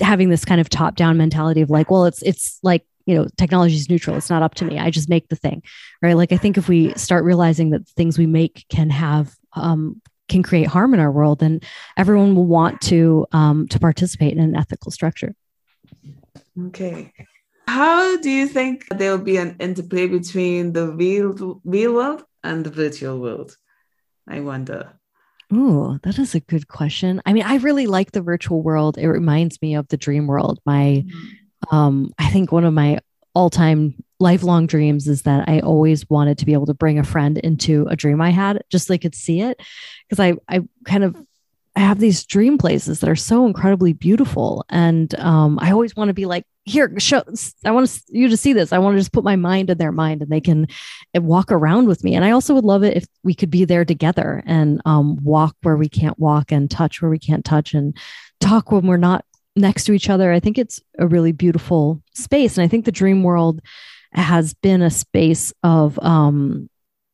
having 0.01 0.29
this 0.29 0.45
kind 0.45 0.61
of 0.61 0.69
top 0.69 0.95
down 0.95 1.17
mentality 1.17 1.63
of 1.63 1.71
like, 1.71 1.91
well, 1.91 2.05
it's 2.05 2.23
it's 2.23 2.61
like 2.63 2.85
you 3.07 3.15
know 3.15 3.27
technology 3.39 3.77
is 3.77 3.89
neutral. 3.89 4.17
It's 4.17 4.29
not 4.29 4.43
up 4.43 4.55
to 4.57 4.67
me. 4.67 4.79
I 4.79 4.91
just 4.91 5.09
make 5.09 5.29
the 5.29 5.37
thing 5.37 5.63
right? 6.03 6.17
Like 6.17 6.33
i 6.33 6.37
think 6.37 6.59
if 6.59 6.69
we 6.69 6.93
start 6.95 7.25
realizing 7.25 7.71
that 7.71 7.89
things 7.89 8.19
we 8.19 8.27
make 8.27 8.67
can 8.69 8.91
have 8.91 9.35
um, 9.55 10.01
can 10.29 10.43
create 10.43 10.67
harm 10.67 10.95
in 10.95 11.01
our 11.01 11.11
world 11.11 11.41
then 11.41 11.61
everyone 11.97 12.35
will 12.35 12.47
want 12.47 12.81
to 12.83 13.27
um, 13.33 13.69
to 13.69 13.79
participate 13.79 14.33
in 14.33 14.41
an 14.41 14.55
ethical 14.55 14.93
structure. 14.93 15.35
Okay. 16.67 17.13
How 17.67 18.17
do 18.21 18.31
you 18.31 18.47
think 18.49 18.87
there 18.91 19.13
will 19.13 19.25
be 19.25 19.39
an 19.39 19.57
interplay 19.61 20.07
between 20.09 20.73
the 20.73 20.93
real 20.93 21.61
real 21.65 21.95
world 21.95 22.25
and 22.45 22.67
the 22.67 22.71
virtual 22.71 23.19
world 23.19 23.57
I 24.31 24.41
wonder. 24.41 24.93
Oh, 25.53 25.99
that 26.05 26.19
is 26.19 26.37
a 26.37 26.41
good 26.41 26.69
question. 26.69 27.21
I 27.27 27.33
mean, 27.33 27.43
I 27.43 27.57
really 27.57 27.89
like 27.89 28.13
the 28.13 28.23
virtual 28.23 28.63
world. 28.63 28.97
It 28.97 29.09
reminds 29.09 29.61
me 29.61 29.75
of 29.75 29.89
the 29.89 29.97
dream 29.97 30.29
world. 30.29 30.61
My, 30.65 31.05
mm-hmm. 31.05 31.77
um, 31.77 32.13
I 32.19 32.31
think 32.31 32.53
one 32.53 32.65
of 32.65 32.73
my 32.73 33.01
all-time 33.35 34.03
lifelong 34.21 34.67
dreams 34.67 35.09
is 35.09 35.23
that 35.23 35.49
I 35.49 35.59
always 35.61 36.09
wanted 36.09 36.39
to 36.39 36.47
be 36.47 36.53
able 36.53 36.67
to 36.67 36.75
bring 36.75 37.01
a 37.01 37.05
friend 37.05 37.37
into 37.39 37.87
a 37.89 37.97
dream 37.97 38.21
I 38.21 38.31
had, 38.31 38.63
just 38.71 38.87
so 38.87 38.93
they 38.93 38.99
could 38.99 39.15
see 39.15 39.41
it. 39.41 39.61
Because 40.09 40.21
I, 40.21 40.35
I 40.49 40.61
kind 40.85 41.03
of 41.03 41.17
I 41.77 41.81
have 41.81 42.01
these 42.01 42.25
dream 42.25 42.59
places 42.59 43.01
that 43.01 43.09
are 43.09 43.17
so 43.17 43.47
incredibly 43.47 43.93
beautiful. 43.93 44.65
And 44.69 45.15
um, 45.19 45.59
I 45.61 45.71
always 45.71 45.95
want 45.95 46.09
to 46.09 46.15
be 46.15 46.27
like, 46.27 46.45
here, 46.65 46.93
show, 46.99 47.23
I 47.65 47.71
want 47.71 48.01
you 48.09 48.29
to 48.29 48.37
see 48.37 48.53
this. 48.53 48.73
I 48.73 48.79
want 48.79 48.95
to 48.95 49.01
just 49.01 49.13
put 49.13 49.25
my 49.25 49.37
mind 49.37 49.71
in 49.71 49.79
their 49.79 49.93
mind 49.93 50.21
and 50.23 50.31
they 50.31 50.41
can 50.41 50.67
walk 51.15 51.51
around 51.51 51.87
with 51.87 52.05
me. 52.05 52.15
And 52.15 52.25
I 52.25 52.33
also 52.33 52.55
would 52.55 52.65
love 52.65 52.83
it 52.83 52.97
if 52.97 53.07
we 53.23 53.35
could 53.35 53.51
be 53.51 53.65
there 53.65 53.85
together 53.85 54.43
and 54.47 54.81
um, 54.85 55.23
walk 55.23 55.57
where 55.63 55.77
we 55.77 55.89
can't 55.89 56.19
walk 56.19 56.53
and 56.53 56.71
touch 56.71 57.01
where 57.01 57.11
we 57.11 57.19
can't 57.19 57.45
touch 57.45 57.73
and 57.73 57.97
talk 58.41 58.71
when 58.71 58.87
we're 58.87 58.97
not 58.97 59.25
next 59.57 59.85
to 59.85 59.93
each 59.93 60.11
other. 60.11 60.33
I 60.33 60.41
think 60.41 60.59
it's 60.59 60.81
a 60.99 61.07
really 61.07 61.33
beautiful 61.33 62.03
space. 62.15 62.57
And 62.57 62.65
I 62.65 62.69
think 62.69 62.85
the 62.85 62.93
dream 62.93 63.23
world 63.23 63.61
has 64.13 64.55
been 64.55 64.83
a 64.83 64.91
space 64.91 65.53
of 65.63 65.99
um, 66.01 66.69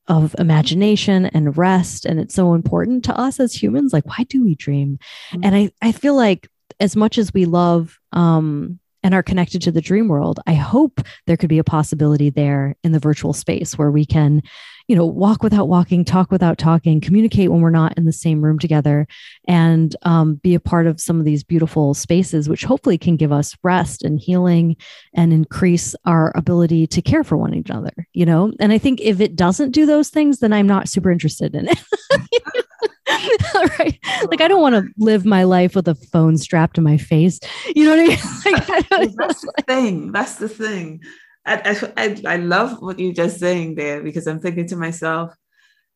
of 0.09 0.35
imagination 0.39 1.27
and 1.27 1.57
rest 1.57 2.05
and 2.05 2.21
it's 2.21 2.35
so 2.35 2.55
important 2.55 3.05
to 3.05 3.19
us 3.19 3.41
as 3.41 3.53
humans 3.53 3.93
like 3.93 4.07
why 4.07 4.25
do 4.29 4.45
we 4.45 4.55
dream 4.55 4.99
mm-hmm. 5.31 5.41
and 5.45 5.57
i 5.57 5.71
i 5.83 5.91
feel 5.93 6.15
like 6.15 6.49
as 6.81 6.95
much 6.95 7.19
as 7.19 7.35
we 7.35 7.45
love 7.45 7.99
um 8.13 8.79
and 9.03 9.15
are 9.15 9.23
connected 9.23 9.63
to 9.63 9.73
the 9.73 9.81
dream 9.81 10.09
world 10.09 10.41
i 10.47 10.55
hope 10.55 11.01
there 11.27 11.37
could 11.37 11.49
be 11.49 11.59
a 11.59 11.65
possibility 11.65 12.31
there 12.31 12.77
in 12.85 12.93
the 12.93 12.99
virtual 12.99 13.33
space 13.33 13.77
where 13.77 13.91
we 13.91 14.05
can 14.07 14.43
you 14.89 14.95
know, 14.95 15.05
walk 15.05 15.43
without 15.43 15.69
walking, 15.69 16.05
talk 16.05 16.31
without 16.31 16.59
talking, 16.59 17.01
communicate 17.01 17.51
when 17.51 17.61
we're 17.61 17.71
not 17.71 17.97
in 17.99 18.05
the 18.05 18.13
same 18.13 18.43
room 18.43 18.59
together, 18.59 19.07
and 19.49 19.97
um, 20.03 20.37
be 20.37 20.55
a 20.55 20.61
part 20.61 20.87
of 20.87 21.01
some 21.01 21.19
of 21.19 21.25
these 21.25 21.43
beautiful 21.43 21.95
spaces, 21.95 22.49
which 22.49 22.65
hopefully 22.65 22.99
can 22.99 23.17
give 23.17 23.33
us 23.33 23.57
rest 23.63 24.03
and 24.03 24.21
healing 24.21 24.77
and 25.15 25.33
increase 25.33 25.95
our 26.05 26.33
ability 26.37 26.87
to 26.87 27.03
care 27.03 27.25
for 27.25 27.37
one 27.37 27.53
another, 27.53 28.07
you 28.13 28.25
know? 28.25 28.53
And 28.61 28.73
I 28.73 28.79
think 28.79 29.01
if 29.01 29.21
it 29.21 29.35
doesn't 29.35 29.73
do 29.73 29.87
those 29.87 30.09
things, 30.09 30.39
then 30.39 30.53
I'm 30.53 30.67
not 30.67 30.89
super 30.89 31.11
interested 31.11 31.55
in 31.55 31.69
it. 31.69 31.79
right. 33.79 33.99
Like 34.31 34.41
I 34.41 34.49
don't 34.49 34.63
want 34.63 34.75
to 34.75 34.87
live 34.99 35.25
my 35.25 35.45
life 35.45 35.75
with 35.75 35.89
a 35.89 35.95
phone 35.95 36.39
strapped 36.39 36.77
to 36.77 36.81
my 36.81 36.97
face. 36.97 37.41
You 37.75 37.85
know 37.85 37.91
what 37.91 38.01
I 38.01 38.07
mean? 38.07 38.19
Like, 38.47 38.91
I 38.93 39.07
That's 39.17 39.41
the 39.41 39.63
thing. 39.67 40.13
That's 40.13 40.37
the 40.37 40.49
thing. 40.49 41.03
I, 41.47 41.93
I, 41.97 42.23
I 42.27 42.37
love 42.37 42.83
what 42.83 42.99
you're 42.99 43.13
just 43.13 43.39
saying 43.39 43.77
there 43.77 44.03
because 44.03 44.27
I'm 44.27 44.41
thinking 44.41 44.67
to 44.69 44.77
myself, 44.77 45.33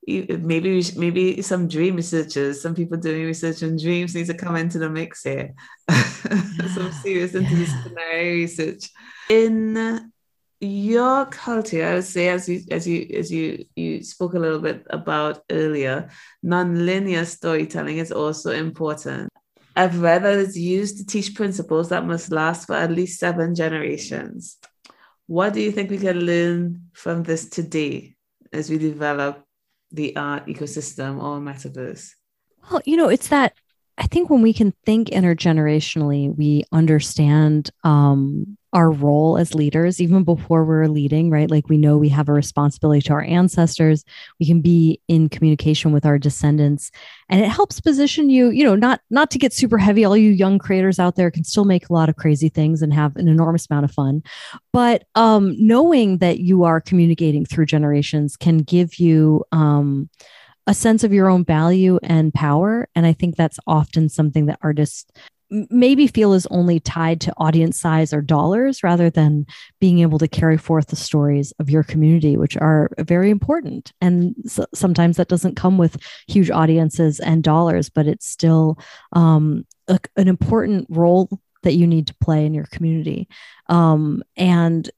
maybe 0.07 0.83
maybe 0.97 1.43
some 1.43 1.69
dream 1.69 1.97
researchers, 1.97 2.63
some 2.63 2.75
people 2.75 2.97
doing 2.97 3.27
research 3.27 3.63
on 3.63 3.77
dreams 3.77 4.15
need 4.15 4.27
to 4.27 4.35
come 4.35 4.57
into 4.57 4.79
the 4.79 4.89
mix 4.89 5.23
here. 5.23 5.55
some 5.91 6.93
serious 7.03 7.33
interdisciplinary 7.33 8.33
research. 8.35 8.91
In 9.29 10.11
your 10.61 11.27
culture, 11.27 11.85
I 11.85 11.95
would 11.95 12.05
say, 12.05 12.29
as 12.29 12.49
you 12.49 12.63
as 12.71 12.87
you 12.87 13.09
as 13.15 13.33
you 13.33 13.65
you 13.75 14.03
spoke 14.03 14.35
a 14.35 14.39
little 14.39 14.61
bit 14.61 14.87
about 14.91 15.43
earlier, 15.51 16.11
nonlinear 16.45 17.27
storytelling 17.27 17.99
is 17.99 18.13
also 18.13 18.53
important. 18.53 19.29
I've 19.77 20.01
read 20.01 20.25
that 20.25 20.39
it's 20.39 20.57
used 20.57 20.99
to 20.99 21.07
teach 21.07 21.35
principles 21.35 21.89
that 21.89 22.07
must 22.07 22.33
last 22.33 22.67
for 22.67 22.75
at 22.75 22.91
least 22.91 23.19
seven 23.19 23.55
generations. 23.55 24.59
What 25.31 25.55
do 25.55 25.61
you 25.61 25.71
think 25.71 25.91
we 25.91 25.99
can 25.99 26.19
learn 26.27 26.91
from 26.93 27.23
this 27.23 27.49
today 27.49 28.17
as 28.53 28.69
we 28.69 28.79
develop 28.79 29.45
the 29.93 30.17
art 30.17 30.47
ecosystem 30.49 31.23
or 31.23 31.39
metaverse? 31.39 32.11
Well, 32.69 32.81
you 32.85 32.97
know, 32.97 33.09
it's 33.09 33.29
that 33.29 33.53
I 33.97 34.09
think 34.09 34.29
when 34.29 34.43
we 34.43 34.53
can 34.53 34.75
think 34.85 35.11
intergenerationally, 35.11 36.37
we 36.37 36.65
understand 36.73 37.71
um, 37.85 38.59
our 38.73 38.91
role 38.91 39.37
as 39.37 39.55
leaders 39.55 40.01
even 40.01 40.23
before 40.23 40.65
we're 40.65 40.87
leading 40.87 41.31
right? 41.31 41.51
Like 41.51 41.69
we 41.69 41.77
know 41.77 41.97
we 41.97 42.09
have 42.11 42.29
a 42.29 42.33
responsibility 42.33 43.01
to 43.03 43.13
our 43.13 43.23
ancestors. 43.23 44.05
We 44.39 44.47
can 44.47 44.61
be 44.61 45.01
in 45.09 45.29
communication 45.29 45.93
with 45.93 46.07
our 46.07 46.19
descendants. 46.19 46.91
And 47.29 47.41
it 47.41 47.49
helps 47.49 47.81
position 47.81 48.31
you 48.31 48.51
you 48.51 48.65
know 48.65 48.77
not 48.77 49.01
not 49.11 49.31
to 49.33 49.39
get 49.39 49.53
super 49.53 49.79
heavy. 49.79 50.05
All 50.05 50.17
you 50.17 50.31
young 50.31 50.59
creators 50.59 50.99
out 50.99 51.17
there 51.17 51.31
can 51.31 51.45
still 51.45 51.65
make 51.65 51.89
a 51.89 51.93
lot 51.93 52.09
of 52.09 52.17
crazy 52.17 52.49
things 52.49 52.83
and 52.83 52.93
have 52.93 53.17
an 53.17 53.29
enormous 53.29 53.67
amount 53.69 53.85
of 53.85 53.93
fun. 53.93 54.23
But 54.73 55.05
um, 55.15 55.55
knowing 55.59 56.19
that 56.19 56.41
you 56.41 56.65
are 56.65 56.81
communicating 56.81 57.45
through 57.45 57.67
generations 57.67 58.37
can 58.37 58.59
give 58.59 58.99
you 58.99 59.45
um, 59.53 60.09
a 60.67 60.75
sense 60.75 61.03
of 61.03 61.13
your 61.13 61.29
own 61.29 61.45
value 61.45 61.99
and 62.03 62.33
power. 62.33 62.89
And 62.95 63.07
i 63.07 63.13
think 63.13 63.37
that's 63.37 63.59
often 63.67 64.09
something 64.09 64.47
that 64.47 64.59
artists 64.63 65.07
maybe 65.51 66.07
feel 66.07 66.33
is 66.33 66.47
only 66.51 66.81
tied 66.81 67.21
to 67.21 67.35
audience 67.37 67.79
size 67.79 68.13
or 68.13 68.21
dollars 68.21 68.83
rather 68.83 69.11
than 69.11 69.47
being 69.81 69.99
able 69.99 70.19
to 70.19 70.29
carry 70.29 70.57
forth 70.57 70.89
the 70.89 70.97
stories 70.97 71.53
of 71.59 71.69
your 71.69 71.83
community 71.83 72.37
which 72.37 72.57
are 72.57 72.91
very 72.99 73.31
important. 73.31 73.93
And 74.01 74.35
so 74.47 74.67
sometimes 74.75 75.17
that 75.17 75.29
doesn't 75.29 75.57
come 75.57 75.79
with 75.79 75.97
huge 76.29 76.51
audiences 76.51 77.21
and 77.21 77.43
dollars 77.43 77.91
but 77.91 78.07
it's 78.07 78.27
still 78.27 78.79
um, 79.13 79.67
a, 79.89 79.99
an 80.17 80.29
important 80.29 80.87
role 80.89 81.29
that 81.63 81.75
you 81.75 81.87
need 81.87 82.07
to 82.07 82.15
play 82.23 82.47
in 82.47 82.55
your 82.55 82.67
community. 82.67 83.29
Um, 83.69 84.23
and 84.37 84.91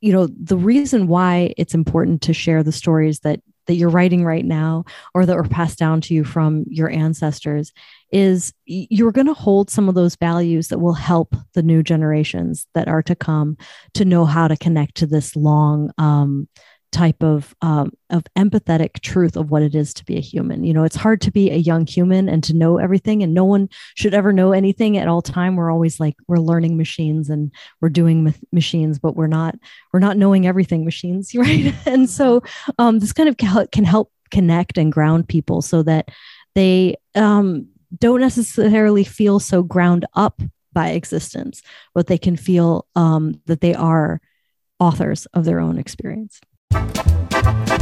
you 0.00 0.12
know 0.12 0.28
the 0.28 0.56
reason 0.56 1.08
why 1.08 1.54
it's 1.56 1.74
important 1.74 2.22
to 2.22 2.32
share 2.32 2.62
the 2.62 2.72
stories 2.72 3.20
that 3.20 3.40
that 3.66 3.74
you're 3.74 3.88
writing 3.88 4.24
right 4.24 4.44
now 4.44 4.84
or 5.14 5.26
that 5.26 5.36
were 5.36 5.44
passed 5.44 5.78
down 5.78 6.00
to 6.02 6.14
you 6.14 6.24
from 6.24 6.64
your 6.68 6.90
ancestors 6.90 7.72
is 8.10 8.52
you're 8.66 9.12
going 9.12 9.26
to 9.26 9.34
hold 9.34 9.70
some 9.70 9.88
of 9.88 9.94
those 9.94 10.16
values 10.16 10.68
that 10.68 10.80
will 10.80 10.92
help 10.92 11.34
the 11.54 11.62
new 11.62 11.82
generations 11.82 12.66
that 12.74 12.88
are 12.88 13.02
to 13.02 13.14
come 13.14 13.56
to 13.94 14.04
know 14.04 14.24
how 14.24 14.46
to 14.46 14.56
connect 14.56 14.96
to 14.96 15.06
this 15.06 15.34
long 15.34 15.90
um, 15.98 16.48
type 16.92 17.22
of 17.22 17.54
um, 17.62 17.92
of 18.10 18.24
empathetic 18.36 19.00
truth 19.00 19.36
of 19.36 19.50
what 19.50 19.62
it 19.62 19.74
is 19.74 19.92
to 19.94 20.04
be 20.04 20.16
a 20.16 20.20
human. 20.20 20.62
You 20.62 20.74
know, 20.74 20.84
it's 20.84 20.96
hard 20.96 21.20
to 21.22 21.30
be 21.30 21.50
a 21.50 21.56
young 21.56 21.86
human 21.86 22.28
and 22.28 22.44
to 22.44 22.54
know 22.54 22.78
everything, 22.78 23.22
and 23.22 23.34
no 23.34 23.44
one 23.44 23.68
should 23.94 24.14
ever 24.14 24.32
know 24.32 24.52
anything 24.52 24.98
at 24.98 25.08
all 25.08 25.22
time. 25.22 25.56
We're 25.56 25.72
always 25.72 25.98
like 25.98 26.14
we're 26.28 26.36
learning 26.36 26.76
machines 26.76 27.30
and 27.30 27.50
we're 27.80 27.88
doing 27.88 28.34
machines, 28.52 28.98
but 28.98 29.16
we're 29.16 29.26
not 29.26 29.56
we're 29.92 30.00
not 30.00 30.16
knowing 30.16 30.46
everything 30.46 30.84
machines, 30.84 31.34
right? 31.34 31.74
and 31.86 32.08
so 32.08 32.42
um, 32.78 32.98
this 32.98 33.12
kind 33.12 33.28
of 33.28 33.36
can 33.36 33.84
help 33.84 34.12
connect 34.30 34.78
and 34.78 34.92
ground 34.92 35.28
people 35.28 35.62
so 35.62 35.82
that 35.82 36.10
they 36.54 36.96
um, 37.14 37.68
don't 37.98 38.20
necessarily 38.20 39.04
feel 39.04 39.40
so 39.40 39.62
ground 39.62 40.04
up 40.14 40.40
by 40.72 40.90
existence, 40.90 41.62
but 41.94 42.06
they 42.06 42.18
can 42.18 42.36
feel 42.36 42.86
um, 42.96 43.40
that 43.46 43.60
they 43.60 43.74
are 43.74 44.20
authors 44.78 45.26
of 45.26 45.44
their 45.44 45.60
own 45.60 45.78
experience. 45.78 46.40
Thank 46.72 47.70
you. 47.70 47.81